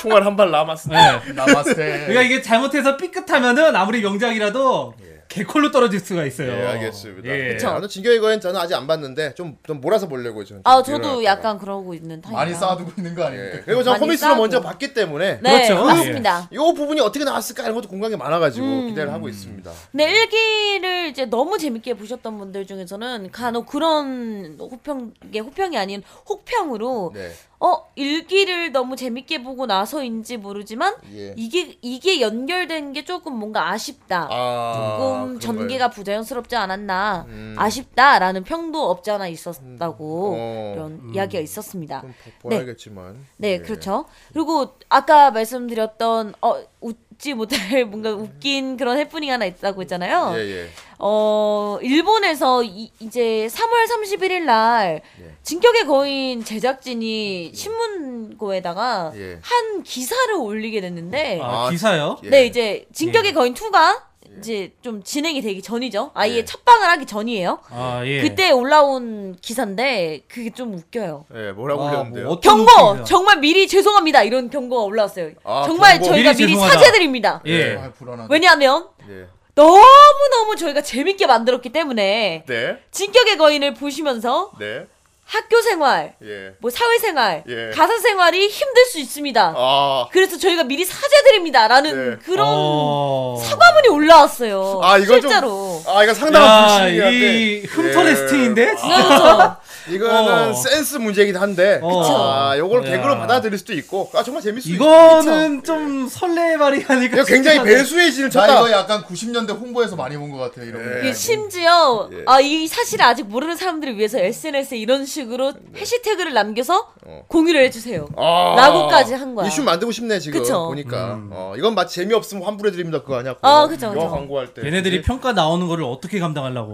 [0.00, 0.90] 총알 한 발 남았어.
[0.90, 1.20] 네.
[1.34, 1.74] 나마스테.
[2.08, 4.94] 그러니까 이게 잘못해서 삐끗하면은 아무리 명작이라도
[5.28, 6.52] 개컬로 떨어질 수가 있어요.
[6.52, 7.28] 예, 알겠습니다.
[7.28, 7.52] 예.
[7.52, 7.70] 그쵸.
[7.70, 10.62] 나도 진격의 거인 저는 아직 안 봤는데 좀, 좀 몰아서 보려고 저는.
[10.64, 11.24] 아, 좀 저도 일어났다가.
[11.24, 12.40] 약간 그러고 있는 타입이라.
[12.40, 13.26] 많이 쌓아두고 있는 거 예.
[13.26, 13.58] 아닙니까?
[13.66, 14.40] 그리고 저는 많이 코믹스로 싸고.
[14.40, 15.84] 먼저 봤기 때문에 네, 그렇죠.
[15.84, 16.48] 맞습니다.
[16.50, 18.88] 이 부분이 어떻게 나왔을까 이런 것도 공감이 많아가지고 음.
[18.88, 19.70] 기대를 하고 있습니다.
[19.92, 27.12] 근데 일기를 이제 너무 재밌게 보셨던 분들 중에서는 간혹 그런 호평, 이게 호평이 아닌 혹평으로
[27.14, 27.32] 네.
[27.60, 31.34] 어 일기를 너무 재밌게 보고 나서인지 모르지만 예.
[31.36, 34.28] 이게 이게 연결된 게 조금 뭔가 아쉽다.
[34.30, 35.38] 아, 조금 그런가요?
[35.40, 37.54] 전개가 부자연스럽지 않았나 음.
[37.58, 42.00] 아쉽다라는 평도 없지 않아 있었다고 어, 이런 이야기가 있었습니다.
[42.02, 43.26] 좀 보- 봐야겠지만.
[43.38, 43.58] 네, 예.
[43.58, 44.04] 그렇죠.
[44.32, 50.32] 그리고 아까 말씀드렸던 어 우- 잊지 못할 뭔가 웃긴 그런 해프닝 하나 있다고 했잖아요.
[50.36, 50.68] 예, 예.
[51.00, 55.34] 어, 일본에서 이, 이제 3월 31일 날 예.
[55.42, 59.38] 진격의 거인 제작진이 신문고에다가 예.
[59.42, 62.18] 한 기사를 올리게 됐는데 아, 아, 기사요?
[62.24, 62.30] 예.
[62.30, 64.07] 네, 이제 진격의 거인 2가
[64.38, 66.10] 이제 좀 진행이 되기 전이죠.
[66.14, 66.44] 아예 예.
[66.44, 67.58] 첫방을 하기 전이에요.
[67.70, 68.20] 아, 예.
[68.22, 71.26] 그때 올라온 기사인데 그게 좀 웃겨요.
[71.34, 72.24] 예, 뭐라고 아, 올렸는데요?
[72.26, 72.90] 뭐 어떤 경고!
[72.90, 73.04] 웃기죠?
[73.04, 74.22] 정말 미리 죄송합니다.
[74.22, 75.30] 이런 경고가 올라왔어요.
[75.44, 76.06] 아, 정말 경고.
[76.14, 76.78] 저희가 미리 미리, 죄송하다.
[76.78, 77.42] 사죄드립니다.
[77.46, 77.76] 예.
[77.76, 78.28] 아, 불안하다.
[78.32, 79.26] 왜냐하면 예.
[79.54, 82.78] 너무너무 저희가 재밌게 만들었기 때문에 네.
[82.92, 84.86] 진격의 거인을 보시면서 네.
[85.30, 86.54] 학교 생활, 예.
[86.58, 87.70] 뭐 사회 생활, 예.
[87.74, 89.52] 가사 생활이 힘들 수 있습니다.
[89.54, 90.08] 아.
[90.10, 92.16] 그래서 저희가 미리 사죄드립니다라는 네.
[92.24, 93.38] 그런 어...
[93.44, 94.80] 사과문이 올라왔어요.
[94.82, 95.82] 아, 이거 좀- 실제로.
[95.86, 97.38] 아, 이거 상당한 야, 불신이한데.
[97.40, 98.66] 이 흠터의 스팅인데?
[98.74, 99.56] 그렇죠.
[99.90, 100.52] 이거는 어.
[100.54, 101.80] 센스 문제이긴 한데.
[101.82, 102.02] 어.
[102.04, 102.90] 아, 요걸 야.
[102.90, 104.10] 개그로 받아들일 수도 있고.
[104.14, 104.84] 아, 정말 재밌을 수 있고.
[104.84, 107.74] 이거는 좀 설레발이 아닐까 이거 굉장히 싶긴 한데.
[107.76, 108.58] 배수의 진을 나 쳤다.
[108.60, 110.66] 이거 약간 90년대 홍보에서 많이 본 것 같아요.
[110.68, 110.96] 이런 거.
[110.96, 111.00] 예.
[111.00, 112.22] 이게 심지어 예.
[112.26, 117.22] 아이 사실을 아직 모르는 사람들을 위해서 SNS에 이런 식으로 해시태그를 남겨서 어.
[117.28, 118.08] 공유를 해주세요.
[118.16, 118.54] 아.
[118.56, 119.46] 라고까지 한 거야.
[119.46, 120.66] 이슈 만들고 싶네 지금 그쵸.
[120.68, 121.18] 보니까.
[121.30, 123.34] 어, 이건 마치 재미없으면 환불해드립니다 그거 아니야?
[123.40, 124.10] 아, 그쵸, 영화 그쵸.
[124.10, 124.62] 광고할 때.
[124.66, 126.72] 얘네들이 평가 나오는 거를 어떻게 감당하려고.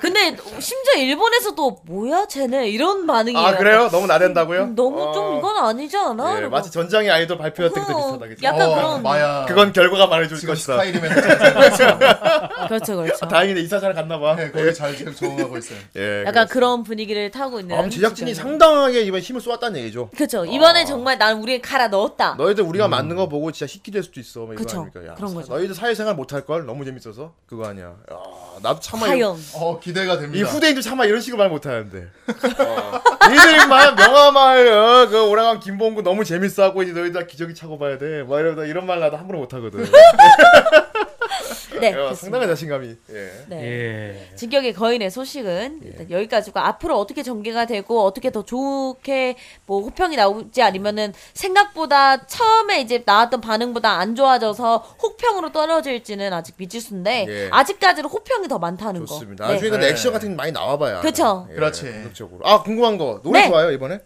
[0.00, 3.46] 근데 심지어 일본에서도 뭐야 쟤네 이런 반응이에요.
[3.46, 3.88] 아 그래요?
[3.90, 4.74] 너무 나댄다고요?
[4.74, 5.38] 너무 좀 어.
[5.38, 6.34] 이건 아니지 않아?
[6.34, 6.54] 예, 이러고.
[6.54, 8.40] 마치 전장의 아이돌 그때 어, 비슷하다 그죠?
[8.42, 9.44] 약간 어, 그런 마야.
[9.48, 10.78] 그건 결과가 말해줄 것이다.
[12.68, 13.26] 그렇죠 그렇죠.
[13.28, 14.36] 다행이네 이사 잘 갔나 봐.
[14.36, 15.78] 네, 거기 잘 지금 적응하고 있어요.
[15.96, 16.24] 예.
[16.26, 17.76] 약간 그런 분위기를 타고 있는.
[17.76, 18.50] 아, 제작진이 지금.
[18.50, 20.10] 상당하게 이번 힘을 쏟았다는 얘기죠.
[20.10, 20.44] 그렇죠.
[20.44, 22.34] 이번에 정말 난 우리 갈아 넣었다.
[22.36, 24.42] 너희들 우리가 만든 거 보고 진짜 히키 될 수도 있어.
[24.42, 25.52] 야, 그런 사- 거죠.
[25.54, 27.86] 너희들 사회생활 못할 걸 너무 재밌어서 그거 아니야.
[27.86, 28.16] 야,
[28.62, 29.06] 나도 참아.
[29.06, 30.48] 이- 과연 어 기대가 이 됩니다.
[30.48, 32.08] 후대인도 차마 이런 식으로 말 못하는데.
[32.58, 33.00] 어.
[33.30, 38.22] 니들만 명화마을 어, 그 오라간 김봉구 너무 재밌어하고 이제 너희들 다 기저귀 차고 봐야 돼.
[38.22, 39.86] 뭐 이러다 이런 말 나도 함부로 못하거든.
[41.80, 41.88] 네.
[41.88, 42.20] 야, 그렇습니다.
[42.20, 42.96] 상당한 자신감이.
[43.10, 43.30] 예.
[43.48, 43.62] 네.
[43.64, 44.36] 예.
[44.36, 50.62] 진격의 거인의 소식은 일단 여기까지고 앞으로 어떻게 전개가 되고 어떻게 더 좋게 뭐 호평이 나올지
[50.62, 57.48] 아니면은 생각보다 처음에 이제 나왔던 반응보다 안 좋아져서 혹평으로 떨어질지는 아직 미지수인데 예.
[57.50, 59.46] 아직까지는 호평이 더 많다는 좋습니다.
[59.46, 59.52] 거.
[59.52, 59.76] 나중에 네.
[59.76, 61.00] 근데 액션 같은 게 많이 나와봐야.
[61.00, 61.46] 그쵸.
[61.50, 61.84] 예, 그렇지.
[61.84, 62.46] 본격적으로.
[62.46, 63.48] 아 궁금한 거 노래 네.
[63.48, 64.00] 좋아요 이번에?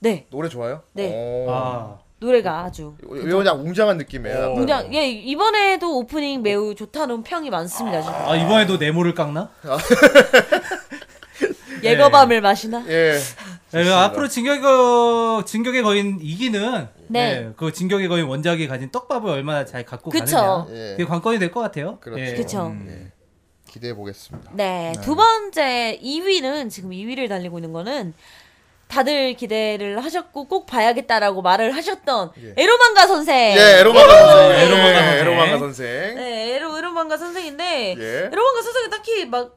[0.00, 0.26] 네.
[0.30, 0.82] 노래 좋아요?
[0.92, 1.10] 네.
[1.12, 1.50] 오.
[1.50, 1.98] 아.
[2.24, 4.52] 노래가 아주 왜 그냥 웅장한 느낌이에요.
[4.52, 4.54] 어.
[4.54, 8.14] 그냥 예 이번에도 오프닝 매우 좋다는 평이 많습니다 지금.
[8.14, 9.50] 아, 이번에도 네모를 깎나?
[11.82, 12.84] 예거밤을 마시나?
[12.88, 13.18] 예.
[13.72, 17.50] 네, 앞으로 진격의, 진격의 거인 이기는 네.
[17.56, 20.36] 그 진격의 거인 원작이 가진 떡밥을 얼마나 잘 갖고 그쵸.
[20.36, 20.66] 가느냐.
[20.70, 20.90] 예.
[20.92, 21.98] 그게 관건이 될 것 같아요.
[22.00, 22.22] 그렇죠.
[22.22, 22.34] 예.
[22.34, 22.74] 그쵸.
[22.88, 23.12] 예.
[23.68, 24.52] 기대해 보겠습니다.
[24.54, 28.14] 네, 두 번째 2위는 지금 2위를 달리고 있는 거는
[28.88, 33.56] 다들 기대를 하셨고 꼭 봐야겠다라고 말을 하셨던 에로만가 선생.
[33.56, 34.60] 예, 에로망가 선생.
[34.60, 35.18] 에로망가 예, 선생.
[35.18, 36.14] 에로망가 선생.
[36.16, 38.28] 네, 에로 에로만가 선생인데 예.
[38.32, 39.54] 에로만가 선생이 딱히 막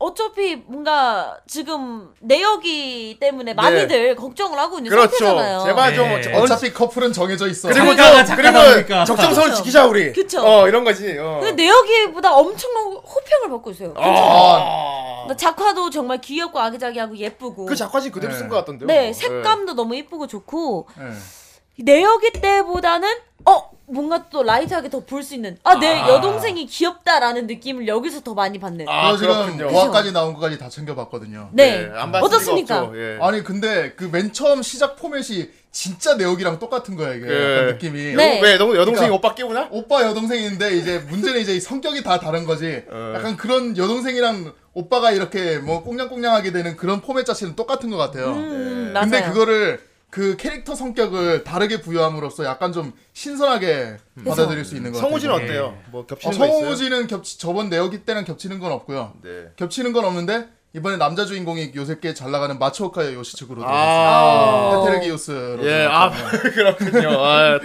[0.00, 4.96] 어차피 뭔가 지금 내역이 때문에 많이들 걱정을 하고 있는 네.
[4.96, 5.10] 그렇죠.
[5.18, 5.62] 상태잖아요.
[5.62, 6.32] 제발 좀 네.
[6.34, 7.68] 어느 어차피 커플은 정해져 있어.
[7.68, 9.04] 그리고 작가가 저 작가다 그리고.
[9.04, 9.54] 적정선을 그렇죠.
[9.56, 10.12] 지키자 우리.
[10.14, 10.40] 그쵸.
[10.42, 11.18] 어 이런 거지.
[11.18, 11.40] 어.
[11.42, 13.94] 근데 내역이보다 엄청난 호평을 받고 있어요.
[13.98, 15.26] 아.
[15.28, 17.66] 나 작화도 정말 귀엽고 아기자기하고 예쁘고.
[17.66, 18.38] 그 작화진 그대로 네.
[18.38, 18.86] 쓴 것 같던데요.
[18.86, 21.82] 네, 어, 색감도 너무 이쁘고 좋고 예.
[21.82, 23.06] 내역이 때보다는
[23.44, 28.58] 어 뭔가 또 라이트하게 더 볼 수 있는 아내 여동생이 귀엽다라는 느낌을 여기서 더 많이
[28.60, 28.88] 받는.
[28.88, 29.68] 아, 저 지금 그렇군요.
[29.68, 31.48] 5화까지 나온 것까지 다 챙겨봤거든요.
[31.52, 32.74] 네, 예, 안 봤을 어떻습니까?
[32.80, 33.00] 리가 없죠.
[33.00, 33.18] 예.
[33.20, 38.14] 아니 근데 그 맨 처음 시작 포맷이 진짜 내역이랑 똑같은 거야 이게 그- 약간 느낌이.
[38.14, 38.40] 네.
[38.40, 39.68] 왜 너, 여동생이 그러니까- 오빠 깨우나?
[39.70, 42.84] 오빠 여동생인데 이제 문제는 이제 성격이 다 다른 거지.
[42.90, 43.14] 어.
[43.16, 48.26] 약간 그런 여동생이랑 오빠가 이렇게 뭐 꽁냥꽁냥하게 되는 그런 포맷 자체는 똑같은 것 같아요.
[48.34, 48.92] 음, 네.
[48.92, 49.10] 맞아요.
[49.10, 53.96] 근데 그거를 그 캐릭터 성격을 다르게 부여함으로써 약간 좀 신선하게
[54.26, 55.08] 받아들일 수 있는 것 같아요.
[55.10, 55.44] 성우진은 예.
[55.44, 55.78] 어때요?
[55.92, 56.60] 뭐 어, 겹치는 거 있어요?
[56.62, 59.12] 성우진은 겹치 저번 내역이 때랑 겹치는 건 없고요.
[59.22, 59.50] 네.
[59.56, 63.62] 겹치는 건 없는데 이번에 남자 주인공이 요새 꽤 잘 나가는 마츠오카 요시츠구로.
[63.64, 64.84] 아.
[64.86, 67.08] 헤테르기우스로 예, 아 그렇군요.
[67.24, 67.58] 아,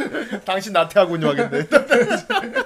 [0.43, 1.67] 당신 나태하군요 하겠네.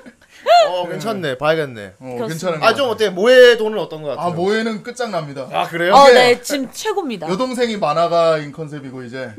[0.70, 1.38] 어, 괜찮네.
[1.38, 1.93] 봐야겠네.
[1.99, 2.89] 어, 괜찮은 것 아, 좀.
[2.89, 3.09] 어때?
[3.09, 4.28] 모의 돈은 어떤 것 같아요?
[4.28, 5.47] 아 모에는 끝장납니다.
[5.51, 5.93] 아, 그래요?
[5.93, 7.28] 어, 이게- 네, 지금 최고입니다.
[7.30, 9.32] 여동생이 만화가인 컨셉이고 이제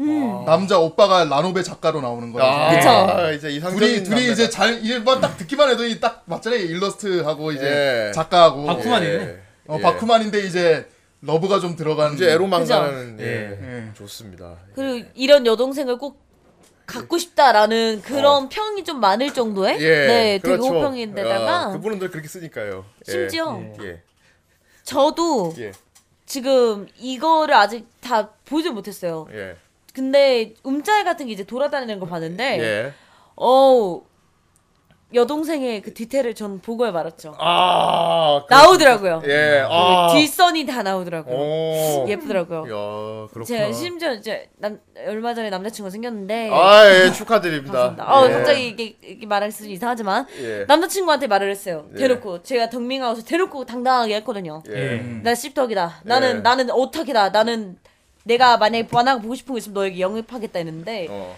[0.47, 2.51] 남자 오빠가 라노베 작가로 나오는 거예요.
[2.51, 3.33] 아, 그쵸.
[3.33, 6.61] 이제 이상적인 둘이 둘이 남자가- 이제 잘 일반 딱 듣기만 해도 이 딱 맞잖아요.
[6.61, 8.13] 일러스트하고 이제 예.
[8.13, 9.13] 작가하고 바쿠만이네.
[9.13, 9.39] 예.
[9.69, 9.83] 어, 예.
[9.83, 10.87] 바쿠만인데 이제
[11.21, 13.19] 러브가 좀 들어간 이제 에로망가는?
[13.21, 13.25] 예.
[13.27, 13.85] 예.
[13.95, 14.55] 좋습니다.
[14.75, 16.30] 그리고 이런 여동생을 꼭
[16.91, 19.81] 갖고 싶다라는 그런 평이 좀 많을 정도의 어.
[19.81, 20.07] 예.
[20.07, 20.75] 네, 되게 그렇죠.
[20.75, 22.85] 호평인데다가 아, 그분은 늘 그렇게 쓰니까요.
[23.09, 23.11] 예.
[23.11, 24.03] 심지어 예.
[24.83, 25.73] 저도 예.
[26.27, 29.27] 지금 이거를 아직 다 보지 못했어요.
[35.13, 37.35] 여동생의 그 디테일을 전 보고야 말았죠.
[37.39, 39.23] 아 그- 나오더라고요.
[39.27, 39.65] 예.
[39.69, 40.09] 아.
[40.13, 41.37] 그 뒷선이 다 나오더라고요.
[41.37, 42.07] 오.
[42.09, 42.61] 예쁘더라고요.
[42.61, 43.45] 야 그렇구나.
[43.45, 47.73] 제가 심지어 이제 남, 얼마 전에 남자친구가 생겼는데 아, 예, 축하드립니다.
[47.73, 48.19] 감사합니다.
[48.21, 48.33] 어, 예.
[48.33, 50.65] 갑자기 이게, 이게 말할 수 이상하지만 예.
[50.69, 51.87] 남자친구한테 말을 했어요.
[51.95, 51.99] 예.
[51.99, 54.63] 대놓고 제가 덕밍아웃을 대놓고 당당하게 했거든요.
[54.71, 54.99] 예.
[55.23, 56.03] 나 씹덕이다.
[56.05, 56.41] 나는 예.
[56.41, 57.31] 나는 오탁이다.
[57.31, 57.77] 나는
[58.25, 61.37] 내가 만약에 만화가 보고 싶은 거 있으면 너에게 영입하겠다 했는데 어.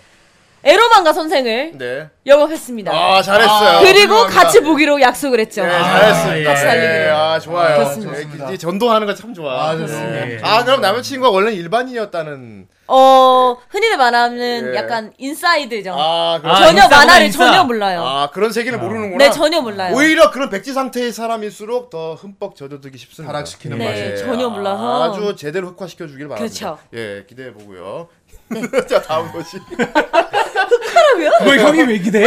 [0.64, 2.08] 에로만가 선생을 네.
[2.24, 2.92] 영업했습니다.
[2.92, 3.80] 아, 잘했어요.
[3.80, 4.42] 그리고 훌륭합니다.
[4.42, 5.62] 같이 보기로 약속을 했죠.
[5.64, 6.50] 예, 잘했습니다.
[6.50, 6.92] 같이 달리기로.
[7.04, 7.74] 예, 아, 좋아요.
[7.78, 8.18] 그렇습니다.
[8.18, 9.70] 예, 이제 전도하는 거 참 좋아.
[9.70, 10.30] 아, 좋습니다.
[10.30, 10.40] 예.
[10.42, 12.68] 아, 그럼 남자친구가 원래 일반인이었다는.
[12.94, 14.76] 어 흔히들 말하는 예.
[14.76, 15.94] 약간 인사이드죠.
[15.96, 16.40] 아.
[16.42, 17.38] 아, 전혀 인싸구나, 만화를 인싸.
[17.46, 18.04] 전혀 몰라요.
[18.04, 19.24] 아, 그런 세계를 모르는구나.
[19.24, 19.94] 네 전혀 몰라요.
[19.96, 23.32] 오히려 그런 백지 상태의 사람일수록 더 흠뻑 젖어들기 쉽습니다.
[23.32, 24.22] 타락시키는 네, 맛이.
[24.24, 25.04] 전혀 몰라서.
[25.04, 26.36] 아주 제대로 흑화시켜 주길 바랍니다.
[26.36, 26.78] 그렇죠.
[26.94, 28.08] 예, 기대해 보고요.
[28.88, 29.58] 자, 다음 거지.
[31.38, 32.24] 그걸 형이 왜 기대?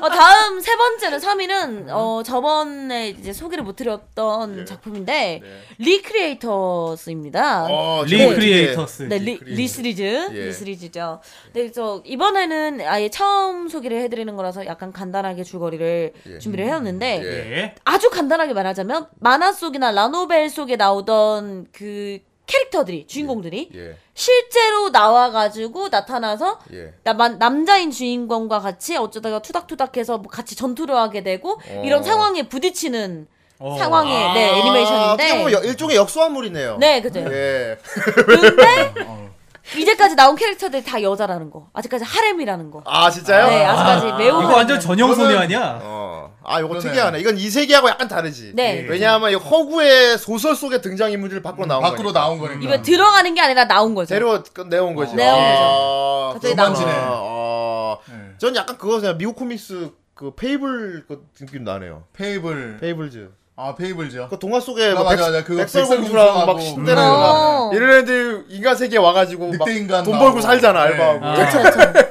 [0.00, 5.40] 어, 다음 세 번째는 3위는 어, 저번에 이제 소개를 못 드렸던 작품인데
[5.78, 7.66] 리크리에이터스입니다.
[7.70, 9.04] 어, 리크리에이터스.
[9.04, 9.62] 네, 리, 리크리에이터.
[9.62, 10.02] 리시리즈,
[10.32, 10.46] 예.
[10.46, 11.20] 리 시리즈죠.
[11.52, 17.56] 네, 그래서 이번에는 아예 처음 소개를 해드리는 거라서 약간 간단하게 줄거리를 준비를 해왔는데 예.
[17.56, 17.74] 예.
[17.84, 22.18] 아주 간단하게 말하자면 만화 속이나 라노벨 속에 나오던 그
[22.52, 23.96] 캐릭터들이 주인공들이 예.
[24.14, 26.92] 실제로 나와가지고 나타나서 예.
[27.02, 31.82] 남, 남자인 주인공과 같이 어쩌다가 투닥투닥해서 뭐 같이 전투를 하게 되고 어.
[31.84, 33.26] 이런 상황에 부딪히는
[33.58, 33.78] 어.
[33.78, 36.76] 상황의 네 아, 어떻게 애니메이션인데 보면 여- 일종의 역수화물이네요.
[36.78, 37.78] 네 그죠 예.
[38.26, 38.92] 근데
[39.78, 43.46] 이제까지 나온 캐릭터들이 다 여자라는 거 아직까지 하렘이라는 거 아, 진짜요?
[43.46, 44.80] 네, 아직까지 매우 이거 완전.
[44.80, 45.80] 전형 소녀 아니야?
[45.82, 46.32] 어.
[46.44, 46.88] 아, 이거 그러네.
[46.88, 47.20] 특이하네.
[47.20, 48.52] 이건 이 세계하고 약간 다르지.
[48.54, 48.84] 네.
[48.88, 52.20] 왜냐하면 이 허구의 소설 속의 등장 인물들 밖으로 나온 밖으로 거니까.
[52.20, 52.60] 나온 거니까.
[52.74, 55.14] 이거 들어가는 게 아니라 나온 거죠 데려 내온 거지.
[55.14, 56.62] 내온 아, 갑자기 그렇구나.
[56.64, 56.92] 나온 거네.
[57.04, 58.34] 아, 네.
[58.38, 59.16] 전 약간 그거세요.
[59.16, 62.02] 미국 코믹스 그 Fable 그 느낌 나네요.
[62.12, 62.78] Fable.
[62.80, 63.30] Fables.
[63.54, 64.28] 아 Fables요.
[64.30, 65.44] 그 동화 속에 아, 뭐 맞아, 백, 맞아.
[65.44, 67.70] 그거 백설공주랑 막 백설공주하고 신데렐라 어.
[67.74, 70.24] 이런 애들 인간 세계에 와가지고 막 늑대 인간 돈 나오고.
[70.26, 70.92] 벌고 살잖아 네.
[70.92, 71.24] 알바하고.
[71.24, 71.34] 아.
[71.34, 72.02] 그렇죠 그렇죠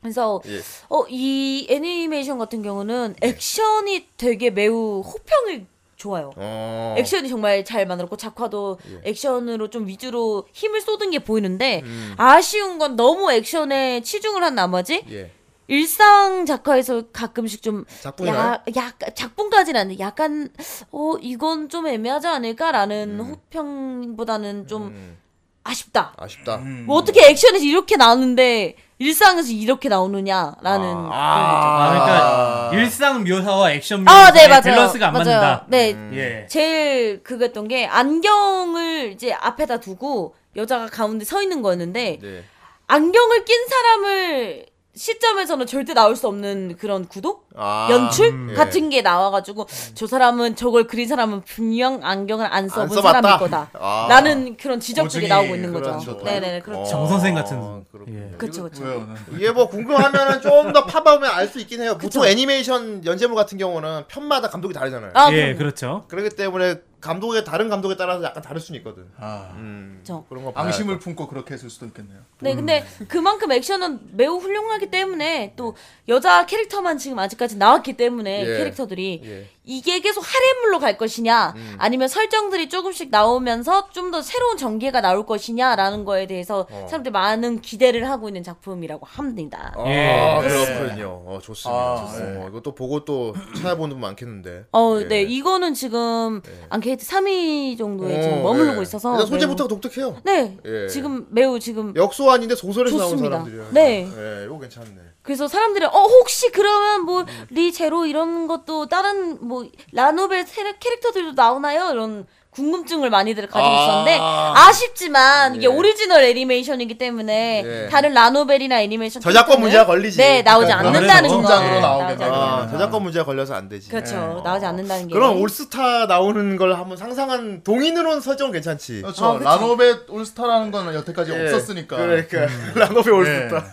[0.00, 0.60] 그래서 예.
[0.88, 6.32] 어, 이 애니메이션 같은 경우는 액션이 되게 매우 호평을 좋아요.
[6.34, 6.96] 어.
[6.98, 12.14] 액션이 정말 잘 만들었고 작화도 액션으로 좀 위주로 힘을 쏟은 게 보이는데 음.
[12.16, 15.30] 아쉬운 건 너무 액션에 치중을 한 나머지 예.
[15.68, 18.38] 일상 작화에서 가끔씩 좀 작품이나요?
[18.52, 20.48] 야, 약간 작품까지는 아닌데 약간
[20.90, 25.18] 어 이건 좀 애매하지 않을까라는 호평보다는 좀 음,
[25.64, 26.14] 아쉽다.
[26.18, 26.56] 아쉽다.
[26.58, 34.32] 뭐 어떻게 액션에서 이렇게 나오는데 일상에서 이렇게 나오느냐라는 아, 그러니까 일상 묘사와 액션 아, 묘사의
[34.32, 34.62] 네, 맞아요.
[34.62, 35.24] 밸런스가 안 맞아요.
[35.26, 35.66] 맞는다.
[35.68, 36.10] 네, 음.
[36.14, 36.46] 예.
[36.48, 42.44] 제일 그거였던 게 안경을 이제 앞에다 두고 여자가 가운데 서 있는 거였는데 네.
[42.86, 47.44] 안경을 낀 사람을 시점에서는 절대 나올 수 없는 그런 구도?
[47.56, 48.54] 아, 연출 예.
[48.54, 53.20] 같은 게 나와가지고 저 사람은 저걸 그린 사람은 분명 안경을 안 써본 써봤다?
[53.22, 53.70] 사람일 거다.
[53.74, 54.06] 아.
[54.08, 55.90] 라는 그런 지적들이 나오고 있는 거죠.
[55.98, 56.24] 그렇죠.
[56.24, 56.84] 네네 그렇죠.
[56.90, 57.56] 정 선생 같은.
[57.58, 57.82] 어.
[58.08, 58.30] 예.
[58.38, 59.06] 그렇죠 그렇죠.
[59.34, 61.98] 이게 뭐 궁금하면은 좀 더 파보면 알 수 있긴 해요.
[61.98, 65.10] 보통 애니메이션 연재물 같은 경우는 편마다 감독이 다르잖아요.
[65.14, 66.04] 아 예, 그렇죠.
[66.08, 69.04] 그렇기 때문에 감독의 다른 감독에 따라서 약간 다를 수는 있거든.
[69.18, 70.24] 아, 음, 그렇죠.
[70.28, 72.20] 그런 거 앙심을 품고 그렇게 했을 수도 있겠네요.
[72.38, 75.74] 네, 근데 그만큼 액션은 매우 훌륭하기 때문에 또
[76.08, 78.56] 여자 캐릭터만 지금 아직 까지 나왔기 때문에 예.
[78.58, 79.46] 캐릭터들이 예.
[79.64, 81.74] 이게 계속 하렘물로 갈 것이냐 음.
[81.78, 86.86] 아니면 설정들이 조금씩 나오면서 좀 더 새로운 전개가 나올 것이냐라는 거에 대해서 어.
[86.86, 89.72] 사람들이 많은 기대를 하고 있는 작품이라고 합니다.
[89.74, 90.38] 아, 예.
[90.46, 91.22] 그렇군요.
[91.26, 91.80] 어, 좋습니다.
[91.80, 92.44] 아, 좋습니다.
[92.44, 94.66] 어, 이것도 보고 또 찾아보는 분 많겠는데.
[94.72, 95.04] 어, 예.
[95.08, 98.82] 네, 이거는 지금 앙케이트 3위 정도에 지금 어, 머무르고 예.
[98.82, 100.16] 있어서 일단 소재부터 매우- 독특해요.
[100.24, 100.88] 네, 예.
[100.88, 103.30] 지금 매우 지금 역소환인데 소설에서 좋습니다.
[103.38, 103.70] 나온 사람들이야.
[103.72, 104.06] 네.
[104.06, 104.90] 예, 이거 괜찮네.
[105.22, 111.90] 그래서 사람들이 어 혹시 그러면 뭐 리제로 이런 것도 다른 뭐 라노벨 캐- 캐릭터들도 나오나요?
[111.92, 113.82] 이런 궁금증을 많이들 가지고 아.
[113.82, 115.66] 있었는데 아쉽지만 이게 예.
[115.68, 117.88] 오리지널 애니메이션이기 때문에 예.
[117.90, 120.18] 다른 라노벨이나 애니메이션 저작권 캐릭터는 문제가 걸리지.
[120.18, 122.24] 네 나오지 그러니까 않는다는 거 공장으로 네, 나오게.
[122.24, 123.88] 않- 아, 저작권 문제가 걸려서 안 되지.
[123.88, 129.00] 그렇죠 나오지 않는다는 게 그럼 올스타 나오는 걸 한번 상상한 동인으로는 설정은 괜찮지.
[129.00, 129.40] 그렇죠.
[129.42, 129.42] 아.
[129.42, 131.44] 라노벳 올스타라는 건 여태까지 예.
[131.44, 131.96] 없었으니까.
[131.96, 132.46] 그러니까
[132.76, 133.64] 라노베 올스타.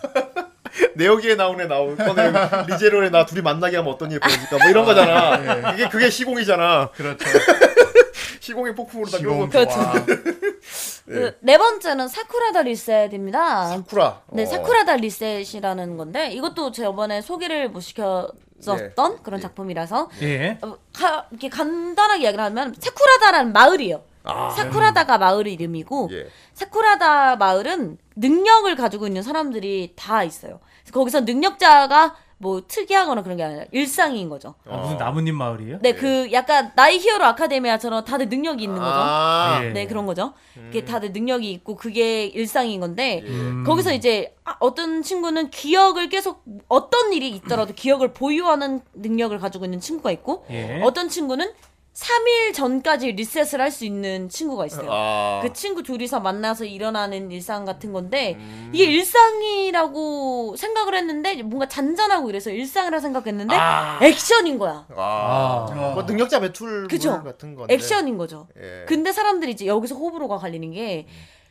[0.96, 2.32] 내 여기에 나온 애 나올 거네
[2.68, 5.74] 리제로에 나 둘이 만나게 하면 어떤 일 보여줄까 뭐 이런 거잖아.
[5.74, 6.90] 이게 그게 시공이잖아.
[6.96, 7.26] 그렇죠.
[8.40, 9.72] 시공의 폭풍으로 다 시공 그렇죠.
[9.74, 9.94] 좋아.
[11.06, 14.22] 그, 네 번째는 사쿠라다 리셋입니다 사쿠라.
[14.32, 14.46] 네 어.
[14.46, 18.34] 사쿠라다 리셋이라는 건데 이것도 저번에 소개를 못 시켰었던
[19.14, 19.20] 예.
[19.24, 20.58] 그런 작품이라서 예.
[20.62, 24.04] 어, 가, 이렇게 간단하게 이야기를 하면 사쿠라다라는 마을이에요.
[24.24, 24.50] 아.
[24.52, 26.28] 사쿠라다가 마을 이름이고 예.
[26.54, 30.60] 사쿠라다 마을은 능력을 가지고 있는 사람들이 다 있어요.
[30.92, 34.56] 거기서 능력자가 뭐 특이하거나 그런 게 아니라 일상인 거죠.
[34.66, 35.80] 아, 무슨 나뭇잎 마을이에요?
[35.82, 38.96] 네, 그 약간 나이 히어로 아카데미아처럼 다들 능력이 있는 거죠.
[38.96, 39.70] 아, 예.
[39.72, 40.34] 네, 그런 거죠.
[40.70, 43.66] 이게 다들 능력이 있고 그게 일상인 건데 음.
[43.68, 49.82] 거기서 이제 아, 어떤 친구는 기억을 계속 어떤 일이 있더라도 기억을 보유하는 능력을 가지고 있는
[49.82, 50.82] 친구가 있고 예.
[50.82, 51.52] 어떤 친구는
[52.00, 54.88] 3일 전까지 리셋을 할 수 있는 친구가 있어요.
[54.90, 55.40] 아.
[55.44, 58.72] 그 친구 둘이서 만나서 일어나는 일상 같은 건데 음.
[58.74, 63.54] 이게 일상이라고 생각을 했는데 뭔가 잔잔하고 이래서 일상이라 생각했는데
[64.02, 64.86] 액션인 거야.
[64.96, 65.68] 아.
[65.70, 65.92] 아.
[65.94, 67.22] 뭐 능력자 배틀 그쵸.
[67.22, 67.74] 같은 건데.
[67.74, 68.48] 액션인 거죠.
[68.58, 68.86] 예.
[68.88, 71.06] 근데 사람들이 이제 여기서 호불호가 갈리는 게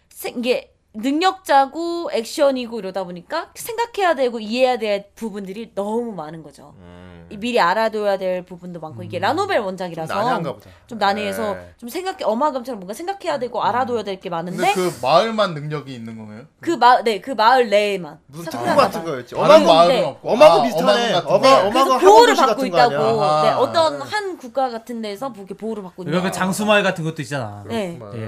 [0.08, 6.74] 세- 이게 능력자고 액션이고 이러다 보니까 생각해야 되고 이해해야 될 부분들이 너무 많은 거죠.
[6.78, 7.26] 음.
[7.30, 10.70] 이 미리 알아둬야 될 부분도 많고 이게 라노벨 원작이라서 난해한가 보다.
[10.86, 11.74] 좀 난해해서 예.
[11.76, 16.44] 좀 생각해 어마금처럼 뭔가 생각해야 되고 알아둬야 될게 근데 많은데 그 마을만 능력이 있는 건가요?
[16.60, 19.34] 그 마, 네, 그 마을 내에만 무슨 사쿠라 특구 같은 거였지.
[19.34, 20.04] 다른 어마구 마을은 네.
[20.06, 21.12] 없고 어마구 아, 비슷하네.
[21.12, 21.38] 같은 어마- 거.
[21.40, 22.98] 그래서 어마가 보호를 받고 같은 거 아니야?
[22.98, 23.42] 있다고 아하.
[23.42, 27.62] 네, 어떤 한 국가 같은 데서 그렇게 보호를 받고 있는 그 장수마을 같은 것도 있잖아.
[27.68, 27.88] 네.
[27.98, 28.10] 뭐.
[28.16, 28.26] 예.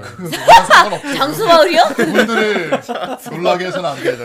[0.67, 1.13] 상관없죠.
[1.15, 1.83] 장수 마을이요?
[1.95, 2.71] 그분들 을
[3.31, 4.23] 놀라게 해서는 안 되죠.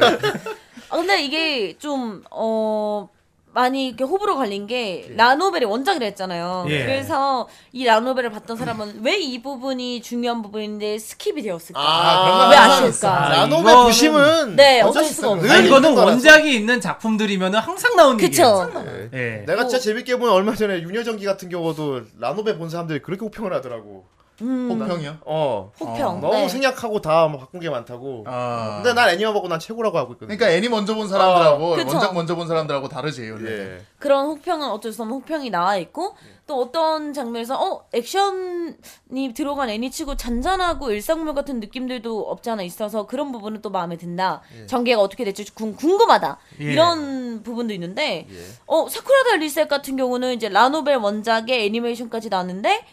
[0.89, 3.09] 아, 근데 이게 좀, 어,
[3.53, 6.67] 많이 이렇게 호불호 갈린 게 라노벨의 원작이라 했잖아요.
[6.69, 6.85] 예.
[6.85, 11.81] 그래서 이 라노벨을 봤던 사람은 왜 이 부분이 중요한 부분인데 skip이 되었을까?
[11.81, 12.57] 아, 건 왜.
[12.59, 13.25] 아쉬울까?
[13.25, 15.43] 아, 라노베 이거는- 부심은 네, 어쩔 수 수가 없어.
[15.43, 16.07] 늘 아, 이거는 있는 거라서.
[16.11, 18.69] 원작이 있는 작품들이면 항상 나오는 그쵸.
[18.75, 19.09] 얘기예요.
[19.15, 19.19] 예.
[19.19, 19.45] 예.
[19.47, 24.05] 내가 진짜 재밌게 본 얼마 전에 유녀전기 같은 경우도 라노베 본 사람들이 그렇게 혹평을 하더라고.
[24.45, 25.19] 혹평이요?
[25.25, 25.73] 어.
[25.81, 26.21] 혹평.
[26.21, 26.49] 너무 네.
[26.49, 28.25] 생략하고 다 바꾼 게 많다고.
[28.27, 28.81] 아.
[28.83, 30.37] 근데 난 애니만 보고 난 최고라고 하고 있거든.
[30.37, 31.89] 그러니까 애니 먼저 본 사람들하고 그쵸.
[31.89, 33.51] 원작 먼저 본 사람들하고 다르지 원래.
[33.51, 33.81] 예.
[33.99, 36.15] 그런 혹평은 어쩔 수 없는 혹평이 나와 있고
[36.47, 43.33] 또 어떤 장면에서 어 액션이 들어간 애니치고 잔잔하고 일상물 같은 느낌들도 없지 않아 있어서 그런
[43.33, 44.43] 부분은 또 마음에 든다.
[44.67, 46.39] 전개가 어떻게 될지 궁, 궁금하다.
[46.61, 46.65] 예.
[46.73, 48.45] 이런 부분도 있는데 예.
[48.67, 52.85] 어 사쿠라다 리셋 같은 경우는 이제 라노벨 원작의 애니메이션까지 나왔는데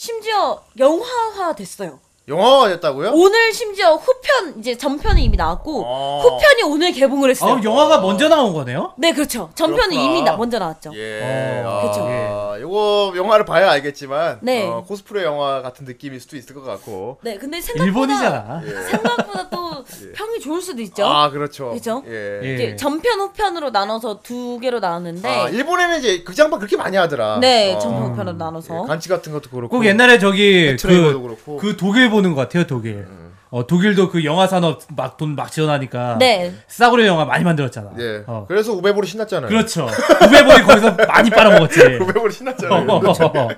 [0.00, 2.00] 심지어 영화화 됐어요.
[2.28, 3.10] 영화가 됐다고요?
[3.12, 6.20] 오늘 심지어 후편 이제 전편이 이미 나왔고 어.
[6.22, 7.54] 후편이 오늘 개봉을 했어요.
[7.54, 8.92] 아, 영화가 먼저 나온 거네요?
[8.98, 9.50] 네 그렇죠.
[9.54, 10.02] 전편은 그렇구나.
[10.02, 10.92] 이미 나, 먼저 나왔죠.
[10.94, 11.62] 예.
[11.64, 12.06] 어, 그쵸.
[12.08, 14.66] 아, 이거 영화를 봐야 알겠지만 네.
[14.66, 17.18] 어, 코스프레 영화 같은 느낌일 수도 있을 것 같고.
[17.22, 18.60] 네, 근데 생각보다 일본이잖아.
[18.90, 19.84] 생각보다 또
[20.14, 21.06] 평이 좋을 수도 있죠.
[21.06, 21.70] 아, 그렇죠.
[21.70, 22.04] 그죠?
[22.06, 22.40] 예.
[22.44, 22.54] 예.
[22.54, 27.38] 이게 전편 후편으로 나눠서 두 개로 나왔는데 아, 일본에는 이제 극장판 그렇게 많이 하더라.
[27.40, 27.78] 네, 어.
[27.78, 29.68] 전편 후편으로 나눠서 예, 간치 같은 것도 그렇고.
[29.76, 31.56] 꼭 옛날에 저기 그, 그렇고.
[31.56, 33.06] 그 독일 보는 것 같아요, 독일.
[33.52, 36.54] 어, 독일도 그 영화 산업 막 돈 막 지원하니까 네.
[36.68, 37.90] 싸구려 영화 많이 만들었잖아.
[37.98, 38.22] 예.
[38.28, 38.44] 어.
[38.46, 39.48] 그래서 우베볼이 신났잖아요.
[39.48, 39.88] 그렇죠.
[40.24, 41.80] 우베볼이 거기서 많이 빨아먹었지.
[42.00, 42.86] 우베볼이 신났잖아요.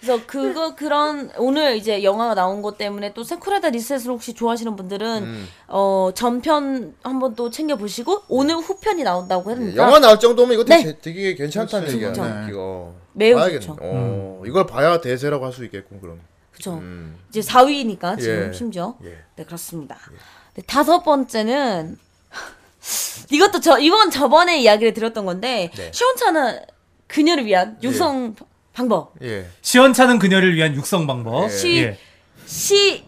[0.00, 5.22] 그래서 그거 그런 오늘 이제 영화가 나온 것 때문에 또 세쿠라다 리셋을 혹시 좋아하시는 분들은
[5.22, 5.48] 음.
[5.68, 10.64] 어 전편 한번 또 챙겨 보시고 오늘 후편이 나온다고 예, 했는데 영화 나올 정도면 이거
[10.64, 10.98] 되게, 네.
[11.00, 12.04] 되게 괜찮다는 그렇죠.
[12.08, 12.12] 얘기야.
[12.12, 12.48] 그렇죠.
[12.50, 13.60] 이거 매우 봐야겠네.
[13.60, 13.76] 좋죠.
[13.80, 16.18] 어, 이걸 봐야 대세라고 할 수 있겠군 그럼.
[16.52, 16.74] 그죠.
[16.74, 17.18] 음.
[17.30, 18.52] 이제 4위니까 지금 예.
[18.56, 19.18] 심지어 예.
[19.36, 19.98] 네 그렇습니다.
[20.54, 21.98] 네, 다섯 번째는
[23.30, 25.90] 이것도 저 이건 저번에 이야기를 들었던 건데 네.
[25.92, 26.60] 시원찮은
[27.06, 28.36] 그녀를 위한 육성
[28.72, 29.46] 방법 예.
[29.62, 31.48] 시원찮은 그녀를 위한 육성 방법.
[31.50, 31.98] 시- 예.
[32.46, 33.04] 시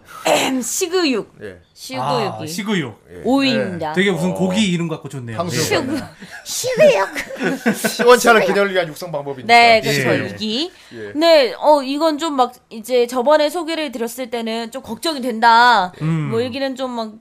[0.62, 1.61] 시그육 예.
[2.01, 3.05] 아, 시그육이 시구육.
[3.24, 3.93] 오입니다.
[3.93, 5.36] 되게 무슨 고기 이름 같고 좋네요.
[5.36, 5.89] 탕수육.
[5.90, 6.02] 예.
[6.44, 7.09] 시그육
[7.77, 9.47] 시원치 않은 기념을 위한 육성 방법이니까.
[9.52, 10.01] 네, 그렇죠.
[10.24, 10.28] 예.
[10.31, 10.73] 이기.
[10.93, 11.12] 예.
[11.15, 15.93] 네, 어 이건 좀 막 이제 저번에 소개를 드렸을 때는 좀 걱정이 된다.
[16.02, 16.31] 음.
[16.31, 17.12] 뭐 일기는 좀 막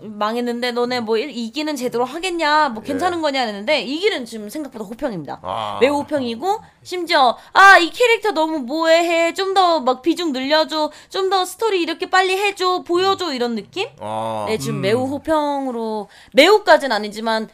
[0.00, 2.70] 망했는데 너네 뭐 일- 이기는 제대로 하겠냐?
[2.70, 5.34] 뭐 괜찮은 거냐 했는데 이기는 지금 생각보다 호평입니다.
[5.34, 5.38] 예.
[5.42, 5.78] 아.
[5.80, 11.44] 매우 호평이고 심지어 아 이 캐릭터 너무 뭐해해 좀 더 막 비중 늘려줘 좀 더
[11.44, 13.88] 스토리 이렇게 빨리 해줘 보여줘 이런 느낌?
[14.00, 14.44] 아.
[14.48, 17.48] 네 지금 매우 호평으로 매우까지는 아니지만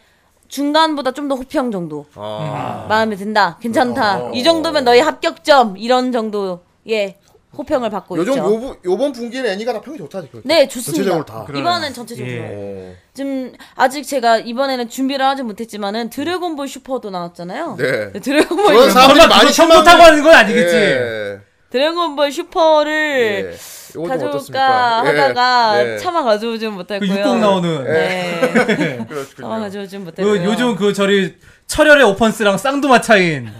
[0.48, 2.86] 중간보다 좀 더 호평 정도 아.
[2.89, 4.30] 마음에 든다 괜찮다 어.
[4.32, 7.16] 이 정도면 너희 합격점 이런 정도의
[7.56, 8.44] 호평을 받고 요즘 있죠.
[8.44, 10.20] 요번 요번 분기는 애니가 다 평이 좋다.
[10.22, 10.42] 지금.
[10.44, 11.10] 네 좋습니다.
[11.10, 11.58] 전체적으로 다.
[11.58, 12.40] 이번엔 전체적으로 예.
[12.52, 12.94] 어.
[13.14, 17.76] 지금 아직 제가 이번에는 준비를 하지 못했지만은 드래곤볼 슈퍼도 나왔잖아요.
[17.78, 18.12] 네.
[18.20, 20.74] 드래곤볼 그건 슈- 사람들이 설마 많이 처음부터 하는 건 아니겠지.
[20.76, 21.38] 예.
[21.70, 23.56] 드래곤볼 슈퍼를 예.
[23.96, 25.02] 요건 좀 가져올까 어떻습니까?
[25.04, 25.08] 예.
[25.08, 25.96] 하다가 네.
[25.98, 27.10] 차마 가져오진 그 못했고요.
[27.18, 27.84] 육곡 나오는.
[27.84, 28.40] 네.
[29.08, 29.24] 그렇군요.
[29.40, 30.44] 차마 가져오진 그 못했고요.
[30.44, 31.34] 요즘 그 저리
[31.69, 33.53] 철혈의 오펀스랑 쌍두마 차인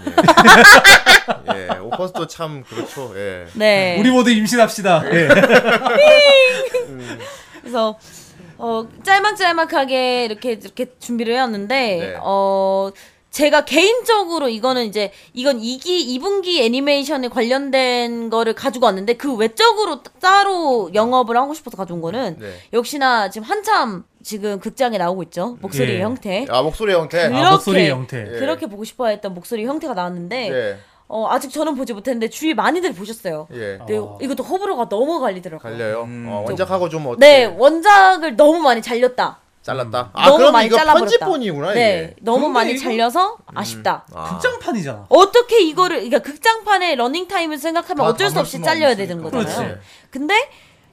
[1.55, 1.79] 예.
[1.79, 3.13] 오퍼스도 참 그렇죠.
[3.17, 3.47] 예.
[3.53, 3.97] 네.
[4.01, 5.05] 우리 모두 임신합시다.
[5.13, 5.29] 예.
[7.61, 7.99] 그래서
[8.57, 12.17] 어 짤막짤막하게 이렇게 이렇게 준비를 해왔는데 네.
[12.21, 12.91] 어
[13.39, 20.91] 제가 개인적으로 이거는 이제 이건 2기 2분기 애니메이션에 관련된 거를 가지고 왔는데 그 외적으로 따로
[20.93, 22.53] 영업을 하고 싶어서 가져온 거는 네.
[22.73, 26.03] 역시나 지금 한참 지금 극장에 나오고 있죠 목소리의 예.
[26.03, 27.29] 형태 아 목소리 형태.
[27.29, 27.51] 그- 아, 이렇게.
[27.53, 28.19] 목소리 형태.
[28.23, 28.39] 예.
[28.41, 30.77] 그렇게 보고 싶어했던 목소리 형태가 나왔는데 네.
[31.07, 33.47] 어, 아직 저는 보지 못했는데 주위 많이들 보셨어요.
[33.53, 33.79] 예.
[33.79, 35.73] 근데 이것도 호불호가 너무 갈리더라고요.
[35.73, 36.03] 갈려요.
[36.03, 36.27] 음.
[36.29, 37.19] 어, 원작하고 좀 어때?
[37.21, 39.39] 네 원작을 너무 많이 잘렸다.
[39.73, 40.11] 잘랐다.
[40.15, 41.05] 아 너무 그럼 많이 이거 잘라버렸다.
[41.05, 42.17] 편집본이구나 네, 이게.
[42.23, 44.07] 너무 근데 많이 이거- 잘려서 아쉽다.
[44.15, 44.25] 아.
[44.31, 45.07] 극장판이잖아.
[45.11, 49.09] 어떻게 이거를 그러니까 극장판의 러닝 타임을 생각하면 다 어쩔 수 담을 없이 수는 잘려야 없으니까.
[49.09, 49.69] 되는 거잖아요.
[49.69, 49.81] 그렇지.
[50.11, 50.35] 근데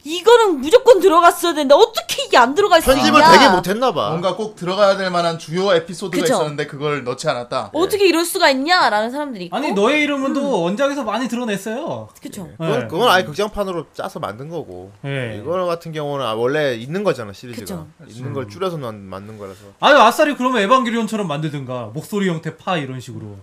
[0.08, 3.32] 이거는 무조건 들어갔어야 되는데 어떻게 이게 안 들어갈 수 편집을 있냐?
[3.32, 4.10] 되게 못했나 봐.
[4.10, 6.34] 뭔가 꼭 들어가야 될 만한 주요 에피소드가 그쵸.
[6.36, 7.72] 있었는데 그걸 넣지 않았다.
[7.74, 9.58] 어떻게 이럴 수가 있냐라는 사람들이 있고.
[9.58, 12.10] 아니 너의 이름은 또 원작에서 많이 드러냈어요.
[12.22, 12.48] 그쵸.
[12.58, 12.88] 그건, 네.
[12.88, 14.92] 그건 아예 극장판으로 짜서 만든 거고.
[15.02, 15.40] 네.
[15.42, 17.62] 이거 같은 경우는 아, 원래 있는 거잖아 시리즈가.
[17.66, 17.88] 그쵸.
[18.08, 19.58] 있는 걸 줄여서 만, 만든 거라서.
[19.80, 23.36] 아유 아싸리 그러면 에반게리온처럼 만들든가 목소리 형태 파 이런 식으로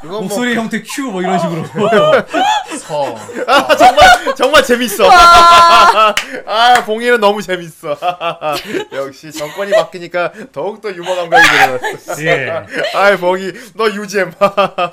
[0.00, 1.64] 그건 뭐 목소리 형태 큐 뭐 이런 식으로
[2.80, 3.14] 서.
[3.46, 4.06] 아, 정말
[4.52, 5.08] 정말 재밌어.
[6.46, 7.96] 아 봉이는 너무 재밌어.
[8.92, 12.22] 역시 정권이 바뀌니까 더욱 더 유머 감각이 늘어났어.
[12.22, 12.62] 예.
[12.94, 14.32] 아이 봉이 너 유잼.
[14.38, 14.92] 아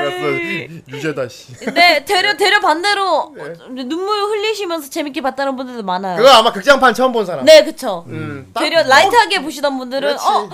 [0.00, 0.38] 그렇어
[0.88, 1.54] 유죄다 씨.
[1.54, 3.34] 근데 되려 되려 반대로
[3.70, 6.18] 눈물 흘리시면서 재밌게 봤다는 분들도 많아요.
[6.18, 7.44] 그거 아마 극장판 처음 본 사람.
[7.46, 8.04] 네, 그쵸.
[8.08, 10.26] 음, 딱 되려 라이트하게 보시던 분들은 그렇지.
[10.26, 10.50] 어,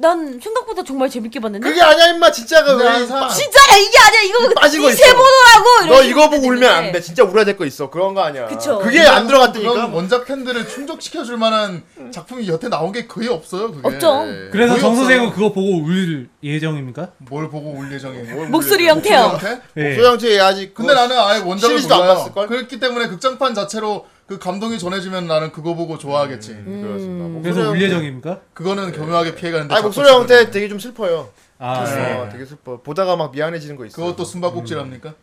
[0.00, 1.68] 난 생각보다 정말 재밌게 봤는데.
[1.68, 5.14] 그게 아니야 임마 진짜가 왜 항상 진짜야 이게 아니야 이거 빠진 거 이세 있어.
[5.14, 5.94] 보더라고.
[5.94, 7.00] 너 이거 보고 울면 안 돼.
[7.00, 7.90] 진짜 울어야 될 거 있어.
[7.90, 8.46] 그런 거 아니야.
[8.46, 8.78] 그쵸.
[8.78, 9.86] 그게 안 들어갔다니까.
[9.92, 13.72] 원작 팬들을 충족시켜 줄 만한 작품이 여태 나온 게 거의 없어요.
[13.72, 13.86] 그게.
[13.86, 14.24] 없죠.
[14.24, 14.48] 네.
[14.50, 14.94] 그래서 정.
[14.96, 17.08] 선생은 그거 보고 울 예정입니까?
[17.18, 18.46] 뭘 보고 올 예정이에요?
[18.48, 19.18] 목소리 형태요.
[19.40, 19.60] 형태?
[19.76, 19.94] 예.
[19.96, 22.14] 소영재 아직 근데 나는 아예 원작을 몰라요.
[22.14, 22.46] 봤을걸?
[22.48, 26.52] 그렇기 때문에 극장판 자체로 그 감동이 전해지면 나는 그거 보고 좋아하겠지.
[26.52, 27.28] 음, 그렇습니다.
[27.28, 28.38] 목소리 그래서 울 예정입니까?
[28.54, 29.74] 그거는 교묘하게 피해가는데.
[29.74, 30.50] 자꾸 목소리 형태 슬프네.
[30.52, 31.30] 되게 좀 슬퍼요.
[31.58, 32.28] 아, 어, 네.
[32.30, 32.80] 되게 슬퍼.
[32.80, 33.96] 보다가 막 미안해지는 거 있어.
[33.96, 35.14] 그것도 숨바꼭질합니까?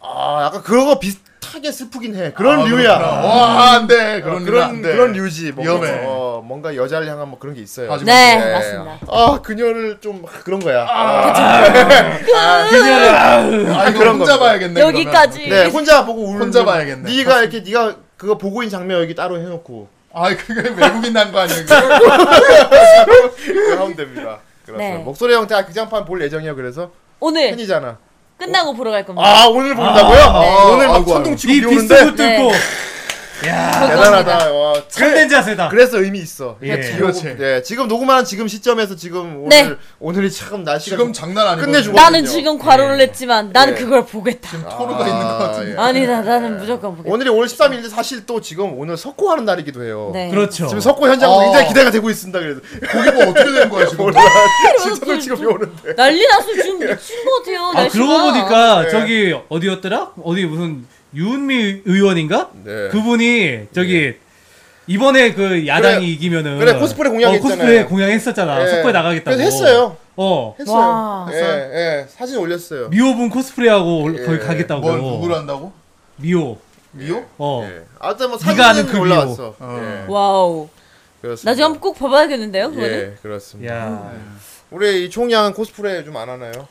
[0.00, 2.32] 아 약간 그런 거 비슷하게 슬프긴 해.
[2.34, 2.98] 그런 아, 류야.
[2.98, 3.20] 그렇구나.
[3.26, 4.20] 와, 안 돼.
[4.20, 4.92] 어, 그런 류는 그런 안 돼.
[4.92, 5.50] 그런 류지.
[5.50, 6.04] 뭔가, 위험해.
[6.06, 7.96] 어, 뭔가 여자를 향한 뭐 그런 게 있어요.
[7.96, 8.04] 네,
[8.36, 8.52] 네.
[8.52, 8.98] 맞습니다.
[9.08, 10.86] 아 그녀를 좀 그런 거야.
[10.88, 11.32] 아,
[12.36, 14.38] 아, 이거 그런 혼자 겁니다.
[14.38, 14.80] 봐야겠네.
[14.82, 15.48] 여기까지.
[15.48, 16.42] 네 혼자 보고 우는.
[16.42, 17.10] 혼자 봐야겠네.
[17.10, 21.44] 네가 이렇게 네가 그거 보고 있는 장면 여기 따로 해놓고 아, 그게 외국인 난 거?
[21.46, 21.74] 그거
[23.82, 24.38] 하면 됩니다.
[24.64, 24.96] 그렇습니다.
[24.96, 24.96] 네.
[25.04, 26.56] 목소리 형태 극장판 볼 예정이에요.
[26.56, 26.90] 그래서
[27.20, 27.98] 오늘 팬이잖아.
[28.38, 29.26] 끝나고 보러 갈 겁니다.
[29.26, 30.20] 아 오늘 본다고요?
[30.20, 32.50] 아, 오늘 막 아이고, 천둥 치고 이비 오는데 네.
[33.44, 34.50] 야 대단하다.
[34.52, 35.68] 와, 참된 자세다.
[35.68, 36.56] 그래서 의미 있어.
[36.62, 36.76] 예.
[36.96, 37.36] 그렇지.
[37.36, 39.74] 네, 지금 녹음하는 지금 시점에서 지금 오늘 네.
[40.00, 41.66] 오늘이 참 날씨가 지금 장난 아니고.
[41.66, 41.96] 끝내주고.
[41.96, 42.24] 나는.
[42.24, 43.78] 지금 과로를 냈지만 나는 예.
[43.78, 44.76] 그걸 보겠다.
[44.76, 45.72] 토르가 있는 것 같은데.
[45.72, 45.76] 예.
[45.76, 47.12] 아니다, 나는 무조건 보겠다.
[47.14, 50.10] 오늘이 5월 13일인데 사실 또 지금 오늘 석고하는 날이기도 해요.
[50.14, 50.30] 네.
[50.30, 50.66] 그렇죠.
[50.66, 51.42] 지금 석고 현장으로 어.
[51.44, 52.38] 굉장히 기대가 되고 있습니다.
[52.38, 52.60] 그래서
[52.90, 54.04] 거기 뭐 어떻게 된 거야, 지금?
[54.06, 54.20] 몰라.
[54.82, 55.94] 진짜로 지금 비 오는데.
[55.94, 57.60] 난리 났어 지금 미친 것 같아요.
[57.68, 58.04] 아 날씨가.
[58.06, 58.90] 그러고 보니까 네.
[58.90, 60.12] 저기 어디였더라?
[60.24, 60.86] 어디 무슨
[61.16, 62.50] 유은미 의원인가?
[62.64, 62.88] 네.
[62.88, 64.14] 그분이 저기
[64.86, 66.06] 이번에 그 야당이 그래.
[66.12, 67.38] 이기면은 그래, 코스프레 공약했잖아요.
[67.38, 68.62] 어, 코스프레 공약했었잖아.
[68.62, 68.66] 예.
[68.68, 69.36] 서코에 나가겠다고.
[69.36, 69.96] 그래서 했어요.
[70.16, 70.76] 어 했어요.
[70.78, 71.28] 와.
[71.32, 71.36] 예,
[72.02, 72.06] 예.
[72.08, 72.88] 사진 올렸어요.
[72.90, 74.24] 미호분 코스프레하고 올- 예.
[74.26, 74.80] 거기 가겠다고.
[74.82, 75.72] 뭘 누구를 한다고?
[76.16, 76.58] 미호.
[76.92, 77.24] 미호?
[77.38, 77.66] 어.
[77.68, 77.82] 예.
[77.98, 79.56] 아무튼 뭐 사진은 그 올라왔어.
[79.58, 79.80] 어.
[79.82, 80.04] 예.
[80.10, 80.68] wow.
[81.20, 81.50] 그렇습니다.
[81.50, 82.70] 나중에 한번 꼭 봐봐야겠는데요.
[82.70, 82.88] 그거는.
[82.90, 83.74] 예, 그렇습니다.
[83.74, 84.12] 야.
[84.70, 86.68] 우리 이 총양 코스프레 좀 안 하나요?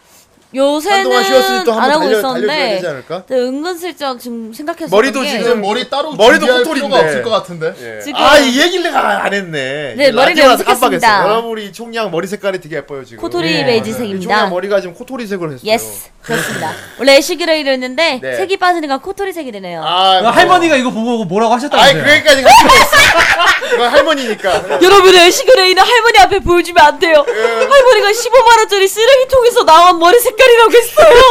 [0.56, 2.82] 요새는 안 하고 달려 있었는데?
[3.08, 6.46] 근데 은근슬쩍 지금 생각해서 머리도 지금 머리 따로 머리도.
[6.74, 7.74] 필요가 없을 것 같은데.
[7.80, 8.02] 예.
[8.02, 9.96] 지금- 아, 이 얘기를 내가 안 했네.
[9.98, 11.08] 네, 머리를 염색했습니다.
[11.08, 11.30] 깜빡했어.
[11.30, 13.22] 여러분 우리 총양 머리 색깔이 되게 예뻐요 지금.
[13.22, 13.60] 코토리 예.
[13.60, 14.24] 이 베이지색입니다.
[14.24, 15.72] 총양 머리가 지금 코토리색으로 했어요.
[15.72, 16.72] yes 그렇습니다.
[16.98, 18.36] 원래 ash gray로 했는데 네.
[18.36, 19.84] 색이 빠지니까 코토리색이 되네요.
[19.86, 21.60] 아, 그 할머니가 이거 보고 뭐라고 아이?
[21.94, 23.76] 그게까지 갈 필요 없어.
[23.76, 24.82] 이건 할머니니까.
[24.82, 27.24] 여러분 ash gray는 할머니 앞에 보여주면 안 돼요.
[27.28, 27.34] 예.
[27.34, 31.22] 할머니가 15만 원짜리 쓰레기통에서 나온 머리 색깔 이라고 했어요.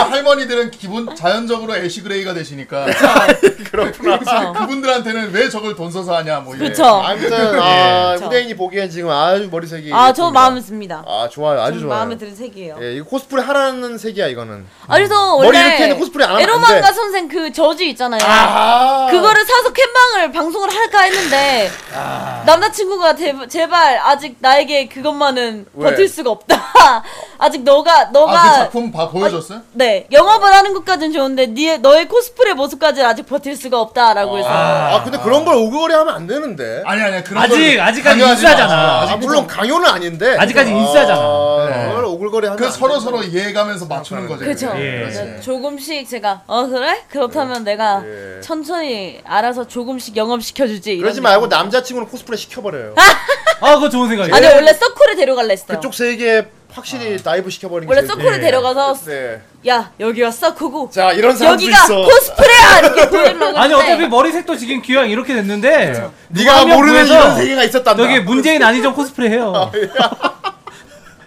[0.11, 2.85] 할머니들은 기본 자연적으로 ash gray가 되시니까.
[3.71, 4.19] 그렇구나.
[4.19, 4.53] 그렇죠.
[4.53, 6.65] 그분들한테는 왜 저걸 돈 써서 하냐 뭐 이래.
[6.65, 6.83] 그렇죠.
[6.85, 8.25] 아무튼 아, 그쵸.
[8.25, 9.91] 후대인이 보기엔 지금 아주 머리색이.
[9.93, 10.31] 아, 저 예쁩니다.
[10.41, 11.03] 마음에 듭니다.
[11.07, 11.99] 아 좋아요, 아주 좀 좋아요.
[11.99, 12.77] 마음에 드는 색이에요.
[12.81, 14.65] 예, 이거 코스프레 하라는 색이야 이거는.
[14.87, 16.93] 아, 그래서 머리 원래 이렇게 해도 코스프레 안 하면 안 에로망가 돼.
[16.93, 18.19] 선생 그 저주 있잖아요.
[18.23, 22.43] 아, 그거를 사서 캔방을 방송을 할까 했는데 아.
[22.45, 25.89] 남자친구가 제, 제발 아직 나에게 그것만은 왜?
[25.91, 26.61] 버틸 수가 없다.
[27.37, 29.61] 아직 너가 너가 아, 그 작품 봐 보여줬어요?
[29.73, 35.03] 네 영업을 하는 것까진 좋은데 네 너의 코스프레 모습까지 아직 버틸 수가 없다라고 해서 아,
[35.03, 36.81] 근데 그런 걸 오글거리 하면 안 되는데.
[36.85, 38.75] 아니 아니 그런 아직- 걸 아직까지 강요하지 인싸잖아.
[38.75, 39.11] 마.
[39.11, 40.35] 아, 물론 강요는 아닌데.
[40.37, 41.19] 아직까지 인싸잖아.
[41.19, 41.87] 아, 네.
[41.89, 43.05] 그걸 오글거리 하면 그 안 서로 되는데.
[43.05, 44.39] 서로 이해해가면서 맞추는 거죠.
[44.45, 44.71] 그렇죠.
[44.71, 44.83] 그게.
[44.83, 45.09] 예.
[45.11, 45.41] 그렇지.
[45.41, 48.41] 조금씩 제가 어 그래 그렇다면 내가 예.
[48.41, 50.97] 천천히 알아서 조금씩 영업 시켜 주지.
[50.97, 52.95] 그러지 말고 남자친구는 코스프레 시켜버려요.
[53.61, 54.35] 아 그거 좋은 생각이에요.
[54.35, 55.67] 아니 원래 서코를 데려갈래 했어요.
[55.77, 58.39] 그쪽 세계 확실히 dive 시켜버리는 게 원래 제일 서코를 예.
[58.39, 59.41] 데려가서 네.
[59.67, 62.01] 야 여기가 서코고 자 이런 사람도 여기가 있어.
[62.03, 67.35] 코스프레야 이렇게 보여주려고 아니 했는데 어차피 머리색도 지금 귀향 이렇게 됐는데 네가 한명 모르는 이런
[67.37, 68.01] 세계가 있었단다.
[68.03, 69.71] 저기 문재인 아니죠 코스프레 해요.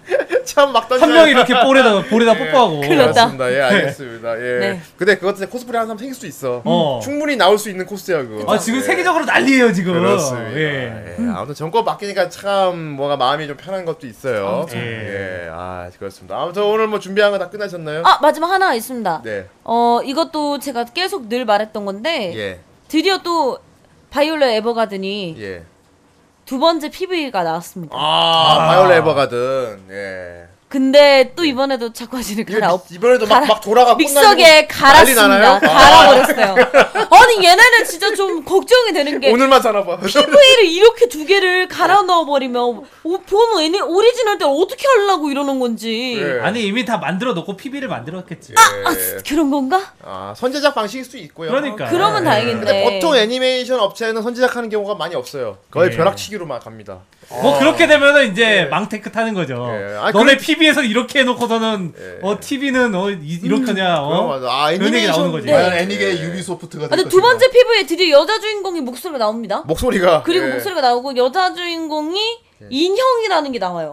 [0.44, 1.04] 참막 던져.
[1.06, 2.80] 한 명이 이렇게 볼에다 볼에다 뽀뽀하고.
[2.80, 3.12] 큰일 났다.
[3.12, 3.52] 그렇습니다.
[3.52, 4.38] 예, 알겠습니다.
[4.38, 4.58] 예.
[4.58, 4.80] 네.
[4.96, 6.62] 근데 그것 때문에 코스프레 하는 사람 생길 수도 있어.
[6.64, 7.00] 어.
[7.02, 8.52] 충분히 나올 수 있는 코스야 그거.
[8.52, 8.82] 아 지금 예.
[8.82, 9.94] 세계적으로 난리예요 지금.
[9.94, 10.52] 그렇습니다.
[10.54, 11.16] 예.
[11.18, 11.26] 예.
[11.34, 14.66] 아무튼 정권 바뀌니까 참 뭐가 마음이 좀 편한 것도 있어요.
[14.74, 14.78] 예.
[14.78, 15.48] 예.
[15.50, 16.40] 아 그렇습니다.
[16.40, 18.02] 아무튼 오늘 뭐 준비한 거 다 끝나셨나요?
[18.04, 19.22] 아 마지막 하나 있습니다.
[19.24, 19.46] 네.
[19.64, 22.58] 어 이것도 제가 계속 늘 말했던 건데 예.
[22.88, 23.58] 드디어 또
[24.10, 25.62] 바이올렛 에버가든이 예.
[26.44, 27.96] 두 번째 PV가 나왔습니다.
[27.98, 29.84] 아, 바이올렛 에버가든.
[29.90, 30.53] 예.
[30.84, 34.66] 근데 또 이번에도 작화진을 이게 갈아 미- 이번에도 막, 갈아- 막 돌아가 믹서기에 난리?
[34.66, 35.60] 갈았습니다.
[35.60, 36.54] 갈아버렸어요.
[37.14, 39.96] 아니 얘네는 진짜 좀 걱정이 되는 게 오늘만 사나 봐.
[40.00, 42.60] PV를 이렇게 두 개를 갈아 넣어버리면
[43.04, 46.40] 오, 본 애니 오리지널 때 어떻게 하려고 이러는 건지 예.
[46.40, 48.54] 아니 이미 다 만들어 놓고 PV를 만들었겠지.
[48.56, 49.18] 아, 예.
[49.28, 49.92] 그런 건가?
[50.04, 51.50] 아, 선제작 방식일 수도 있고요.
[51.50, 51.86] 그러니까.
[51.88, 52.30] 그러면 예.
[52.30, 52.64] 다행인데.
[52.66, 55.58] 근데 보통 애니메이션 업체는 선제작하는 경우가 많이 없어요.
[55.70, 55.96] 거의 예.
[55.96, 56.98] 벼락치기로만 갑니다.
[57.30, 59.66] 뭐 그렇게 되면은 이제 망테크 타는 거죠.
[59.70, 59.96] 예.
[59.96, 62.18] 아니, 너네 그래- PV에서 이렇게 해놓고서는 예.
[62.22, 63.84] 어 TV는 어 이, 이렇게 하냐.
[64.00, 64.26] 그럼 어?
[64.28, 64.46] 맞아.
[64.50, 65.46] 아, 그런 얘기 나오는 애니메이션 거지.
[65.46, 65.52] 네.
[65.52, 67.28] 과연 애니계 유비소프트가 아, 될 근데 두 것인가.
[67.28, 69.62] 번째 PV에 드디어 여자 주인공의 목소리가 나옵니다.
[69.66, 70.50] 목소리가 그리고 예.
[70.52, 72.18] 목소리가 나오고 여자 주인공이
[72.70, 73.92] 인형이라는 게 나와요.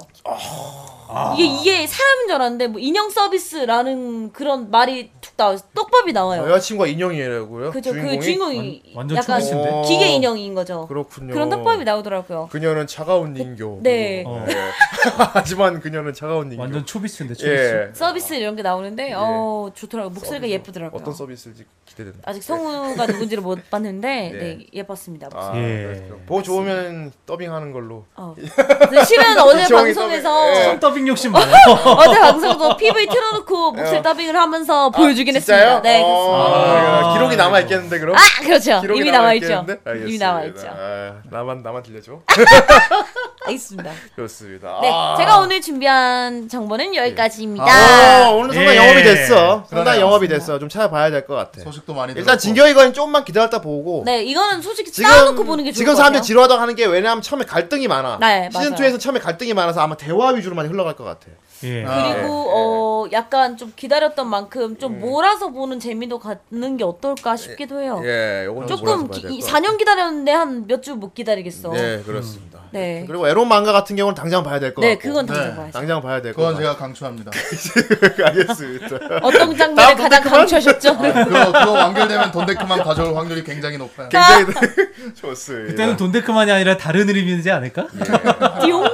[1.38, 5.58] 이게 이게 사람인 줄 알았는데 뭐 인형 서비스라는 그런 말이 툭 나와요.
[5.76, 6.44] 떡밥이 나와요.
[6.50, 7.72] 여자친구가 인형이라고요?
[7.72, 7.92] 그죠?
[7.92, 8.18] 주인공이?
[8.18, 9.70] 그 주인공이 완- 완전 약간 초딩인데?
[9.70, 9.82] 어.
[9.84, 10.88] 기계 인형인 거죠.
[10.88, 11.34] 그렇군요.
[11.34, 12.50] 그런 떡밥이 나오더라고요.
[12.52, 13.80] 그녀는 차가운 닌교.
[13.82, 14.24] 네.
[14.26, 14.46] 어.
[14.48, 14.54] 예.
[15.34, 16.62] 하지만 그녀는 차가운 닌교.
[16.62, 17.88] 완전 초비스인데 초비스.
[17.90, 17.94] 예.
[17.94, 20.14] 서비스 이런 게 나오는데 어 좋더라고 요.
[20.14, 21.00] 목소리가 예쁘더라고요.
[21.02, 22.20] 어떤 서비스일지 기대된다.
[22.24, 24.40] 아직 성우가 누군지를 못 봤는데 네.
[24.40, 25.30] 네, 예뻤습니다.
[25.34, 26.08] 아, 예.
[26.26, 28.06] 보고 좋으면 더빙하는 걸로.
[28.16, 28.34] 어.
[28.36, 30.64] 근데 실은 어제 방송에서 예.
[30.66, 31.54] 성 더빙 욕심 많아요.
[31.98, 35.60] 어제 방송에서 PV 틀어놓고 목소리 더빙을 하면서 보여주긴 아, 진짜요?
[35.60, 35.82] 했습니다.
[35.82, 37.10] 네, 어, 그렇습니다.
[37.10, 38.16] 아, 기록이 남아 있겠는데 그럼?
[38.16, 38.82] 아, 그렇죠.
[38.96, 39.66] 이미 남아 있죠.
[40.06, 40.18] 이미.
[40.18, 40.68] 남아 있죠.
[40.70, 42.20] 아, 나만 나만 들려줘.
[43.46, 43.92] 알겠습니다.
[44.16, 44.80] 좋습니다.
[44.82, 45.16] 네, 아.
[45.18, 47.66] 제가 오늘 준비한 정보는 여기까지입니다.
[47.66, 48.78] 아, 오늘 상당 예.
[48.78, 49.36] 영업이 됐어.
[49.68, 50.02] 상당 그러네요.
[50.06, 50.60] 영업이 됐어.
[50.60, 51.62] 좀 찾아봐야 될 것 같아.
[51.62, 52.40] 소식도 많이 일단 들었고.
[52.40, 54.04] 진격이건 조금만 기다렸다 보고.
[54.06, 56.24] 네, 이거는 솔직히 지금 쌓아놓고 보는 게 좋을 지금 것 사람들이.
[56.24, 58.18] 지루하다고 하는 게 왜냐하면 처음에 갈등이 많아.
[58.20, 58.92] 네, 시즌 맞아요.
[58.96, 61.28] 2에서 처음에 갈등이 많아서 아마 대화 위주로 많이 흘러갈 것 같아.
[61.64, 61.86] 예.
[61.86, 62.52] 아, 그리고 네.
[62.54, 65.00] 어 약간 좀 기다렸던 만큼 좀 음.
[65.00, 68.02] 몰아서 보는 재미도 갖는 게 어떨까 싶기도 해요.
[68.04, 71.72] 예, 요건 좀 조금 몰아서 봐야 기, 될것 4년 기다렸는데 한 몇 주 못 기다리겠어.
[71.72, 72.60] 네, 그렇습니다.
[72.72, 73.04] 네.
[73.06, 75.10] 그리고 에로 망가 같은 경우는 당장 봐야 될것 네, 같고.
[75.10, 75.34] 그건 네.
[75.34, 75.72] 당장 봐야죠.
[75.74, 76.62] 당장 봐야 될 것 그건 같아.
[76.64, 77.32] 제가 강추합니다.
[78.26, 78.88] 알겠습니다.
[79.22, 80.24] 어떤 장면을 다음 가장.
[80.24, 80.98] 강추하셨죠?
[80.98, 84.08] 그거 그거 완결되면 돈데크만 가져올 확률이 굉장히 높아요.
[84.10, 84.46] 굉장히
[85.16, 85.72] 좋습니다.
[85.72, 87.88] 그때는 돈데크만이 아니라 다른 의미이지 않을까?
[88.62, 88.86] 띠용?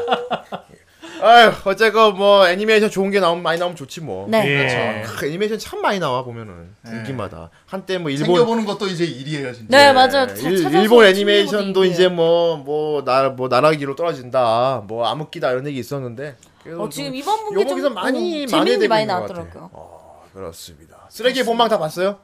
[1.21, 4.27] 아유, 어쨌건 뭐 애니메이션 좋은 게 나오면 많이 나오면 좋지 뭐.
[4.29, 4.45] 네.
[4.47, 5.01] 예.
[5.03, 9.77] 크, 애니메이션 참 많이 나와 보면은 분기마다 한때 뭐 일본 챙겨보는 것도 이제 일이에요 진짜.
[9.77, 10.27] 네, 맞아요.
[10.27, 11.85] 자- 일, 찾아서 일본 애니메이션도.
[11.85, 16.89] 이제 뭐 뭐 나 뭐 나라기로 떨어진다 뭐 암흑기다 이런 얘기 있었는데 그래도 어, 좀
[16.91, 19.69] 지금 이번 분기 좀 많이 음, 많이 재밌는 게 되고 많이 있는 것 나왔더라고요.
[19.73, 20.97] 어, 그렇습니다.
[21.09, 22.19] 쓰레기의 본망 다 봤어요?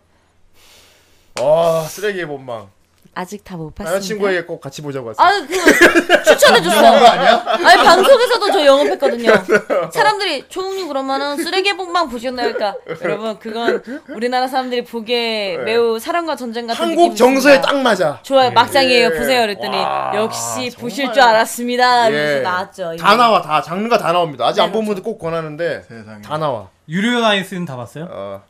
[1.40, 2.70] 아 쓰레기의 본망
[3.16, 3.96] 아직 다 못 봤습니다.
[3.96, 5.26] 여자친구에게 꼭 같이 보자고 했어요.
[5.28, 7.06] 아, 그 추천해줬어요.
[7.08, 9.32] 아니 방송에서도 저 영업했거든요.
[9.94, 12.54] 사람들이 초ung님 그러면은 쓰레기 본방 보셨나요?
[12.54, 17.62] 그러니까 여러분 그건 우리나라 사람들이 보기에 매우 사랑과 전쟁 같은 한국 정서에.
[17.62, 18.20] 딱 맞아.
[18.24, 19.18] 좋아요 막장이에요 예.
[19.18, 20.72] 보세요 그랬더니 와, 역시 정말.
[20.82, 22.14] 보실 줄 알았습니다 예.
[22.16, 23.18] 이러면서 나왔죠 다 이게.
[23.18, 24.46] 나와 다 장르가 다 나옵니다.
[24.48, 26.22] 아직 네, 안본 분들 꼭 권하는데 세상에.
[26.22, 26.70] 다 나와.
[26.90, 28.08] 유료 나이스는 다 봤어요?
[28.12, 28.42] 어.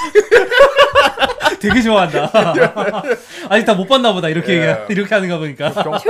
[1.60, 2.30] 되게 좋아한다.
[3.50, 4.68] 아직 다 못 봤나 보다 이렇게 예.
[4.88, 5.68] 얘기 이렇게 하는가 보니까.
[5.68, 6.00] 어,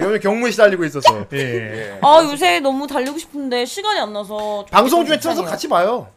[0.00, 1.24] 요즘 경무에 시달리고 있어서.
[1.32, 1.38] 예.
[1.38, 1.98] 예.
[2.02, 5.50] 아 요새 너무 달리고 싶은데 시간이 안 나서 방송 중에 좀 틀어서.
[5.50, 6.08] 같이 봐요.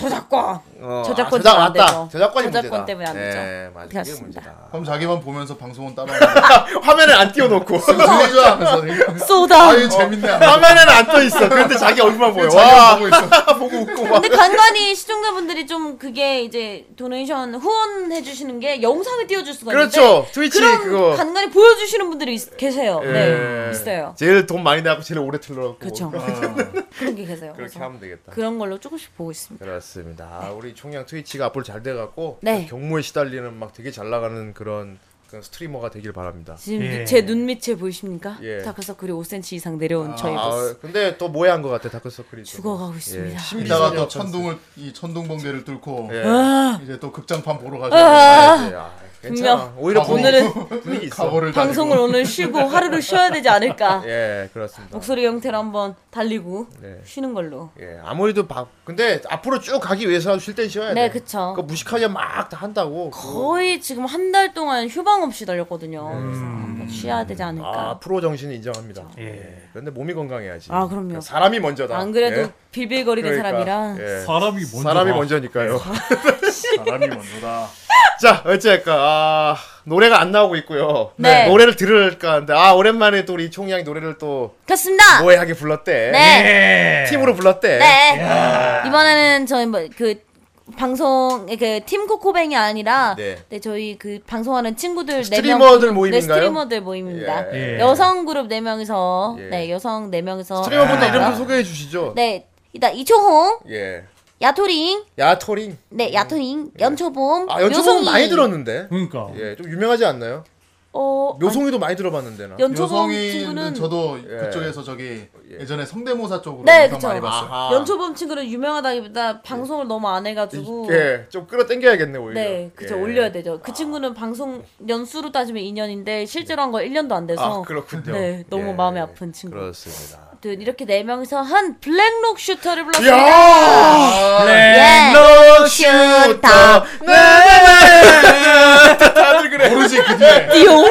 [0.00, 1.86] 저작권 어, 저작권 아, 저작 때문에 안 맞다.
[1.86, 2.08] 되죠.
[2.12, 2.84] 저작권이 저작권 문제다.
[2.86, 3.38] 때문에 안 되죠.
[3.38, 3.86] 예, 맞아.
[3.86, 4.40] 그게 그렇습니다.
[4.40, 4.68] 문제다.
[4.70, 9.18] 그럼 자기만 보면서 방송은 따로 하는 화면에 안 띄워놓고 하면서 지금.
[9.18, 10.28] 쏘다 아유 재밌네.
[10.28, 10.52] 하면서.
[10.54, 11.48] 화면에는 안 떠 있어.
[11.48, 12.48] 근데 자기 얼굴만 보여.
[12.48, 13.28] 자기만 와 보고 있어.
[13.58, 14.20] 보고 웃고 막.
[14.22, 20.26] 근데 간간히 시청자분들이 좀 그게 이제 도네이션 후원해 주시는 게 영상을 띄워줄 수가 있는데 그렇죠.
[20.32, 21.16] 트위치 그런 그거.
[21.16, 23.00] 간간히 보여주시는 분들이 있- 계세요.
[23.04, 23.08] 예.
[23.12, 24.14] 네, 있어요.
[24.16, 25.78] 제일 돈 많이 내고 제일 오래 틀어놓고.
[25.78, 26.10] 그렇죠.
[26.98, 27.52] 그런 게 계세요.
[27.54, 28.32] 그렇게 그래서 하면 되겠다.
[28.32, 29.64] 그런 걸로 조금씩 보고 있습니다.
[29.64, 29.89] 그렇습니다.
[30.24, 32.66] 아, 우리 총량 트위치가 앞으로 잘 돼갖고 네.
[32.66, 34.98] 경무에 시달리는 막 되게 잘 나가는 그런
[35.30, 36.56] 그런 스트리머가 되길 바랍니다.
[36.58, 37.04] 지금 예.
[37.04, 38.36] 제눈 밑에 보이십니까?
[38.42, 38.62] 예.
[38.62, 40.82] 다크서클이 5cm 이상 내려온 저희 아, 모습.
[40.82, 42.42] 근데 또 모해한 것 같아 다크서클이.
[42.42, 42.48] 또.
[42.48, 43.34] 죽어가고 있습니다.
[43.34, 46.24] 예, 신비주의 또 천둥을 이 천둥 번개를 뚫고 예.
[46.26, 47.88] 아, 이제 또 극장판 보러 아.
[47.88, 48.90] 가셔야 예, 아,
[49.22, 49.56] 괜찮아.
[49.66, 50.14] 분명 오히려 각오.
[50.14, 50.52] 오늘은
[50.82, 51.24] 분위기 있어.
[51.24, 54.02] 각오를 방송을 오늘 쉬고 하루를 쉬어야 되지 않을까.
[54.08, 54.96] 예, 그렇습니다.
[54.96, 57.00] 목소리 형태로 한번 달리고 네.
[57.04, 57.70] 쉬는 걸로.
[57.80, 61.18] 예, 아무래도 바, 근데 앞으로 쭉 가기 위해서라도 쉴땐 쉬어야 네, 돼.
[61.18, 61.52] 그쵸.
[61.54, 63.10] 그거 무식하게 막 다 한다고.
[63.10, 66.04] 거의 지금 한 달 동안 휴방 없이 달렸거든요.
[66.04, 67.98] 그래서 한번 쉬어야 되지 아, 않을까.
[68.00, 69.02] 프로 정신은 인정합니다.
[69.18, 69.62] 예.
[69.72, 70.68] 그런데 몸이 건강해야지.
[70.70, 71.20] 아, 그럼요.
[71.20, 71.98] 사람이 먼저다.
[71.98, 72.52] 안 그래도 예?
[72.70, 73.96] 빌빌거리는 그러니까, 사람이라.
[73.98, 74.20] 예.
[74.20, 75.78] 사람이 먼저 사람이 먼저니까요.
[76.84, 77.68] 사람이 먼저다.
[78.20, 81.12] 자, 어쨌건 아, 노래가 안 나오고 있고요.
[81.16, 81.46] 네.
[81.46, 85.22] 노래를 들을까 하는데 아, 오랜만에 또 우리 총양이 노래를 또 그렇습니다.
[85.22, 86.10] 모해하게 불렀대.
[86.12, 87.04] 네.
[87.08, 87.78] 팀으로 불렀대.
[87.78, 88.84] 네.
[88.86, 90.30] 이번에는 저희 뭐그
[90.76, 93.38] 방송 그팀 코코뱅이 아니라 네.
[93.48, 93.60] 네.
[93.60, 96.10] 저희 그 방송하는 친구들 스트리머들 4명, 모임인가요?
[96.10, 97.54] 네, 스트리머들 모임입니다.
[97.54, 97.76] 예.
[97.76, 97.80] 예.
[97.80, 99.42] 여성 그룹 4명이서 예.
[99.48, 102.12] 네, 여성 4명이서 스트리머분들 이름 좀 소개해 주시죠.
[102.14, 102.46] 네.
[102.72, 104.04] 일단 이초홍, 예.
[104.42, 105.76] 야토링, 야토링.
[105.90, 108.04] 네, 야토링, 연초봄, 아, 묘송이.
[108.06, 108.86] 많이 들었는데.
[108.88, 109.28] 그러니까.
[109.36, 110.44] 예, 좀 유명하지 않나요?
[110.92, 112.56] 어, 묘송이도 많이 들어봤는데 나.
[112.58, 114.36] 연초봄 친구는 저도 예.
[114.46, 115.22] 그쪽에서 저기
[115.60, 117.06] 예전에 성대모사 쪽으로 네, 그쵸.
[117.06, 117.48] 많이 봤어요.
[117.52, 117.74] 아하.
[117.74, 122.40] 연초봄 친구는 유명하다기보다 방송을 너무 안 해가지고 예, 좀 끌어당겨야겠네 오히려.
[122.40, 123.00] 네, 그쵸 예.
[123.00, 123.60] 올려야 되죠.
[123.62, 128.10] 그 친구는 방송 연수로 따지면 2년인데 실제로 한 거 1년도 안 돼서 아, 그렇군요.
[128.12, 129.54] 네, 너무 예, 마음이 아픈 친구.
[129.56, 130.29] 그렇습니다.
[130.42, 133.14] 아무튼 이렇게 네 명이서 한 블랙록 슈터를 불렀습니다.
[133.14, 134.42] 야!
[134.46, 135.12] 예.
[135.12, 136.82] 블랙록 슈터.
[138.96, 139.68] 다들 그래.
[139.68, 140.86] 모르지 그 뒤에 띠용.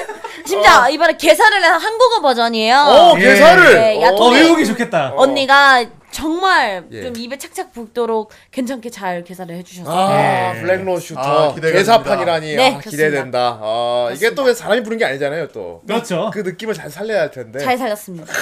[0.46, 2.76] 진짜 이번에 개사를 한 한국어 버전이에요.
[2.78, 3.24] 어, 예.
[3.24, 3.74] 개사를.
[3.74, 5.12] 네, 야, 어, 어, 외우기 좋겠다.
[5.16, 7.02] 언니가 정말 예.
[7.02, 9.94] 좀 입에 착착 붙도록 괜찮게 잘 개사를 해주셨어요.
[9.94, 10.60] 아, 예.
[10.60, 11.20] 블랙록 슈터.
[11.20, 12.46] 아, 개사판이라니.
[12.54, 12.64] 됩니다.
[12.64, 13.58] 아, 네, 기대된다.
[13.60, 15.82] 아, 이게 또 왜 사람이 부른 게 아니잖아요, 또.
[15.86, 16.30] 그렇죠.
[16.32, 17.58] 그 느낌을 잘 살려야 할 텐데.
[17.58, 18.26] 잘 살렸습니다.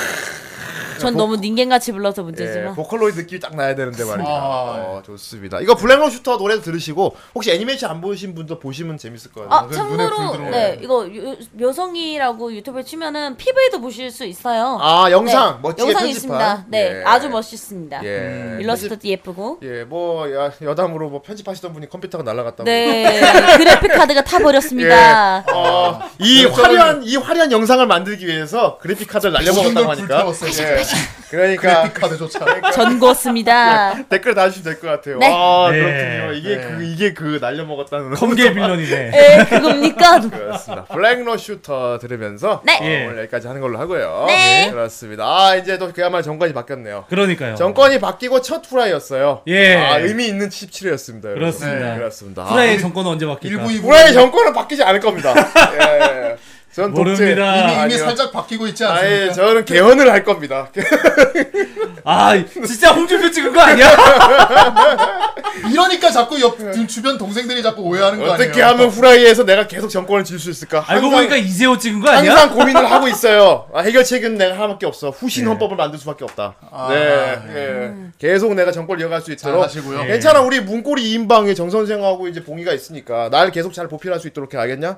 [0.98, 2.74] 전 너무 人間같이 불러서 예, 문제지만.
[2.76, 4.24] 보컬로이드 느낌이 딱 나야 되는데 말이야.
[4.24, 5.58] 아, 어, 좋습니다.
[5.60, 9.48] 이거 블랙록 슈터 노래 들으시고 혹시 애니메이션 안 보신 분도 보시면 재밌을 거예요.
[9.50, 10.50] 아, 참고로.
[10.50, 14.78] 네 이거 요- 묘성이라고 유튜브에 치면은 PV도 보실 수 있어요.
[14.80, 16.08] 아, 영상 네, 멋지게 영상이 편집한.
[16.08, 16.64] 있습니다.
[16.68, 17.02] 네, 예.
[17.04, 18.00] 아주 멋있 습니다.
[18.04, 18.58] 예.
[18.60, 19.58] 일러스트도 예쁘고.
[19.62, 22.64] 예, 뭐 야, 여담으로 뭐 편집하시던 분이 컴퓨터가 날아갔다고.
[22.64, 23.20] 네,
[23.56, 25.44] 그래픽 카드가 타 버렸습니다.
[25.52, 30.26] 어, 이 화려한 이 화려한 영상을 만들기 위해서 그래픽 카드를 날려먹었다고 걸 하니까.
[30.60, 30.82] 예.
[31.30, 34.04] 그러니까 그래픽 카드조차 전고였습니다.
[34.08, 35.18] 댓글 달아주시면 될 것 같아요.
[35.18, 35.30] 네.
[35.32, 35.78] 아, 네.
[35.78, 36.32] 그렇군요.
[36.34, 36.62] 이게 네.
[36.76, 39.10] 그 이게 그 날려먹었다는 컴계 빌런이네.
[39.14, 40.20] 에 그겁니까?
[40.20, 40.84] 그렇습니다.
[40.84, 42.78] 블랙록 슈터 들으면서 네.
[42.80, 43.06] 어, 예.
[43.06, 44.24] 오늘 여기까지 하는 걸로 하고요.
[44.28, 44.68] 네.
[44.70, 45.24] 그렇습니다.
[45.24, 47.04] 아 이제 또 그야말로 정권이 바뀌었네요.
[47.08, 47.51] 그러니까요.
[47.56, 49.42] 정권이 바뀌고 첫 후라이였어요.
[49.46, 49.76] 예.
[49.76, 51.24] 아 의미 있는 17회였습니다.
[51.24, 51.40] 여러분.
[51.40, 51.92] 그렇습니다.
[51.92, 52.44] 네, 그렇습니다.
[52.44, 53.64] 후라이 아, 정권은 언제 바뀔까?
[53.64, 55.34] 후라이 정권은 바뀌지 않을 겁니다.
[55.74, 56.36] 예.
[56.74, 57.02] 전 독재.
[57.24, 57.54] 모릅니다.
[57.56, 57.98] 이미 이미 아니요.
[57.98, 59.32] 살짝 바뀌고 있지 아예 않습니까?
[59.34, 60.68] 저는 개헌을 할 겁니다.
[62.04, 62.32] 아,
[62.66, 63.88] 진짜 홍준표 찍은 거 아니야?
[65.70, 66.56] 이러니까 자꾸 옆
[66.88, 68.48] 주변 동생들이 자꾸 오해하는 거 아니에요?
[68.50, 70.82] 어떻게 하면 후라이에서 내가 계속 정권을 질 수 있을까?
[70.86, 72.32] 알고 항상- 보니까 이재호 찍은 거 아니야?
[72.32, 73.68] 항상 고민을 하고 있어요.
[73.74, 75.10] 아, 해결책은 내가 하나밖에 없어.
[75.10, 76.54] 후신 헌법을 만들 수밖에 없다.
[76.70, 77.92] 아, 네, 예.
[78.18, 79.62] 계속 내가 정권을 이어갈 수잘 있도록.
[79.62, 80.06] 하시고요.
[80.06, 84.54] 괜찮아, 우리 문고리 2인방에 정 선생하고 이제 봉이가 있으니까 날 계속 잘 보필할 수 있도록
[84.54, 84.96] 해 알겠냐?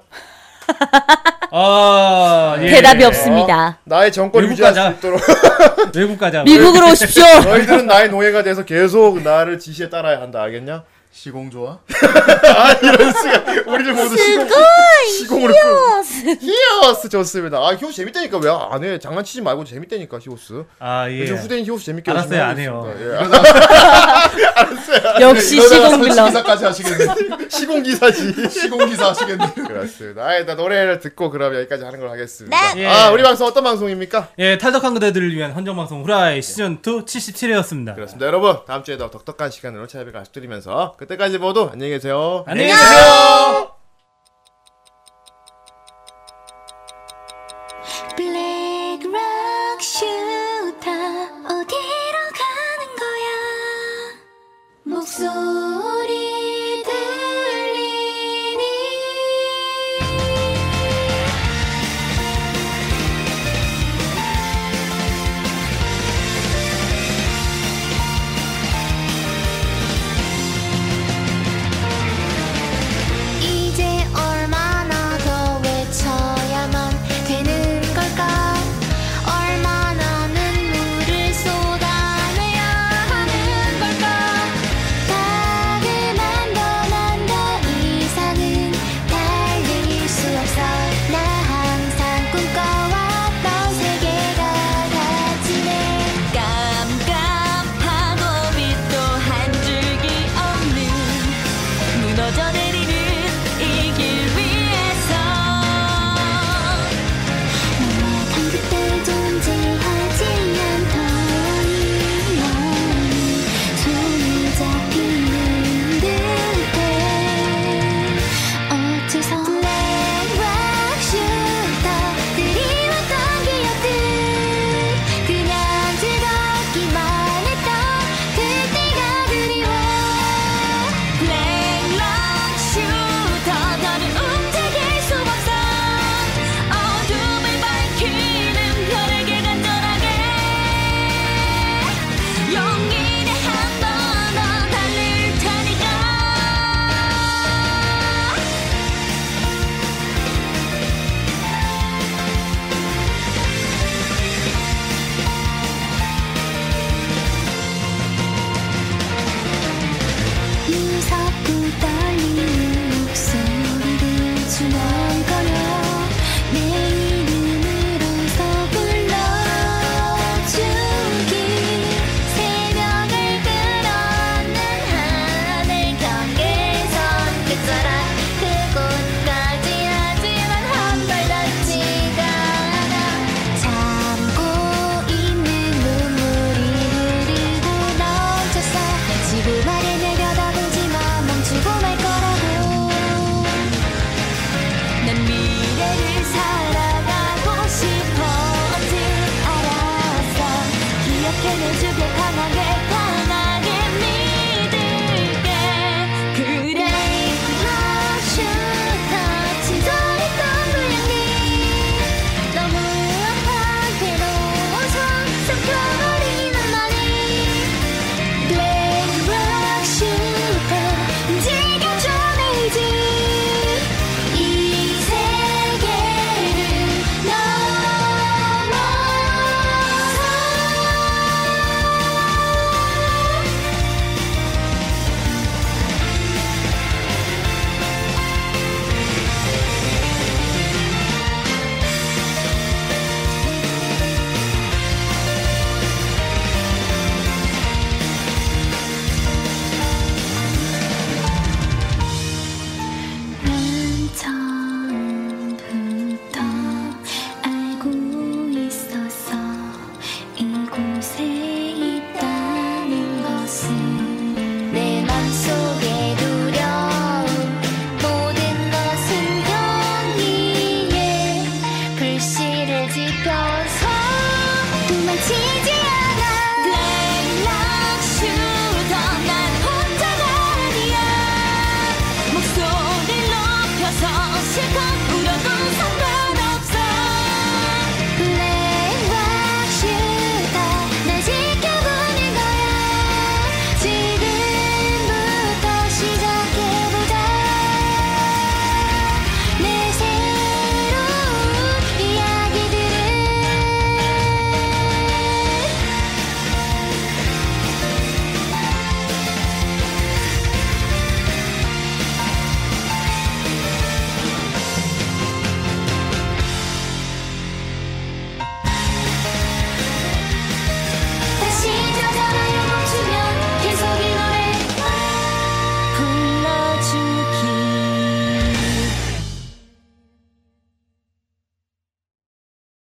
[1.51, 2.69] 아, 예.
[2.71, 3.79] 대답이 없습니다.
[3.85, 4.91] 나의 정권 외국 유지할 가자.
[4.91, 5.21] 수 있도록
[5.95, 6.43] 외국 가자.
[6.43, 7.23] 미국으로 오십시오.
[7.45, 10.43] 너희들은 나의 노예가 돼서 계속 나를 지시에 따라야 한다.
[10.43, 10.83] 알겠냐?
[11.17, 11.79] 시공 좋아?
[12.57, 14.49] 아 이런 시간 우리를 모두 시공
[15.17, 17.59] 시공으로 끌 히어스 좋습니다.
[17.59, 18.99] 아 히오스 재밌다니까 왜 안 해?
[18.99, 20.65] 장난치지 말고 재밌다니까 히오스.
[20.81, 21.21] 아, 예.
[21.21, 22.93] 요즘 후대인 히오스 재밌게 알았어요, 안 해요.
[22.99, 23.15] 예.
[25.23, 26.27] 역시 시공 빌런.
[26.27, 27.07] 기사까지 하시겠네.
[27.49, 28.51] 시공 기사지.
[28.51, 29.53] 시공 기사 하시겠네.
[29.69, 30.25] 그렇습니다.
[30.25, 32.75] 아, 일단 노래를 듣고 그럼 여기까지 하는 걸 하겠습니다.
[32.75, 32.87] 네.
[32.87, 34.31] 아, 우리 방송 어떤 방송입니까?
[34.41, 37.95] 예, 탈덕한 그대들을 위한 헌정 방송 후라이 시즌 2 77회였습니다.
[37.95, 38.27] 그렇습니다.
[38.27, 42.45] 여러분, 다음 주에도 독특한 시간으로 찾아뵙고 아쉽드리면서 그때까지 모두 안녕히 계세요.
[42.47, 43.74] 안녕히 계세요.